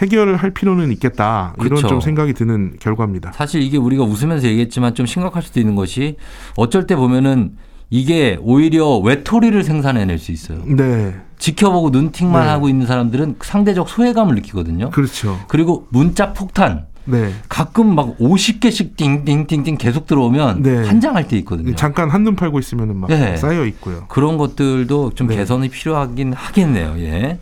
해결을 0.00 0.36
할 0.36 0.50
필요는 0.50 0.90
있겠다. 0.92 1.54
이런 1.60 1.76
그쵸. 1.76 1.86
좀 1.86 2.00
생각이 2.00 2.32
드는 2.32 2.76
결과입니다. 2.80 3.32
사실 3.32 3.62
이게 3.62 3.76
우리가 3.76 4.02
웃으면서 4.04 4.48
얘기했지만 4.48 4.94
좀 4.94 5.06
심각할 5.06 5.42
수도 5.42 5.60
있는 5.60 5.76
것이 5.76 6.16
어쩔 6.56 6.86
때 6.86 6.96
보면은 6.96 7.52
이게 7.90 8.38
오히려 8.40 8.96
외톨이를 8.96 9.64
생산해낼 9.64 10.18
수 10.18 10.32
있어요. 10.32 10.62
네. 10.64 11.14
지켜보고 11.38 11.90
눈팅만 11.90 12.44
네. 12.44 12.48
하고 12.48 12.68
있는 12.70 12.86
사람들은 12.86 13.36
상대적 13.42 13.88
소외감을 13.88 14.34
느끼거든요. 14.36 14.90
그렇죠. 14.90 15.38
그리고 15.48 15.86
문자 15.90 16.32
폭탄. 16.32 16.86
네. 17.04 17.32
가끔 17.48 17.94
막 17.94 18.16
50개씩 18.18 18.96
띵띵띵띵 18.96 19.76
계속 19.76 20.06
들어오면 20.06 20.62
네. 20.62 20.86
한장 20.86 21.16
할 21.16 21.26
때 21.26 21.36
있거든요. 21.38 21.74
잠깐 21.74 22.10
한눈 22.10 22.36
팔고 22.36 22.58
있으면은 22.58 22.96
막 22.96 23.08
네. 23.08 23.36
쌓여 23.36 23.64
있고요. 23.66 24.04
그런 24.08 24.36
것들도 24.38 25.12
좀 25.14 25.26
네. 25.28 25.36
개선이 25.36 25.68
필요하긴 25.68 26.32
하겠네요. 26.32 26.94
예. 26.98 27.38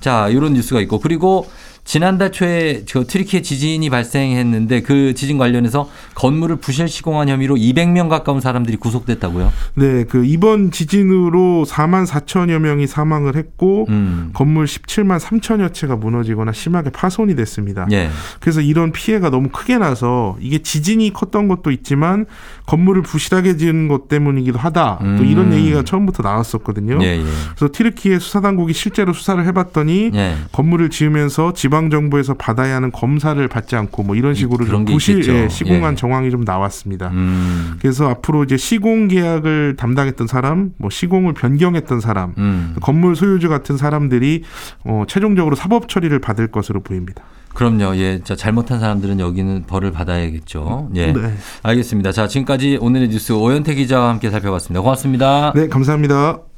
자, 0.00 0.28
이런 0.28 0.54
뉴스가 0.54 0.80
있고 0.82 1.00
그리고 1.00 1.48
지난달 1.84 2.30
초에 2.32 2.84
저 2.86 3.04
트리키에 3.04 3.42
지진이 3.42 3.90
발생했는데 3.90 4.82
그 4.82 5.14
지진 5.14 5.38
관련해서 5.38 5.88
건물을 6.14 6.56
부실 6.56 6.88
시공한 6.88 7.28
혐의로 7.28 7.56
200명 7.56 8.08
가까운 8.08 8.40
사람들이 8.40 8.76
구속됐다고요? 8.76 9.52
네, 9.74 10.04
그 10.04 10.24
이번 10.24 10.70
지진으로 10.70 11.64
4만 11.66 12.06
4천여 12.06 12.58
명이 12.58 12.86
사망을 12.86 13.36
했고 13.36 13.86
음. 13.88 14.30
건물 14.34 14.66
17만 14.66 15.18
3천여 15.18 15.74
채가 15.74 15.96
무너지거나 15.96 16.52
심하게 16.52 16.90
파손이 16.90 17.34
됐습니다. 17.36 17.86
예. 17.92 18.10
그래서 18.40 18.60
이런 18.60 18.92
피해가 18.92 19.30
너무 19.30 19.48
크게 19.48 19.78
나서 19.78 20.36
이게 20.40 20.58
지진이 20.58 21.12
컸던 21.12 21.48
것도 21.48 21.70
있지만 21.70 22.26
건물을 22.66 23.02
부실하게 23.02 23.56
지은 23.56 23.88
것 23.88 24.08
때문이기도 24.08 24.58
하다. 24.58 24.98
또 25.00 25.04
음. 25.04 25.26
이런 25.26 25.52
얘기가 25.52 25.82
처음부터 25.82 26.22
나왔었거든요. 26.22 26.98
예, 27.02 27.18
예. 27.18 27.24
그래서 27.56 27.72
티르키의 27.72 28.20
수사당국이 28.20 28.72
실제로 28.72 29.12
수사를 29.12 29.44
해봤더니 29.46 30.10
예. 30.14 30.36
건물을 30.52 30.90
지으면서 30.90 31.52
지방 31.70 31.88
정부에서 31.88 32.34
받아야 32.34 32.74
하는 32.74 32.90
검사를 32.90 33.46
받지 33.46 33.76
않고 33.76 34.02
뭐 34.02 34.16
이런 34.16 34.34
식으로 34.34 34.66
좀게 34.66 34.92
부실. 34.92 35.24
예, 35.28 35.48
시공한 35.48 35.92
예. 35.92 35.96
정황이 35.96 36.28
좀 36.32 36.42
나왔습니다. 36.42 37.10
음. 37.10 37.76
그래서 37.80 38.08
앞으로 38.08 38.42
이제 38.42 38.56
시공 38.56 39.06
계약을 39.06 39.76
담당했던 39.76 40.26
사람, 40.26 40.72
뭐 40.78 40.90
시공을 40.90 41.34
변경했던 41.34 42.00
사람, 42.00 42.34
음. 42.38 42.74
건물 42.80 43.14
소유주 43.14 43.48
같은 43.48 43.76
사람들이 43.76 44.42
어, 44.82 45.04
최종적으로 45.06 45.54
사법 45.54 45.88
처리를 45.88 46.18
받을 46.18 46.48
것으로 46.48 46.80
보입니다. 46.80 47.22
그럼요. 47.54 47.96
예. 47.96 48.20
자, 48.24 48.34
잘못한 48.34 48.80
사람들은 48.80 49.20
여기는 49.20 49.64
벌을 49.68 49.92
받아야겠죠. 49.92 50.90
예. 50.96 51.12
네. 51.12 51.34
알겠습니다. 51.62 52.10
자, 52.10 52.26
지금까지 52.26 52.78
오늘의 52.80 53.10
뉴스 53.10 53.32
오현태 53.32 53.74
기자와 53.76 54.08
함께 54.08 54.28
살펴봤습니다. 54.28 54.80
고맙습니다. 54.80 55.52
네, 55.54 55.68
감사합니다. 55.68 56.49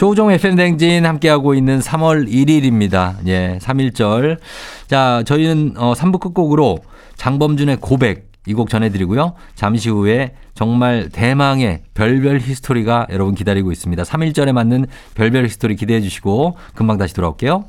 조우종 0.00 0.32
FM 0.32 0.56
댕진 0.56 1.04
함께하고 1.04 1.52
있는 1.52 1.78
3월 1.80 2.26
1일입니다. 2.26 3.16
예, 3.26 3.58
3일절. 3.60 4.38
자, 4.86 5.22
저희는 5.26 5.74
어 5.76 5.92
3부 5.92 6.18
끝곡으로 6.20 6.78
장범준의 7.16 7.76
고백 7.82 8.30
이 8.46 8.54
곡 8.54 8.70
전해드리고요. 8.70 9.34
잠시 9.54 9.90
후에 9.90 10.32
정말 10.54 11.10
대망의 11.12 11.82
별별 11.92 12.40
히스토리가 12.40 13.08
여러분 13.10 13.34
기다리고 13.34 13.72
있습니다. 13.72 14.02
3일절에 14.04 14.52
맞는 14.52 14.86
별별 15.14 15.44
히스토리 15.44 15.76
기대해 15.76 16.00
주시고 16.00 16.56
금방 16.74 16.96
다시 16.96 17.12
돌아올게요. 17.12 17.66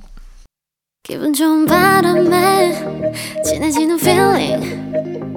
기분 1.04 1.34
좋은 1.34 1.66
바람에 1.66 3.12
진해지는 3.44 4.00
feeling 4.00 5.11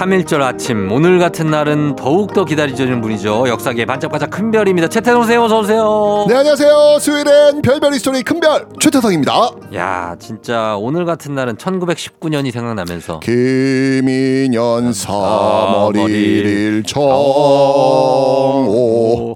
3일절 0.00 0.42
아침 0.42 0.92
오늘 0.92 1.18
같은 1.18 1.46
날은 1.50 1.96
더욱더 1.96 2.44
기다려지는 2.44 3.00
분이죠. 3.00 3.48
역사계 3.48 3.86
반짝반짝 3.86 4.28
큰 4.28 4.50
별입니다. 4.50 4.88
최태성 4.88 5.22
선생님 5.22 5.42
어서 5.42 5.60
오세요. 5.60 6.26
네 6.28 6.34
안녕하세요 6.36 6.98
수요일엔 7.00 7.62
별별 7.62 7.94
히스토리 7.94 8.22
큰별 8.22 8.68
최태성입니다 8.78 9.32
야 9.74 10.14
진짜 10.18 10.76
오늘 10.76 11.06
같은 11.06 11.34
날은 11.34 11.56
1919년이 11.56 12.50
생각나면서 12.52 13.20
기미년 13.20 14.90
3월 14.90 15.94
머리 15.96 16.42
1일 16.42 16.86
정오 16.86 18.16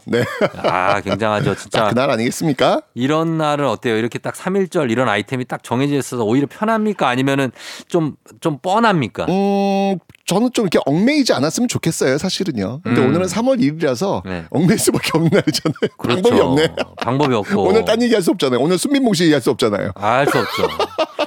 네 0.04 0.22
아 0.62 1.00
굉장하죠. 1.00 1.54
진짜 1.54 1.88
그날 1.88 2.10
아니겠습니까? 2.10 2.82
이런 2.94 3.38
날은 3.38 3.66
어때요? 3.66 3.96
이렇게 3.96 4.18
딱 4.18 4.34
3일절 4.34 4.90
이런 4.90 5.08
아이템이 5.08 5.46
딱 5.46 5.62
정해져 5.62 5.94
있어서 5.96 6.24
오히려 6.24 6.46
편합니까? 6.50 7.08
아니면은 7.08 7.50
좀, 7.88 8.16
좀 8.40 8.58
뻔합니까? 8.58 9.24
음 9.28 9.98
저는 10.26 10.49
좀 10.52 10.64
이렇게 10.64 10.78
얽매이지 10.86 11.32
않았으면 11.32 11.68
좋겠어요 11.68 12.18
사실은요 12.18 12.80
근데 12.84 13.00
음. 13.00 13.08
오늘은 13.08 13.26
3월 13.26 13.60
1일이라서 13.60 14.22
네. 14.24 14.44
얽매일 14.50 14.78
수밖에 14.78 15.10
없는 15.14 15.30
날이잖아요 15.32 15.90
그렇죠. 15.98 16.22
방법이 16.22 16.40
없네 16.40 16.74
방법이 16.98 17.34
없고. 17.34 17.62
오늘 17.64 17.84
딴 17.84 18.00
얘기 18.02 18.14
할 18.14 18.22
수 18.22 18.30
없잖아요 18.32 18.60
오늘 18.60 18.76
순민봉 18.78 19.14
씨 19.14 19.24
얘기 19.24 19.32
할 19.32 19.40
수 19.42 19.50
없잖아요 19.50 19.92
알수 19.94 20.38
없죠. 20.38 20.68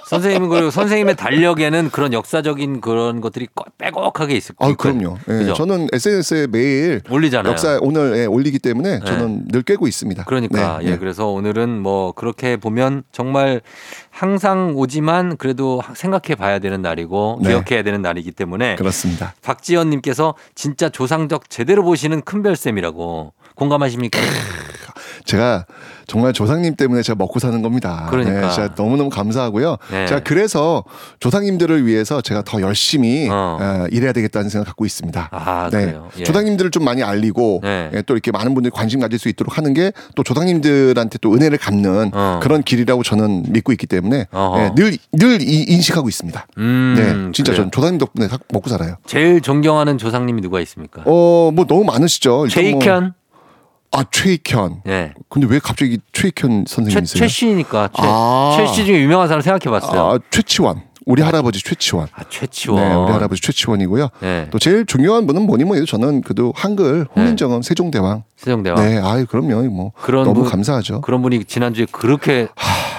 선생님, 0.06 0.48
그리고 0.50 0.70
선생님의 0.70 1.16
달력에는 1.16 1.90
그런 1.90 2.14
역사적인 2.14 2.82
그런 2.82 3.20
것들이 3.22 3.48
꼭 3.56 3.76
빼곡하게 3.80 4.36
있을 4.36 4.54
아 4.60 4.66
거예요. 4.66 4.76
그럼요 4.76 5.18
예, 5.30 5.34
그죠? 5.40 5.54
저는 5.54 5.88
SNS에 5.92 6.48
매일 6.48 7.02
올리잖아요. 7.10 7.52
역사 7.52 7.80
오늘 7.82 8.16
예, 8.18 8.26
올리기 8.26 8.60
때문에 8.60 9.00
저는 9.00 9.48
늘 9.48 9.64
꿰고 9.64 9.88
있습니다 9.88 10.26
그러니까 10.26 10.78
네, 10.80 10.86
예 10.86 10.92
네. 10.92 10.98
그래서 11.00 11.28
오늘은 11.30 11.82
뭐 11.82 12.12
그렇게 12.12 12.58
보면 12.58 13.04
정말 13.12 13.62
항상 14.12 14.74
오지만 14.76 15.38
그래도 15.38 15.82
생각해 15.96 16.36
봐야 16.36 16.60
되는 16.60 16.82
날이고 16.84 17.40
네. 17.42 17.50
기억해야 17.50 17.82
되는 17.82 18.02
날이기 18.04 18.32
때문에 18.32 18.76
그렇습니다 18.76 19.13
박지연 19.42 19.90
님께서 19.90 20.36
진짜 20.56 20.90
조상적 20.90 21.50
제대로 21.50 21.84
보시는 21.84 22.22
큰별쌤이라고 22.22 23.34
공감하십니까? 23.56 24.20
제가 25.26 25.66
정말 26.08 26.34
조상님 26.34 26.76
때문에 26.76 27.02
제가 27.02 27.16
먹고 27.18 27.40
사는 27.40 27.62
겁니다. 27.62 28.08
그러니까. 28.10 28.42
네, 28.42 28.50
진짜 28.54 28.74
너무너무 28.76 29.10
감사하고요. 29.10 29.78
네. 29.92 30.06
제가 30.08 30.22
그래서 30.24 30.84
조상님들을 31.20 31.86
위해서 31.86 32.22
제가 32.22 32.42
더 32.44 32.62
열심히 32.62 33.30
어. 33.32 33.58
어, 33.60 33.86
일해야 33.90 34.12
되겠다는 34.12 34.50
생각 34.50 34.66
갖고 34.68 34.86
있습니다. 34.86 35.30
아, 35.32 35.70
네. 35.72 35.96
예. 36.20 36.24
조상님들을 36.24 36.72
좀 36.72 36.84
많이 36.84 37.04
알리고 37.04 37.62
네. 37.64 37.90
예, 37.94 38.02
또 38.02 38.14
이렇게 38.14 38.32
많은 38.32 38.54
분들이 38.54 38.72
관심 38.72 39.00
가질 39.00 39.18
수 39.20 39.30
있도록 39.30 39.58
하는 39.58 39.74
게 39.74 39.92
또 40.16 40.24
조상님들한테 40.24 41.18
또 41.22 41.34
은혜를 41.34 41.58
갚는 41.58 42.12
어. 42.14 42.40
그런 42.44 42.62
길이라고 42.64 43.04
저는 43.04 43.46
믿고 43.50 43.72
있기 43.72 43.88
때문에 43.88 44.28
어허. 44.32 44.60
예, 44.60 44.72
늘, 44.76 44.98
늘 45.14 45.42
이- 45.42 45.64
인식하고 45.70 46.10
있습니다. 46.10 46.46
음, 46.58 46.96
네, 46.98 47.32
진짜 47.34 47.52
그래요. 47.52 47.56
저는 47.58 47.72
조상님 47.72 47.98
덕분에 48.00 48.28
사- 48.28 48.38
먹고 48.52 48.70
살아요. 48.70 48.96
제일 49.06 49.42
존경하는 49.42 49.98
조상님이 49.98 50.42
누가 50.42 50.60
있습니까? 50.62 51.02
어, 51.06 51.52
뭐 51.54 51.66
너무 51.66 51.84
많으시죠. 51.86 52.46
일단 52.48 52.72
뭐-? 52.72 53.12
아, 53.94 54.04
최익현. 54.12 54.82
예. 54.88 55.14
근데 55.30 55.48
왜 55.48 55.60
갑자기 55.60 56.00
최익현 56.14 56.66
최, 56.66 56.76
선생님이세요? 56.76 57.20
최 57.20 57.28
씨니까 57.28 57.90
최, 57.96 58.02
아. 58.04 58.56
최씨 58.58 58.86
중에 58.86 59.00
유명한 59.02 59.28
사람 59.28 59.42
생각해 59.42 59.70
봤어요. 59.80 60.02
아, 60.14 60.20
최치원. 60.32 60.82
우리 61.06 61.22
할아버지 61.22 61.62
최치원. 61.62 62.08
아, 62.16 62.24
최치원. 62.30 62.82
네, 62.82 62.96
우리 62.96 63.12
할아버지 63.12 63.42
최치원이고요. 63.42 64.08
네. 64.22 64.48
또 64.52 64.58
제일 64.58 64.86
중요한 64.86 65.28
분은 65.28 65.42
뭐니 65.46 65.66
뭐니 65.66 65.82
해도 65.82 65.86
저는 65.86 66.22
그래도 66.22 66.54
한글 66.56 67.06
홍민정음 67.16 67.62
세종대왕. 67.62 68.24
세종대왕. 68.38 68.80
네, 68.82 69.00
아유 69.04 69.26
그럼요. 69.26 69.64
뭐 69.70 69.92
그런 70.02 70.24
너무 70.24 70.42
분- 70.44 70.50
감사하죠. 70.50 71.02
그런 71.02 71.22
분이 71.22 71.44
지난주에 71.44 71.88
그렇게 71.92 72.48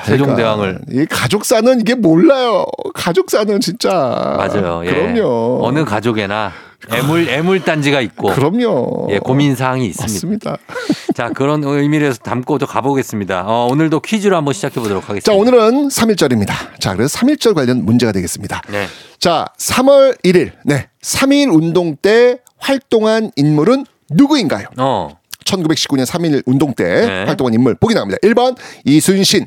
세종대왕을 0.05 0.81
그러니까 0.87 1.03
이 1.03 1.07
가족사는 1.07 1.81
이게 1.81 1.95
몰라요. 1.95 2.67
가족사는 2.93 3.59
진짜 3.61 3.91
맞아요. 4.37 4.83
예. 4.85 4.91
그럼요. 4.91 5.61
어느 5.63 5.85
가족에나 5.85 6.53
애물 6.93 7.29
애물 7.29 7.61
단지가 7.65 8.01
있고 8.01 8.29
그럼요. 8.35 9.09
예, 9.11 9.19
고민 9.19 9.55
사항이 9.55 9.87
있습니다. 9.87 10.51
맞습니다. 10.51 10.57
자, 11.15 11.31
그런 11.31 11.63
의미로 11.65 12.07
해서 12.07 12.19
담고 12.19 12.59
또 12.59 12.67
가보겠습니다. 12.67 13.45
어, 13.47 13.69
오늘도 13.71 14.01
퀴즈로 14.01 14.37
한번 14.37 14.53
시작해 14.55 14.81
보도록 14.81 15.09
하겠습니다. 15.09 15.31
자, 15.33 15.37
오늘은 15.39 15.89
3일절입니다. 15.89 16.81
자, 16.81 16.95
그래서 16.95 17.19
3일절 17.19 17.55
관련 17.55 17.85
문제가 17.85 18.13
되겠습니다. 18.13 18.63
네. 18.71 18.87
자, 19.19 19.47
3월 19.59 20.21
1일. 20.25 20.53
네. 20.65 20.89
3일 21.03 21.55
운동 21.55 21.97
때 21.97 22.39
활동한 22.59 23.31
인물은 23.37 23.85
누구인가요? 24.11 24.67
어. 24.79 25.19
1919년 25.45 26.07
3일 26.07 26.43
운동 26.47 26.75
때 26.75 26.85
네. 26.85 27.25
활동한 27.25 27.55
인물 27.55 27.75
보기 27.75 27.95
나갑니다. 27.95 28.19
1번 28.23 28.57
이순신, 28.85 29.47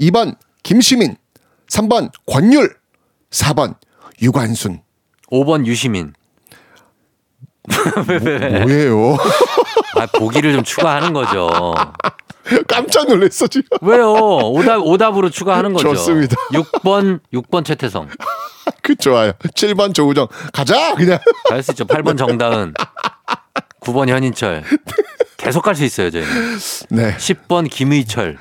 2번 0.00 0.36
김시민, 0.62 1.16
3번 1.68 2.10
권율, 2.26 2.76
4번 3.30 3.74
유관순. 4.22 4.80
5번 5.30 5.66
유시민. 5.66 6.12
뭐예요? 8.64 9.16
아, 9.98 10.06
보기를 10.06 10.52
좀 10.52 10.62
추가하는 10.64 11.12
거죠. 11.12 11.74
깜짝 12.68 13.06
놀랐어 13.08 13.46
지금. 13.46 13.66
왜요? 13.80 14.12
오답 14.12 14.82
오답으로 14.82 15.30
추가하는 15.30 15.72
거죠. 15.72 15.94
좋습니다. 15.94 16.36
6번 16.52 17.20
6번 17.32 17.64
최태성. 17.64 18.08
그 18.82 18.94
좋아요. 18.96 19.32
7번 19.32 19.94
조우정 19.94 20.28
가자 20.52 20.94
그냥. 20.94 21.18
갈 21.48 21.62
수 21.62 21.72
있죠. 21.72 21.84
8번 21.86 22.18
정다은. 22.18 22.74
9번 23.80 24.08
현인철. 24.08 24.62
계속 25.38 25.62
갈 25.62 25.74
수 25.74 25.84
있어요, 25.84 26.10
저희는. 26.10 26.30
네. 26.90 27.16
10번 27.16 27.70
김의철. 27.70 28.36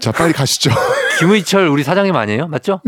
자 0.00 0.12
빨리 0.12 0.32
가시죠. 0.32 0.70
김의철 1.18 1.66
우리 1.68 1.82
사장님 1.82 2.14
아니에요? 2.16 2.46
맞죠? 2.48 2.80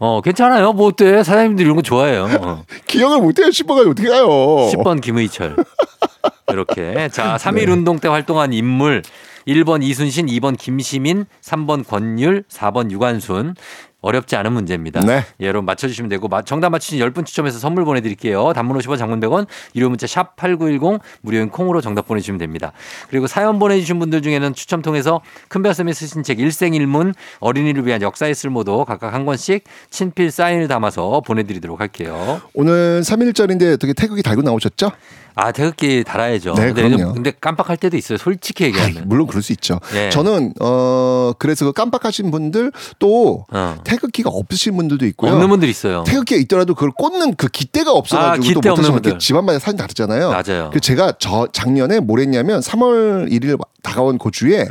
어, 0.00 0.20
괜찮아요. 0.20 0.72
뭐 0.72 0.86
어때? 0.88 1.24
사장님들 1.24 1.64
이런 1.64 1.76
거 1.76 1.82
좋아해요. 1.82 2.28
어. 2.40 2.64
기억을 2.86 3.18
못해요. 3.20 3.48
10번까지 3.48 3.90
어떻게 3.90 4.08
가요? 4.08 4.26
10번 4.28 5.00
김의철. 5.00 5.56
이렇게. 6.50 7.08
자, 7.08 7.36
3일 7.36 7.68
운동 7.68 7.98
때 7.98 8.08
활동한 8.08 8.52
인물. 8.52 9.02
1번 9.48 9.82
이순신, 9.82 10.26
2번 10.26 10.58
김시민, 10.58 11.24
3번 11.42 11.86
권율, 11.86 12.44
4번 12.50 12.90
유관순. 12.90 13.54
어렵지 14.00 14.36
않은 14.36 14.52
문제입니다. 14.52 15.00
네. 15.00 15.24
예, 15.40 15.46
여러분 15.46 15.64
맞춰주시면 15.66 16.08
되고 16.08 16.28
마- 16.28 16.42
정답 16.42 16.70
맞추신 16.70 17.00
10분 17.00 17.26
추첨해서 17.26 17.58
선물 17.58 17.84
보내드릴게요. 17.84 18.52
단문 18.52 18.78
50원, 18.78 18.96
장문 18.96 19.18
100원, 19.20 19.46
유료 19.74 19.88
문자 19.88 20.06
샵 20.06 20.36
8910 20.36 21.00
무료인 21.20 21.48
콩으로 21.48 21.80
정답 21.80 22.06
보내주시면 22.06 22.38
됩니다. 22.38 22.72
그리고 23.10 23.26
사연 23.26 23.58
보내주신 23.58 23.98
분들 23.98 24.22
중에는 24.22 24.54
추첨 24.54 24.82
통해서 24.82 25.20
큰별쌤이 25.48 25.92
쓰신 25.94 26.22
책 26.22 26.38
일생일문 26.38 27.14
어린이를 27.40 27.84
위한 27.86 28.00
역사의 28.00 28.34
쓸모도 28.36 28.84
각각 28.84 29.12
한 29.14 29.26
권씩 29.26 29.64
친필 29.90 30.30
사인을 30.30 30.68
담아서 30.68 31.20
보내드리도록 31.26 31.80
할게요. 31.80 32.40
오늘 32.54 33.00
3일절인데 33.02 33.74
어떻게 33.74 33.92
태극기 33.94 34.22
달고 34.22 34.42
나오셨죠? 34.42 34.92
아 35.40 35.52
태극기 35.52 36.02
달아야죠. 36.02 36.54
네, 36.54 36.72
근데, 36.72 36.82
그럼요. 36.88 37.12
근데 37.14 37.30
깜빡할 37.30 37.76
때도 37.76 37.96
있어요. 37.96 38.18
솔직히 38.18 38.64
아이, 38.64 38.70
얘기하면. 38.70 39.04
물론 39.06 39.28
그럴 39.28 39.40
수 39.40 39.52
있죠. 39.52 39.78
예. 39.94 40.10
저는 40.10 40.52
어 40.60 41.32
그래서 41.38 41.64
그 41.64 41.72
깜빡하신 41.72 42.32
분들 42.32 42.72
또 42.98 43.44
어. 43.52 43.76
태극기가 43.84 44.30
없으신 44.30 44.76
분들도 44.76 45.06
있고요. 45.06 45.30
없는 45.32 45.48
분들 45.48 45.68
있어요. 45.68 46.02
태극기가 46.04 46.40
있더라도 46.40 46.74
그걸 46.74 46.90
꽂는 46.90 47.36
그 47.36 47.46
깃대가 47.46 47.92
아, 47.92 47.94
없어가지고 47.94 48.60
깃대 48.60 48.68
또 48.68 48.74
분들. 48.74 49.10
이렇게 49.12 49.18
집안마다 49.18 49.60
사진 49.60 49.76
다르잖아요. 49.76 50.30
맞아요. 50.30 50.70
그 50.72 50.80
제가 50.80 51.12
저 51.20 51.46
작년에 51.52 52.00
뭘 52.00 52.18
했냐면 52.18 52.58
3월 52.60 53.30
1일 53.30 53.58
다가온 53.82 54.18
그 54.18 54.32
주에 54.32 54.66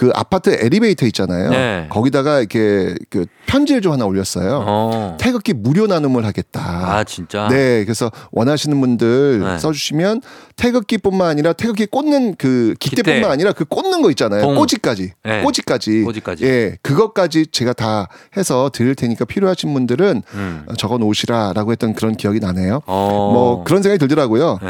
그 0.00 0.10
아파트 0.14 0.48
엘리베이터 0.48 1.04
있잖아요. 1.04 1.48
음. 1.48 1.50
네. 1.50 1.86
거기다가 1.90 2.38
이렇게 2.38 2.94
그 3.10 3.26
편지를 3.44 3.82
좀 3.82 3.92
하나 3.92 4.06
올렸어요. 4.06 4.64
어. 4.66 5.16
태극기 5.20 5.52
무료 5.52 5.86
나눔을 5.86 6.24
하겠다. 6.24 6.62
아 6.62 7.04
진짜. 7.04 7.48
네, 7.48 7.84
그래서 7.84 8.10
원하시는 8.32 8.80
분들 8.80 9.40
네. 9.40 9.58
써주시면 9.58 10.22
태극기뿐만 10.56 11.28
아니라 11.28 11.52
태극기 11.52 11.84
꽂는 11.84 12.36
그 12.38 12.74
깃대뿐만 12.80 13.20
깃대. 13.20 13.30
아니라 13.30 13.52
그 13.52 13.66
꽂는 13.66 14.00
거 14.00 14.08
있잖아요. 14.08 14.40
봉. 14.40 14.54
꼬지까지, 14.54 15.12
네. 15.22 15.42
꼬지까지, 15.42 16.02
꼬지까지. 16.04 16.44
예, 16.46 16.78
그것까지 16.80 17.48
제가 17.52 17.74
다 17.74 18.08
해서 18.38 18.70
드릴 18.72 18.94
테니까 18.94 19.26
필요하신 19.26 19.74
분들은 19.74 20.22
음. 20.32 20.66
적어 20.78 20.96
놓으시라라고 20.96 21.72
했던 21.72 21.92
그런 21.92 22.16
기억이 22.16 22.40
나네요. 22.40 22.80
어. 22.86 23.30
뭐 23.34 23.64
그런 23.64 23.82
생각이 23.82 23.98
들더라고요. 23.98 24.60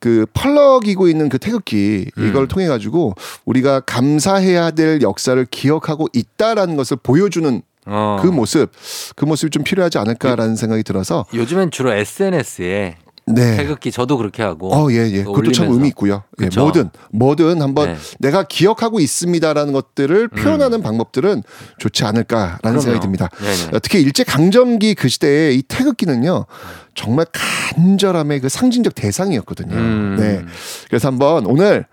네. 0.00 0.10
그 0.10 0.26
펄럭이고 0.32 1.08
있는 1.08 1.28
그 1.28 1.38
태극기 1.38 2.10
음. 2.16 2.28
이걸 2.28 2.48
통해 2.48 2.66
가지고 2.66 3.14
우리가 3.44 3.80
감사해야 3.80 4.72
될 4.72 5.02
역사를 5.02 5.44
기억하고 5.50 6.08
있다라는 6.12 6.76
것을 6.76 6.96
보여주는 7.02 7.62
어. 7.86 8.18
그 8.20 8.26
모습, 8.26 8.70
그 9.16 9.24
모습이 9.24 9.50
좀 9.50 9.62
필요하지 9.62 9.98
않을까라는 9.98 10.56
생각이 10.56 10.82
들어서 10.82 11.26
요즘엔 11.34 11.70
주로 11.70 11.92
SNS에 11.92 12.96
네. 13.34 13.56
태극기 13.56 13.90
저도 13.90 14.16
그렇게 14.16 14.42
하고. 14.42 14.74
어, 14.74 14.90
예, 14.92 15.08
예. 15.10 15.22
그것도 15.24 15.52
참. 15.52 15.70
의미 15.70 15.88
있고요. 15.88 16.22
예. 16.40 16.48
뭐든, 16.54 16.90
뭐든 17.12 17.62
한번 17.62 17.86
네. 17.88 17.92
음. 17.94 17.98
내가 18.18 18.44
기억하고 18.44 19.00
있습니다라는 19.00 19.72
것들을 19.72 20.28
표현하는 20.28 20.82
방법들은 20.82 21.42
좋지 21.78 22.04
않을까라는 22.04 22.58
그럼요. 22.60 22.80
생각이 22.80 23.02
듭니다. 23.02 23.28
네네. 23.38 23.78
특히 23.82 24.00
일제 24.00 24.24
강점기 24.24 24.94
그 24.94 25.08
시대에 25.08 25.52
이 25.52 25.62
태극기는요, 25.62 26.46
정말 26.94 27.26
간절함의 27.32 28.40
그 28.40 28.48
상징적 28.48 28.94
대상이었거든요. 28.94 29.74
음. 29.74 30.16
네. 30.18 30.44
그래서 30.88 31.08
한번 31.08 31.46
오늘 31.46 31.86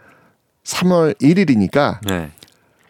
3월 0.63 1.19
1일이니까 1.21 1.99
네. 2.07 2.29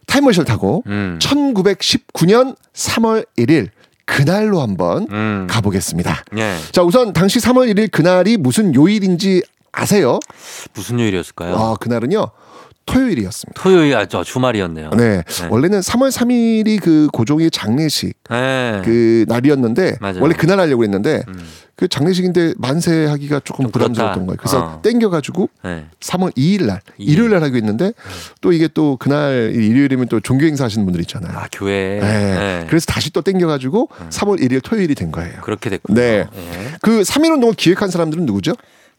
타임머신을 0.08 0.46
타고 0.46 0.84
음. 0.88 1.20
1919년 1.22 2.56
3월 2.74 3.26
1일 3.38 3.70
그날로 4.08 4.62
한번 4.62 5.06
음. 5.12 5.48
가보겠습니다. 5.50 6.24
네. 6.32 6.58
자, 6.72 6.82
우선 6.82 7.14
당시 7.14 7.40
3월 7.40 7.72
1일 7.72 7.92
그날이 7.92 8.38
무슨 8.38 8.74
요일인지 8.74 9.44
아세요? 9.74 10.20
무슨 10.74 11.00
요일이었을까요? 11.00 11.56
아, 11.56 11.76
그날은요. 11.76 12.26
토요일이었습니다. 12.88 13.62
토요일 13.62 13.96
아저 13.96 14.24
주말이었네요. 14.24 14.90
네. 14.98 15.22
원래는 15.50 15.82
3월 15.82 16.10
3일이 16.12 16.82
그 16.82 17.08
고종의 17.14 17.52
장례식 17.52 18.18
네. 18.30 18.82
그 18.84 19.26
날이었는데 19.28 19.98
맞아요. 20.02 20.18
원래 20.22 20.34
그날 20.36 20.60
하려고 20.60 20.84
했는데 20.84 21.22
음. 21.28 21.46
그 21.76 21.88
장례식인데 21.88 22.56
만세 22.58 23.06
하기가 23.06 23.42
조금 23.44 23.66
좀 23.66 23.72
부담스러웠던. 23.72 24.26
거예요. 24.26 24.38
그래서 24.38 24.60
어. 24.60 24.82
땡겨가지고 24.82 25.50
네. 25.64 25.86
3월 26.00 26.36
2일 26.36 26.66
날. 26.66 26.82
일요일 26.98 27.30
날 27.32 27.44
하기로 27.44 27.58
했는데 27.58 27.92
또 28.42 28.52
이게 28.52 28.68
또 28.74 28.98
그날 28.98 29.52
일요일이면 29.54 30.08
또 30.08 30.20
종교 30.20 30.46
행사 30.46 30.64
하시는 30.64 30.84
분들 30.86 31.02
있잖아요. 31.02 31.38
아 31.38 31.48
교회. 31.52 32.00
네. 32.02 32.36
네. 32.36 32.66
그래서 32.68 32.88
다시 32.88 33.12
또 33.12 33.22
땡겨가지고 33.22 33.90
3월 34.10 34.40
1일 34.42 34.64
토요일이 34.64 34.96
된 34.96 35.12
거예요. 35.12 35.42
그렇게 35.42 35.70
됐군요. 35.70 36.00
네. 36.00 36.26
네. 36.34 36.72
그 36.82 37.02
3일 37.02 37.32
운동을 37.34 37.54
기획한 37.54 37.92
사람들은 37.92 38.26
누구죠? 38.26 38.54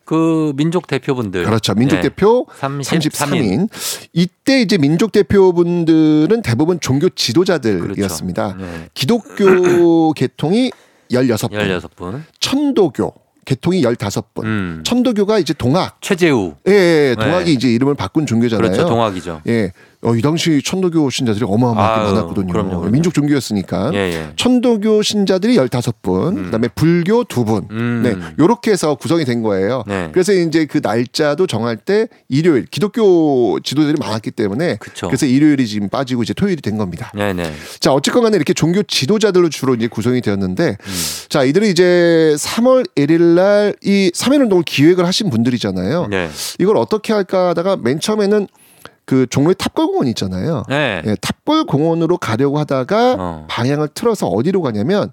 그 0.09 0.55
민족 0.57 0.87
대표분들. 0.87 1.45
그렇죠. 1.45 1.75
민족 1.75 1.97
네. 1.97 2.01
대표 2.01 2.47
33인. 2.59 3.11
33인. 3.11 3.69
이때 4.15 4.63
이제 4.63 4.79
민족 4.79 5.13
대표분들은 5.13 6.41
대부분 6.41 6.81
종교 6.81 7.11
지도자들이었습니다. 7.11 8.55
그렇죠. 8.55 8.73
네. 8.73 8.89
기독교 8.95 10.15
계통이 10.15 10.71
16분, 11.11 11.91
16분. 11.91 12.23
천도교 12.41 13.13
계통이 13.45 13.83
15분. 13.83 14.45
음. 14.45 14.83
천도교가 14.83 15.39
이제 15.41 15.53
동학. 15.53 15.99
최재우. 16.01 16.55
예, 16.69 16.73
예, 16.73 17.15
동학이 17.15 17.45
네. 17.45 17.53
이제 17.53 17.69
이름을 17.69 17.95
바꾼 17.95 18.25
종교잖아요. 18.25 18.71
그렇죠. 18.71 18.89
동학이죠. 18.89 19.43
예. 19.47 19.73
어, 20.03 20.15
이 20.15 20.23
당시 20.23 20.63
천도교 20.65 21.11
신자들이 21.11 21.45
어마어마하게 21.49 22.01
아유, 22.01 22.15
많았거든요. 22.15 22.53
그럼요, 22.53 22.69
그럼요. 22.71 22.91
민족 22.91 23.15
종교였으니까. 23.15 23.91
예, 23.95 23.99
예. 23.99 24.33
천도교 24.37 25.03
신자들이 25.03 25.57
15분, 25.57 26.37
음. 26.37 26.45
그다음에 26.45 26.69
불교 26.69 27.25
2분. 27.25 27.69
음. 27.71 28.03
네. 28.05 28.17
요렇게 28.39 28.71
해서 28.71 28.95
구성이 28.95 29.25
된 29.25 29.43
거예요. 29.43 29.83
네. 29.89 30.11
그래서 30.13 30.33
이제 30.33 30.67
그 30.67 30.79
날짜도 30.83 31.47
정할 31.49 31.77
때 31.77 32.07
일요일 32.29 32.67
기독교 32.67 33.59
지도자들이 33.61 33.99
많았기 33.99 34.31
때문에 34.31 34.77
그쵸. 34.77 35.09
래서 35.11 35.27
일요일이 35.27 35.67
지금 35.67 35.89
빠지고 35.89 36.23
이제 36.23 36.33
토요일이 36.33 36.63
된 36.63 36.77
겁니다. 36.79 37.11
네, 37.15 37.33
네. 37.33 37.53
자, 37.81 37.93
어쨌건 37.93 38.23
간에 38.23 38.37
이렇게 38.37 38.53
종교 38.55 38.83
지도자들로 38.83 39.49
주로 39.49 39.75
이제 39.75 39.89
구성이 39.89 40.21
되었는데 40.21 40.77
음. 40.81 40.95
자, 41.29 41.43
이들이 41.43 41.71
이제 41.71 42.35
3월 42.39 42.87
1일 42.95 43.21
날 43.35 43.75
이 43.85 44.11
3일 44.15 44.41
운동을 44.43 44.65
기획을 44.65 45.07
하신 45.07 45.31
분들이잖아요. 45.31 46.07
네. 46.09 46.29
이걸 46.59 46.77
어떻게 46.77 47.13
할까 47.13 47.49
하다가 47.51 47.77
맨 47.77 48.01
처음에는 48.01 48.47
그 49.09 49.27
종로의 49.31 49.55
탑골공원 49.57 50.07
있잖아요. 50.09 50.65
네. 50.69 51.01
예, 51.07 51.17
탑골공원으로 51.23 52.19
가려고 52.19 52.59
하다가 52.59 53.17
어. 53.19 53.47
방향을 53.49 53.89
틀어서 53.95 54.27
어디로 54.27 54.61
가냐면 54.61 55.11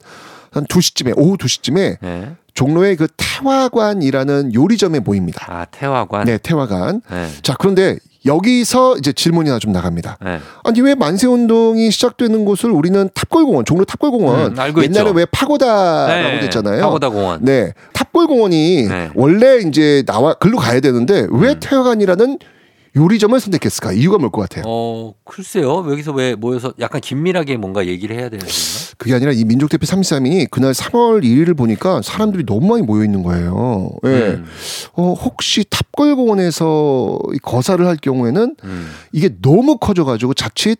한 0.52 0.66
2시쯤에 0.66 1.14
오후 1.16 1.38
2시쯤에 1.38 1.98
네. 2.02 2.36
종로의 2.54 2.98
그 2.98 3.08
태화관이라는 3.16 4.54
요리점에 4.54 5.00
모입니다. 5.00 5.46
아, 5.50 5.64
태화관. 5.72 6.26
네, 6.26 6.38
태화관. 6.38 7.02
네. 7.10 7.30
자, 7.42 7.56
그런데 7.58 7.98
여기서 8.26 8.98
이제 8.98 9.14
질문이 9.14 9.48
하나 9.48 9.60
좀 9.60 9.72
나갑니다. 9.72 10.18
네. 10.22 10.40
아니 10.66 10.82
왜 10.82 10.94
만세 10.94 11.28
운동이 11.28 11.90
시작되는 11.90 12.44
곳을 12.44 12.72
우리는 12.72 13.10
탑골공원, 13.14 13.64
종로 13.64 13.86
탑골공원 13.86 14.54
음, 14.56 14.60
알고 14.60 14.84
옛날에 14.84 15.04
있죠. 15.06 15.16
왜 15.16 15.26
파고다라고 15.26 16.30
네. 16.36 16.40
됐잖아요. 16.42 16.82
파고다 16.82 17.10
공원. 17.10 17.46
네, 17.46 17.72
탑골공원이 17.94 18.88
네. 18.90 19.10
원래 19.16 19.60
이제 19.60 20.04
나와 20.06 20.34
글로 20.34 20.58
가야 20.58 20.82
되는데 20.82 21.28
왜 21.32 21.52
음. 21.52 21.60
태화관이라는 21.62 22.40
요리점을 22.96 23.38
선택했을까? 23.40 23.92
이유가 23.94 24.18
뭘 24.18 24.30
것 24.32 24.42
같아요? 24.42 24.64
어, 24.68 25.14
글쎄요. 25.26 25.86
여기서 25.92 26.12
왜 26.14 26.36
모여서 26.36 26.74
약간 26.80 27.02
긴밀하게 27.02 27.58
뭔가 27.58 27.86
얘기를 27.88 28.16
해야 28.16 28.30
되는 28.30 28.40
건가? 28.40 28.54
그게 28.98 29.14
아니라 29.14 29.32
이 29.34 29.44
민족 29.44 29.70
대표 29.70 29.86
33인이 29.86 30.50
그날 30.50 30.72
3월 30.72 31.24
1일을 31.24 31.58
보니까 31.58 32.02
사람들이 32.02 32.46
너무 32.46 32.68
많이 32.68 32.82
모여 32.84 33.04
있는 33.04 33.24
거예요. 33.24 33.90
예. 34.06 34.10
음. 34.10 34.46
어, 34.94 35.14
혹시 35.14 35.66
탑골공원에서 35.70 37.20
이 37.34 37.38
거사를 37.40 37.86
할 37.86 37.98
경우에는 37.98 38.56
음. 38.64 38.88
이게 39.12 39.30
너무 39.42 39.78
커져 39.78 40.06
가지고 40.06 40.34
자칫 40.34 40.80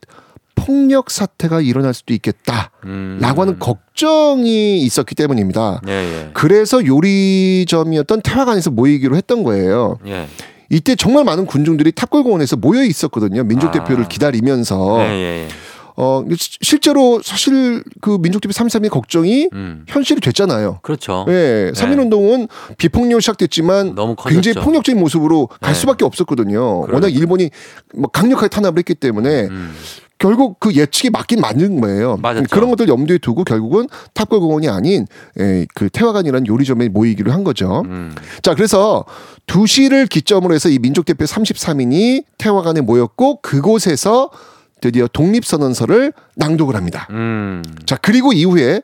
폭력 0.56 1.12
사태가 1.12 1.60
일어날 1.60 1.94
수도 1.94 2.14
있겠다. 2.14 2.72
음. 2.86 3.18
라고 3.22 3.42
하는 3.42 3.60
걱정이 3.60 4.80
있었기 4.82 5.14
때문입니다. 5.14 5.82
예, 5.88 5.92
예. 5.92 6.30
그래서 6.34 6.86
요리점이었던 6.86 8.22
태화관에서 8.22 8.72
모이기로 8.72 9.18
했던 9.18 9.44
거예요. 9.44 10.00
예. 10.08 10.28
이때 10.70 10.96
정말 10.96 11.24
많은 11.24 11.46
군중들이 11.46 11.92
탑골공원에서 11.92 12.58
모여 12.58 12.84
있었거든요. 12.84 13.44
민족 13.44 13.72
대표를 13.72 14.06
아. 14.06 14.08
기다리면서. 14.08 14.98
예, 15.02 15.10
예, 15.10 15.46
예. 15.46 15.48
어, 15.98 16.26
시- 16.38 16.58
실제로 16.62 17.22
사실 17.24 17.82
그 18.02 18.18
민족대표 18.20 18.52
33의 18.52 18.90
걱정이 18.90 19.48
음. 19.54 19.86
현실이 19.88 20.20
됐잖아요. 20.20 20.80
그렇죠. 20.82 21.26
예, 21.30 21.72
3.1 21.74 22.00
운동은 22.00 22.50
비폭력 22.78 23.22
시작됐지만 23.22 23.96
너무 23.96 24.16
커졌죠. 24.16 24.34
굉장히 24.42 24.66
폭력적인 24.66 25.00
모습으로 25.00 25.48
갈 25.62 25.72
네. 25.74 25.80
수밖에 25.80 26.04
없었거든요. 26.04 26.80
워낙 26.80 26.88
그러니까요. 26.88 27.18
일본이 27.18 27.50
뭐 27.96 28.10
강력하게 28.10 28.50
탄압을 28.50 28.80
했기 28.80 28.94
때문에 28.94 29.44
음. 29.46 29.74
결국 30.18 30.60
그 30.60 30.74
예측이 30.74 31.10
맞긴 31.10 31.42
맞는 31.42 31.82
거예요. 31.82 32.18
맞았죠. 32.18 32.48
그런 32.50 32.70
것들 32.70 32.88
염두에 32.88 33.18
두고 33.18 33.44
결국은 33.44 33.88
탑골 34.14 34.40
공원이 34.40 34.70
아닌 34.70 35.06
에, 35.38 35.66
그 35.74 35.90
태화관이라는 35.90 36.48
요리점에 36.48 36.90
모이기로 36.90 37.32
한 37.32 37.44
거죠. 37.44 37.84
음. 37.86 38.16
자, 38.42 38.56
그래서 38.56 39.04
2시를 39.48 40.10
기점으로 40.10 40.54
해서 40.56 40.70
이 40.70 40.80
민족 40.80 41.06
대표 41.06 41.26
33인이 41.26 42.24
태화관에 42.38 42.82
모였고 42.82 43.42
그곳에서 43.42 44.32
드디어 44.82 45.08
독립선언서를 45.12 46.14
낭독을 46.36 46.76
합니다. 46.76 47.08
음. 47.12 47.64
자, 47.86 47.98
그리고 47.98 48.34
이후에 48.34 48.82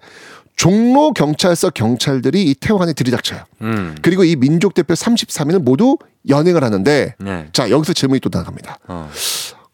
종로 0.55 1.11
경찰서 1.13 1.71
경찰들이 1.71 2.43
이 2.43 2.53
태화관에 2.55 2.93
들이닥쳐요. 2.93 3.43
음. 3.61 3.95
그리고 4.01 4.23
이 4.23 4.35
민족 4.35 4.73
대표 4.73 4.93
33인을 4.93 5.59
모두 5.59 5.97
연행을 6.27 6.63
하는데 6.63 7.15
네. 7.17 7.47
자, 7.53 7.69
여기서 7.69 7.93
질문이 7.93 8.19
또 8.19 8.29
나갑니다. 8.31 8.77
어. 8.87 9.09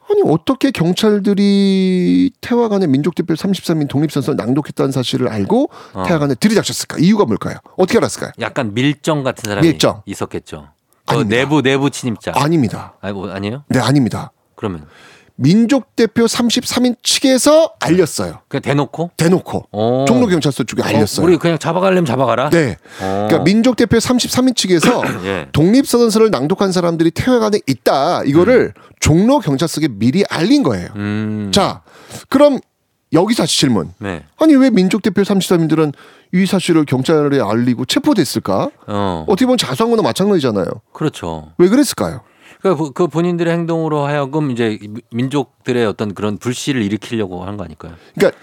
아니 0.09 0.21
어떻게 0.25 0.71
경찰들이 0.71 2.31
태화관의 2.41 2.87
민족대표 2.87 3.33
33인 3.33 3.87
독립선서를 3.89 4.37
낭독했다는 4.37 4.91
사실을 4.91 5.27
알고 5.27 5.69
어. 5.93 6.03
태화관에 6.07 6.35
들이닥쳤을까? 6.35 6.97
이유가 6.99 7.25
뭘까요? 7.25 7.57
어떻게 7.77 7.97
알았을까요? 7.97 8.31
약간 8.39 8.73
밀정 8.73 9.23
같은 9.23 9.49
사람이 9.49 9.67
밀정. 9.67 10.01
있었겠죠. 10.05 10.69
그. 11.05 11.15
내부 11.27 11.61
내부 11.61 11.89
침입자. 11.89 12.33
아닙니다. 12.35 12.95
아니 13.01 13.13
뭐 13.13 13.29
아니에요? 13.31 13.63
네, 13.69 13.79
아닙니다. 13.79 14.31
그러면 14.55 14.85
민족대표 15.39 16.25
33인 16.25 16.95
측에서 17.03 17.73
알렸어요. 17.79 18.39
그냥 18.47 18.61
대놓고 18.63 19.11
대놓고 19.17 19.67
어. 19.71 20.05
종로 20.07 20.25
경찰서 20.27 20.63
쪽에 20.63 20.81
알렸어요. 20.81 21.23
어, 21.23 21.27
우리 21.29 21.37
그냥 21.37 21.59
잡아가려면 21.59 22.05
잡아가라. 22.05 22.49
네. 22.49 22.75
어. 23.01 23.25
그러니까 23.27 23.39
민족대표 23.43 23.97
33인 23.97 24.55
측에서 24.55 25.03
예. 25.25 25.47
독립선언서를 25.51 26.31
낭독한 26.31 26.71
사람들이 26.71 27.11
태화관에 27.11 27.59
있다. 27.67 28.23
이거를 28.23 28.73
종로 28.99 29.39
경찰서에 29.39 29.87
미리 29.89 30.23
알린 30.29 30.63
거예요. 30.63 30.89
음. 30.95 31.51
자, 31.53 31.81
그럼 32.29 32.59
여기서 33.13 33.43
다시 33.43 33.59
질문. 33.59 33.93
네. 33.99 34.23
아니 34.37 34.55
왜 34.55 34.69
민족 34.69 35.01
대표 35.01 35.21
33인들은 35.21 35.93
이 36.33 36.45
사실을 36.45 36.85
경찰에 36.85 37.39
알리고 37.41 37.85
체포됐을까? 37.85 38.69
어. 38.87 39.25
어떻게 39.27 39.45
보면 39.45 39.57
자수한 39.57 39.91
거나 39.91 40.01
마찬가지잖아요. 40.03 40.65
그렇죠. 40.93 41.53
왜 41.57 41.69
그랬을까요? 41.69 42.21
그러니까 42.59 42.83
그- 42.83 42.91
그 42.91 43.07
본인들의 43.07 43.53
행동으로 43.53 44.05
하여금 44.05 44.51
이제 44.51 44.77
민족들의 45.11 45.85
어떤 45.85 46.13
그런 46.13 46.37
불씨를 46.37 46.81
일으키려고 46.81 47.45
한 47.45 47.55
거 47.55 47.63
아닐까요? 47.63 47.93
그러니까 48.15 48.37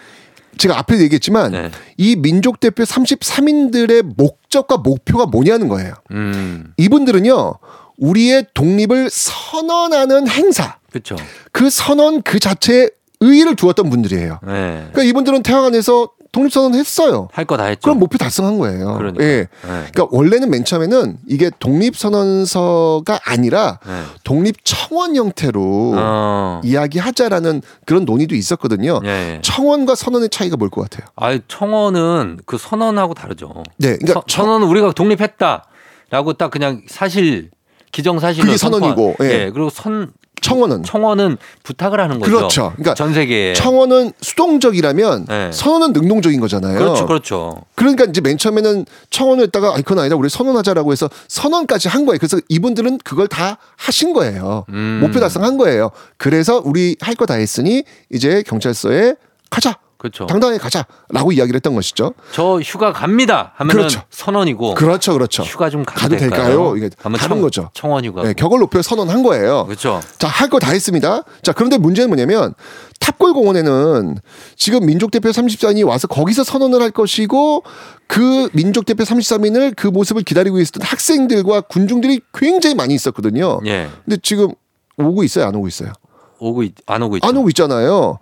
제가 0.56 0.78
앞에 0.78 0.98
얘기했지만 1.00 1.50
네. 1.50 1.70
이 1.98 2.14
민족 2.16 2.60
대표 2.60 2.84
33인들의 2.84 4.14
목적과 4.16 4.76
목표가 4.76 5.26
뭐냐는 5.26 5.68
거예요. 5.68 5.94
음. 6.12 6.72
이분들은요, 6.76 7.54
우리의 7.98 8.46
독립을 8.54 9.08
선언하는 9.10 10.28
행사, 10.28 10.76
그렇죠. 10.90 11.16
그 11.52 11.70
선언 11.70 12.22
그 12.22 12.38
자체에 12.38 12.88
의의를 13.20 13.56
두었던 13.56 13.88
분들이에요. 13.90 14.40
네. 14.46 14.52
그러니까 14.92 15.02
이분들은 15.04 15.42
태화관에서 15.42 16.10
독립선언 16.32 16.74
했어요. 16.74 17.28
할 17.32 17.44
거 17.46 17.56
다 17.56 17.64
했죠. 17.66 17.80
그럼 17.82 18.00
목표 18.00 18.18
달성한 18.18 18.58
거예요. 18.58 18.96
그러니까. 18.98 19.22
예. 19.22 19.28
네. 19.42 19.46
그러니까 19.62 20.08
원래는 20.10 20.50
맨 20.50 20.64
처음에는 20.64 21.18
이게 21.28 21.48
독립선언서가 21.60 23.20
아니라 23.24 23.78
네. 23.86 24.02
독립청원 24.24 25.14
형태로 25.16 25.94
어. 25.96 26.60
이야기하자라는 26.64 27.62
그런 27.86 28.04
논의도 28.04 28.34
있었거든요. 28.34 29.00
예. 29.04 29.08
예. 29.08 29.38
청원과 29.42 29.94
선언의 29.94 30.28
차이가 30.30 30.56
뭘 30.56 30.70
것 30.70 30.82
같아요? 30.90 31.06
아, 31.16 31.38
청원은 31.46 32.40
그 32.46 32.58
선언하고 32.58 33.14
다르죠. 33.14 33.62
네, 33.78 33.96
그러니까 33.98 34.14
서- 34.14 34.24
청- 34.26 34.46
선언은 34.46 34.66
우리가 34.66 34.90
독립했다 34.92 35.64
라고 36.10 36.32
딱 36.32 36.50
그냥 36.50 36.82
사실 36.88 37.50
기정사실로 37.94 38.44
그게 38.46 38.56
선언이고, 38.58 39.16
예. 39.22 39.24
예. 39.24 39.50
그리고 39.52 39.70
선 39.70 40.12
청원은 40.42 40.82
청원은 40.82 41.38
부탁을 41.62 42.00
하는 42.00 42.18
거죠. 42.18 42.30
그렇죠. 42.36 42.72
그러니까 42.76 42.92
전 42.94 43.14
세계에 43.14 43.54
청원은 43.54 44.12
수동적이라면 44.20 45.24
네. 45.26 45.50
선언은 45.52 45.94
능동적인 45.94 46.38
거잖아요. 46.38 46.78
그렇죠, 46.78 47.06
그렇죠. 47.06 47.62
그러니까 47.76 48.04
이제 48.04 48.20
맨 48.20 48.36
처음에는 48.36 48.84
청원을 49.08 49.44
했다가 49.44 49.74
아, 49.74 49.78
이건 49.78 50.00
아니다. 50.00 50.16
우리 50.16 50.28
선언하자라고 50.28 50.92
해서 50.92 51.08
선언까지 51.28 51.88
한 51.88 52.04
거예요. 52.04 52.18
그래서 52.18 52.38
이분들은 52.50 52.98
그걸 53.04 53.26
다 53.26 53.56
하신 53.76 54.12
거예요. 54.12 54.66
음. 54.68 54.98
목표 55.00 55.18
달성한 55.20 55.56
거예요. 55.56 55.90
그래서 56.18 56.60
우리 56.62 56.96
할 57.00 57.14
거 57.14 57.24
다 57.24 57.34
했으니 57.34 57.84
이제 58.12 58.42
경찰서에 58.46 59.14
가자. 59.48 59.78
그렇죠. 60.04 60.26
당당하게 60.26 60.58
가자라고 60.58 61.32
이야기를 61.32 61.56
했던 61.56 61.74
것이죠. 61.74 62.12
저 62.32 62.60
휴가 62.60 62.92
갑니다 62.92 63.52
하면은 63.56 63.78
그렇죠. 63.78 64.02
선언이고 64.10 64.74
그렇죠, 64.74 65.14
그렇죠. 65.14 65.42
휴가 65.44 65.70
좀 65.70 65.82
가도, 65.82 66.14
될까요? 66.16 66.74
이게 66.76 66.90
하면 66.98 67.18
다른 67.18 67.36
청- 67.36 67.40
거죠. 67.40 67.70
청원 67.72 68.04
휴가. 68.04 68.22
네, 68.22 68.34
격을 68.34 68.58
높여 68.58 68.82
선언한 68.82 69.22
거예요. 69.22 69.64
그렇죠. 69.64 70.00
자, 70.18 70.28
할 70.28 70.50
거 70.50 70.58
다 70.58 70.72
했습니다. 70.72 71.22
자, 71.42 71.52
그런데 71.52 71.78
문제는 71.78 72.10
뭐냐면 72.10 72.52
탑골 73.00 73.32
공원에는 73.32 74.16
지금 74.56 74.84
민족 74.84 75.10
대표 75.10 75.30
34인이 75.30 75.86
와서 75.86 76.06
거기서 76.06 76.44
선언을 76.44 76.82
할 76.82 76.90
것이고 76.90 77.62
그 78.06 78.50
민족 78.52 78.84
대표 78.84 79.04
33인을 79.04 79.72
그 79.74 79.86
모습을 79.88 80.22
기다리고 80.22 80.60
있었던 80.60 80.82
학생들과 80.86 81.62
군중들이 81.62 82.20
굉장히 82.34 82.74
많이 82.74 82.94
있었거든요. 82.94 83.60
예. 83.64 83.88
근데 84.04 84.18
지금 84.22 84.52
오고 84.98 85.24
있어요? 85.24 85.46
안 85.46 85.54
오고 85.54 85.66
있어요? 85.68 85.92
오고 86.40 86.62
있, 86.62 86.74
안 86.86 87.00
오고 87.02 87.16
있죠. 87.16 87.26
안 87.26 87.36
오고 87.38 87.48
있잖아요. 87.48 88.18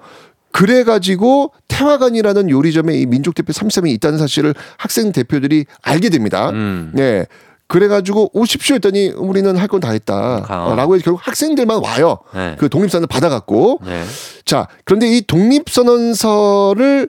그래가지고 0.52 1.52
태화관이라는 1.68 2.50
요리점에 2.50 2.94
이 2.98 3.06
민족 3.06 3.34
대표 3.34 3.52
33인이 3.52 3.90
있다는 3.94 4.18
사실을 4.18 4.54
학생 4.76 5.12
대표들이 5.12 5.64
알게 5.82 6.08
됩니다. 6.10 6.50
음. 6.50 6.90
네. 6.94 7.26
그래가지고 7.68 8.30
오십시오 8.34 8.74
했더니 8.74 9.08
우리는 9.16 9.56
할 9.56 9.66
건 9.68 9.80
다 9.80 9.92
했다. 9.92 10.42
가. 10.42 10.74
라고 10.76 10.94
해서 10.94 11.04
결국 11.04 11.26
학생들만 11.26 11.80
와요. 11.82 12.18
네. 12.34 12.56
그 12.58 12.68
독립선을 12.68 13.06
받아갖고. 13.06 13.80
네. 13.84 14.04
자, 14.44 14.68
그런데 14.84 15.08
이 15.08 15.22
독립선언서를 15.26 17.08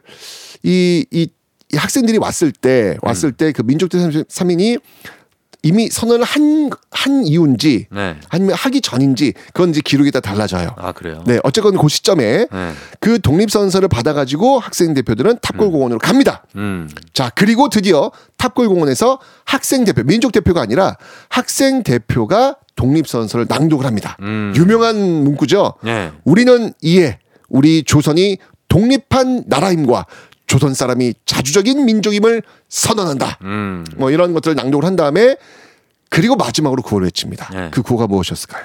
이, 0.63 1.05
이, 1.11 1.27
이 1.73 1.75
학생들이 1.75 2.17
왔을 2.17 2.53
때, 2.53 2.95
왔을 3.01 3.29
음. 3.29 3.33
때그 3.35 3.63
민족대 3.63 3.97
33인이 3.97 4.79
이미 5.63 5.89
선언을 5.89 6.25
한, 6.25 6.69
한 6.91 7.25
이유인지 7.25 7.87
네. 7.89 8.17
아니면 8.29 8.53
하기 8.53 8.81
전인지 8.81 9.33
그건 9.53 9.69
이제 9.69 9.81
기록이 9.83 10.11
다 10.11 10.19
달라져요. 10.19 10.75
아 10.77 10.91
그래요. 10.91 11.23
네, 11.25 11.39
어쨌건 11.43 11.77
그 11.77 11.87
시점에 11.87 12.47
네. 12.51 12.71
그 12.99 13.19
독립선서를 13.21 13.87
받아가지고 13.87 14.59
학생 14.59 14.93
대표들은 14.93 15.39
탑골공원으로 15.41 15.99
갑니다. 15.99 16.43
음. 16.57 16.89
자, 17.13 17.31
그리고 17.33 17.69
드디어 17.69 18.11
탑골공원에서 18.37 19.19
학생 19.45 19.85
대표, 19.85 20.03
민족 20.03 20.33
대표가 20.33 20.61
아니라 20.61 20.97
학생 21.29 21.81
대표가 21.83 22.57
독립선서를 22.75 23.45
낭독을 23.47 23.85
합니다. 23.85 24.17
음. 24.21 24.53
유명한 24.57 24.97
문구죠. 25.23 25.75
네. 25.83 26.11
우리는 26.25 26.73
이에 26.81 27.19
우리 27.47 27.83
조선이 27.83 28.37
독립한 28.67 29.45
나라임과 29.47 30.07
조선 30.53 30.75
사람이 30.75 31.15
자주적인 31.25 31.83
민족임을 31.83 32.43
선언한다. 32.69 33.39
음. 33.41 33.83
뭐 33.97 34.11
이런 34.11 34.33
것들을 34.35 34.53
낭독을 34.55 34.85
한 34.85 34.95
다음에 34.95 35.35
그리고 36.09 36.35
마지막으로 36.35 36.83
구호를 36.83 37.07
외칩니다. 37.07 37.49
네. 37.51 37.69
그 37.71 37.81
구호가 37.81 38.05
무엇이었을까요? 38.05 38.63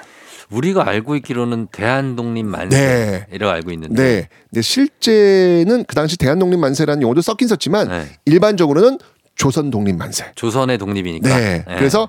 우리가 0.51 0.87
알고 0.87 1.15
있기로는 1.15 1.69
대한독립 1.71 2.45
만세 2.45 3.25
이라고 3.31 3.51
알고 3.51 3.71
있는데. 3.71 4.03
네. 4.03 4.29
근데 4.51 4.61
실제는 4.61 5.83
그 5.85 5.95
당시 5.95 6.15
대한독립 6.17 6.59
만세라는 6.59 7.01
용어도 7.01 7.21
섞긴 7.21 7.47
썼지만 7.47 7.87
네. 7.87 8.05
일반적으로는 8.25 8.99
조선 9.33 9.71
독립 9.71 9.95
만세. 9.95 10.31
조선의 10.35 10.77
독립이니까. 10.77 11.27
네. 11.27 11.65
그래서 11.65 12.07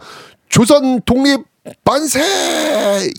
조선 0.51 1.01
독립 1.07 1.41
만세 1.85 2.21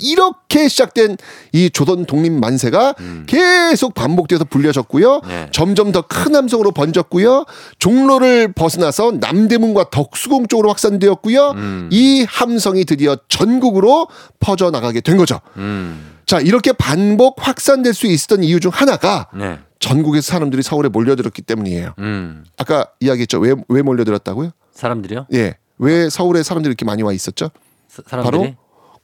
이렇게 0.01 0.67
시작된 0.67 1.17
이 1.51 1.69
조선 1.69 2.05
독립 2.05 2.31
만세가 2.31 2.95
계속 3.27 3.93
반복돼서 3.93 4.45
불려졌고요. 4.45 5.21
네. 5.27 5.47
점점 5.51 5.91
더 5.91 6.01
큰 6.01 6.35
함성으로 6.35 6.71
번졌고요. 6.71 7.45
종로를 7.79 8.53
벗어나서 8.53 9.11
남대문과 9.19 9.89
덕수궁 9.91 10.47
쪽으로 10.47 10.69
확산되었고요. 10.69 11.53
이 11.91 12.25
함성이 12.27 12.85
드디어 12.85 13.15
전국으로 13.29 14.07
퍼져 14.39 14.71
나가게 14.71 15.01
된 15.01 15.17
거죠. 15.17 15.39
음. 15.57 16.17
자 16.25 16.39
이렇게 16.39 16.71
반복 16.73 17.35
확산될 17.45 17.93
수 17.93 18.07
있었던 18.07 18.43
이유 18.43 18.59
중 18.59 18.71
하나가 18.73 19.27
네. 19.35 19.59
전국에서 19.79 20.31
사람들이 20.31 20.63
서울에 20.63 20.89
몰려들었기 20.89 21.41
때문이에요. 21.43 21.93
음. 21.99 22.43
아까 22.57 22.87
이야기했죠. 22.99 23.39
왜, 23.39 23.55
왜 23.67 23.81
몰려들었다고요? 23.81 24.51
사람들이요? 24.73 25.27
예. 25.33 25.55
왜 25.77 26.09
서울에 26.09 26.43
사람들이 26.43 26.71
이렇게 26.71 26.85
많이 26.85 27.01
와 27.03 27.11
있었죠? 27.13 27.49
사- 27.91 28.03
사람들이 28.07 28.37
바로 28.39 28.53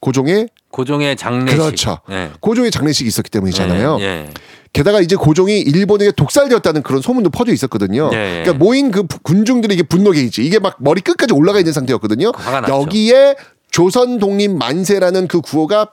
고종의 0.00 0.48
고종의 0.70 1.16
장례식. 1.16 1.58
그렇죠. 1.58 1.98
네. 2.08 2.30
고종의 2.40 2.70
장례식이 2.70 3.08
있었기 3.08 3.30
때문이잖아요. 3.30 3.96
예, 4.00 4.04
예. 4.04 4.30
게다가 4.72 5.00
이제 5.00 5.16
고종이 5.16 5.60
일본에게 5.60 6.12
독살되었다는 6.12 6.82
그런 6.82 7.00
소문도 7.00 7.30
퍼져 7.30 7.52
있었거든요. 7.52 8.10
네. 8.10 8.42
그러니까 8.44 8.52
모인 8.64 8.90
그 8.90 9.02
부- 9.04 9.18
군중들의 9.20 9.74
이게 9.76 9.82
분노 9.82 10.10
게이지 10.12 10.44
이게 10.44 10.58
막 10.58 10.76
머리 10.78 11.00
끝까지 11.00 11.32
올라가 11.34 11.58
있는 11.58 11.72
상태였거든요. 11.72 12.32
났죠. 12.32 12.72
여기에 12.82 13.36
조선 13.70 14.18
독립 14.18 14.50
만세라는 14.52 15.26
그 15.26 15.40
구호가 15.40 15.92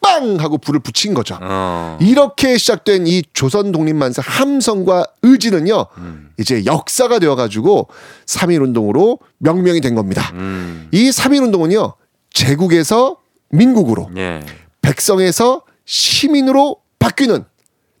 빵 0.00 0.36
하고 0.40 0.58
불을 0.58 0.80
붙인 0.80 1.14
거죠. 1.14 1.38
어. 1.40 1.96
이렇게 2.00 2.58
시작된 2.58 3.06
이 3.06 3.22
조선 3.34 3.70
독립 3.70 3.94
만세 3.94 4.20
함성과 4.24 5.04
의지는요. 5.22 5.86
음. 5.98 6.30
이제 6.38 6.64
역사가 6.64 7.18
되어 7.20 7.36
가지고 7.36 7.88
3.1 8.26 8.62
운동으로 8.62 9.18
명명이 9.38 9.80
된 9.80 9.94
겁니다. 9.94 10.30
음. 10.34 10.88
이3.1 10.92 11.42
운동은요. 11.44 11.94
제국에서 12.32 13.16
민국으로 13.50 14.10
예. 14.16 14.40
백성에서 14.80 15.62
시민으로 15.84 16.78
바뀌는 16.98 17.44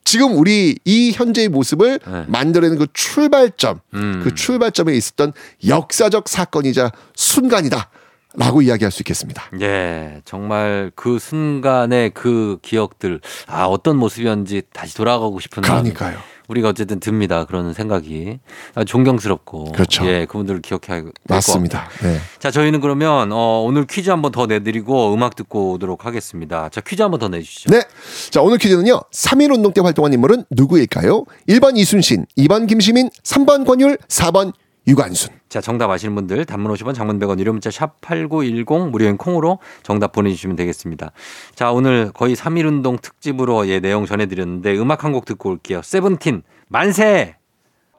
지금 0.04 0.36
우리 0.36 0.78
이 0.84 1.12
현재의 1.12 1.48
모습을 1.48 2.00
네. 2.04 2.24
만들어내는 2.26 2.78
그 2.78 2.86
출발점, 2.92 3.80
음. 3.94 4.20
그 4.24 4.34
출발점에 4.34 4.94
있었던 4.94 5.32
역사적 5.66 6.28
사건이자 6.28 6.90
순간이다. 7.14 7.90
라고 8.34 8.62
이야기할 8.62 8.90
수 8.90 9.02
있겠습니다. 9.02 9.44
예, 9.60 10.22
정말 10.24 10.90
그 10.94 11.18
순간의 11.18 12.12
그 12.14 12.58
기억들, 12.62 13.20
아, 13.46 13.66
어떤 13.66 13.98
모습이었는지 13.98 14.62
다시 14.72 14.94
돌아가고 14.94 15.38
싶은 15.38 15.62
그러니까요. 15.62 16.18
우리가 16.48 16.68
어쨌든 16.70 17.00
듭니다. 17.00 17.44
그런 17.44 17.72
생각이. 17.74 18.38
아, 18.74 18.84
존경스럽고. 18.84 19.72
그렇죠. 19.72 20.06
예, 20.06 20.26
그분들을 20.26 20.60
기억해야 20.62 20.96
될것 21.02 21.12
맞습니다. 21.28 21.88
네. 22.02 22.18
자, 22.38 22.50
저희는 22.50 22.80
그러면 22.80 23.30
어, 23.32 23.62
오늘 23.64 23.86
퀴즈 23.86 24.10
한 24.10 24.20
번 24.22 24.32
더 24.32 24.46
내드리고 24.46 25.12
음악 25.14 25.36
듣고 25.36 25.72
오도록 25.72 26.06
하겠습니다. 26.06 26.68
자, 26.70 26.80
퀴즈 26.80 27.02
한 27.02 27.10
번 27.10 27.20
더 27.20 27.28
내주시죠. 27.28 27.70
네. 27.70 27.82
자, 28.30 28.40
오늘 28.42 28.58
퀴즈는요. 28.58 29.00
3.1 29.12 29.52
운동 29.54 29.72
때 29.72 29.80
활동한 29.80 30.12
인물은 30.12 30.44
누구일까요? 30.50 31.24
1번 31.48 31.76
이순신, 31.76 32.26
2번 32.38 32.66
김시민, 32.68 33.10
3번 33.24 33.66
권율, 33.66 33.98
4번 34.08 34.52
유관순. 34.86 35.30
자, 35.48 35.60
정답 35.60 35.90
아시는 35.90 36.14
분들 36.14 36.44
단문 36.44 36.72
50원, 36.74 36.94
장문 36.94 37.18
100원, 37.20 37.38
유료 37.38 37.52
문자 37.52 37.70
샵 37.70 38.00
8910 38.00 38.90
무료인 38.90 39.16
콩으로 39.16 39.58
정답 39.82 40.12
보내 40.12 40.30
주시면 40.30 40.56
되겠습니다. 40.56 41.12
자, 41.54 41.70
오늘 41.70 42.10
거의 42.12 42.34
3.1 42.34 42.66
운동 42.66 42.98
특집으로 42.98 43.68
예, 43.68 43.78
내용 43.80 44.06
전해 44.06 44.26
드렸는데 44.26 44.76
음악 44.78 45.04
한 45.04 45.12
곡 45.12 45.24
듣고 45.26 45.50
올게요. 45.50 45.82
세븐틴 45.82 46.42
만세! 46.68 47.36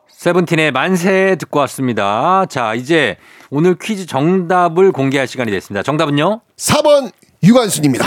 세븐틴의 0.08 0.72
만세 0.72 1.36
듣고 1.40 1.60
왔습니다. 1.60 2.46
자, 2.48 2.74
이제 2.76 3.18
오늘 3.50 3.76
퀴즈 3.76 4.06
정답을 4.06 4.92
공개할 4.92 5.28
시간이 5.28 5.52
됐습니다. 5.52 5.84
정답은요? 5.84 6.42
4번 6.58 7.12
유관순입니다. 7.44 8.06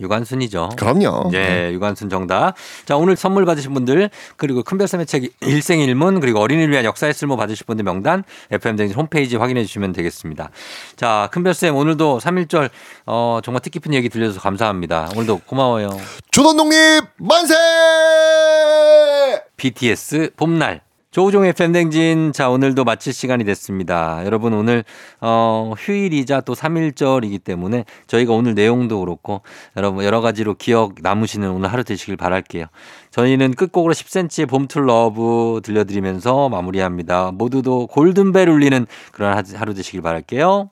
유관순이죠. 0.00 0.70
그럼요. 0.76 1.30
예, 1.34 1.70
유관순 1.72 2.08
정답. 2.08 2.54
자, 2.84 2.96
오늘 2.96 3.16
선물 3.16 3.44
받으신 3.44 3.74
분들, 3.74 4.10
그리고 4.36 4.62
큰별쌤의 4.62 5.06
책 5.06 5.30
일생일문, 5.40 6.20
그리고 6.20 6.40
어린이를 6.40 6.70
위한 6.72 6.84
역사의 6.84 7.14
쓸모 7.14 7.36
받으실 7.36 7.66
분들 7.66 7.84
명단, 7.84 8.24
FM댕진 8.50 8.96
홈페이지 8.96 9.36
확인해 9.36 9.64
주시면 9.64 9.92
되겠습니다. 9.92 10.50
자, 10.96 11.28
큰별쌤, 11.32 11.74
오늘도 11.76 12.18
3.1절, 12.18 12.70
어, 13.06 13.40
정말 13.42 13.60
뜻깊은 13.62 13.94
얘기 13.94 14.08
들려줘서 14.08 14.40
감사합니다. 14.40 15.10
오늘도 15.14 15.42
고마워요. 15.46 15.90
조선 16.30 16.56
독립 16.56 17.04
만세! 17.18 17.54
BTS 19.56 20.30
봄날. 20.36 20.85
조우종 21.16 21.46
FM댕진. 21.46 22.34
자, 22.34 22.50
오늘도 22.50 22.84
마칠 22.84 23.14
시간이 23.14 23.42
됐습니다. 23.46 24.20
여러분, 24.26 24.52
오늘, 24.52 24.84
어, 25.22 25.72
휴일이자 25.78 26.42
또 26.42 26.54
3일절이기 26.54 27.42
때문에 27.42 27.86
저희가 28.06 28.34
오늘 28.34 28.54
내용도 28.54 29.00
그렇고, 29.00 29.40
여러분, 29.78 30.04
여러 30.04 30.20
가지로 30.20 30.52
기억 30.52 30.96
남으시는 31.00 31.50
오늘 31.50 31.72
하루 31.72 31.84
되시길 31.84 32.18
바랄게요. 32.18 32.66
저희는 33.12 33.54
끝곡으로 33.54 33.94
10cm의 33.94 34.46
봄 34.46 34.69
to 34.69 34.84
love 34.88 35.62
들려드리면서 35.64 36.50
마무리합니다. 36.50 37.30
모두도 37.32 37.86
골든벨 37.86 38.50
울리는 38.50 38.86
그런 39.12 39.42
하루 39.54 39.72
되시길 39.72 40.02
바랄게요. 40.02 40.68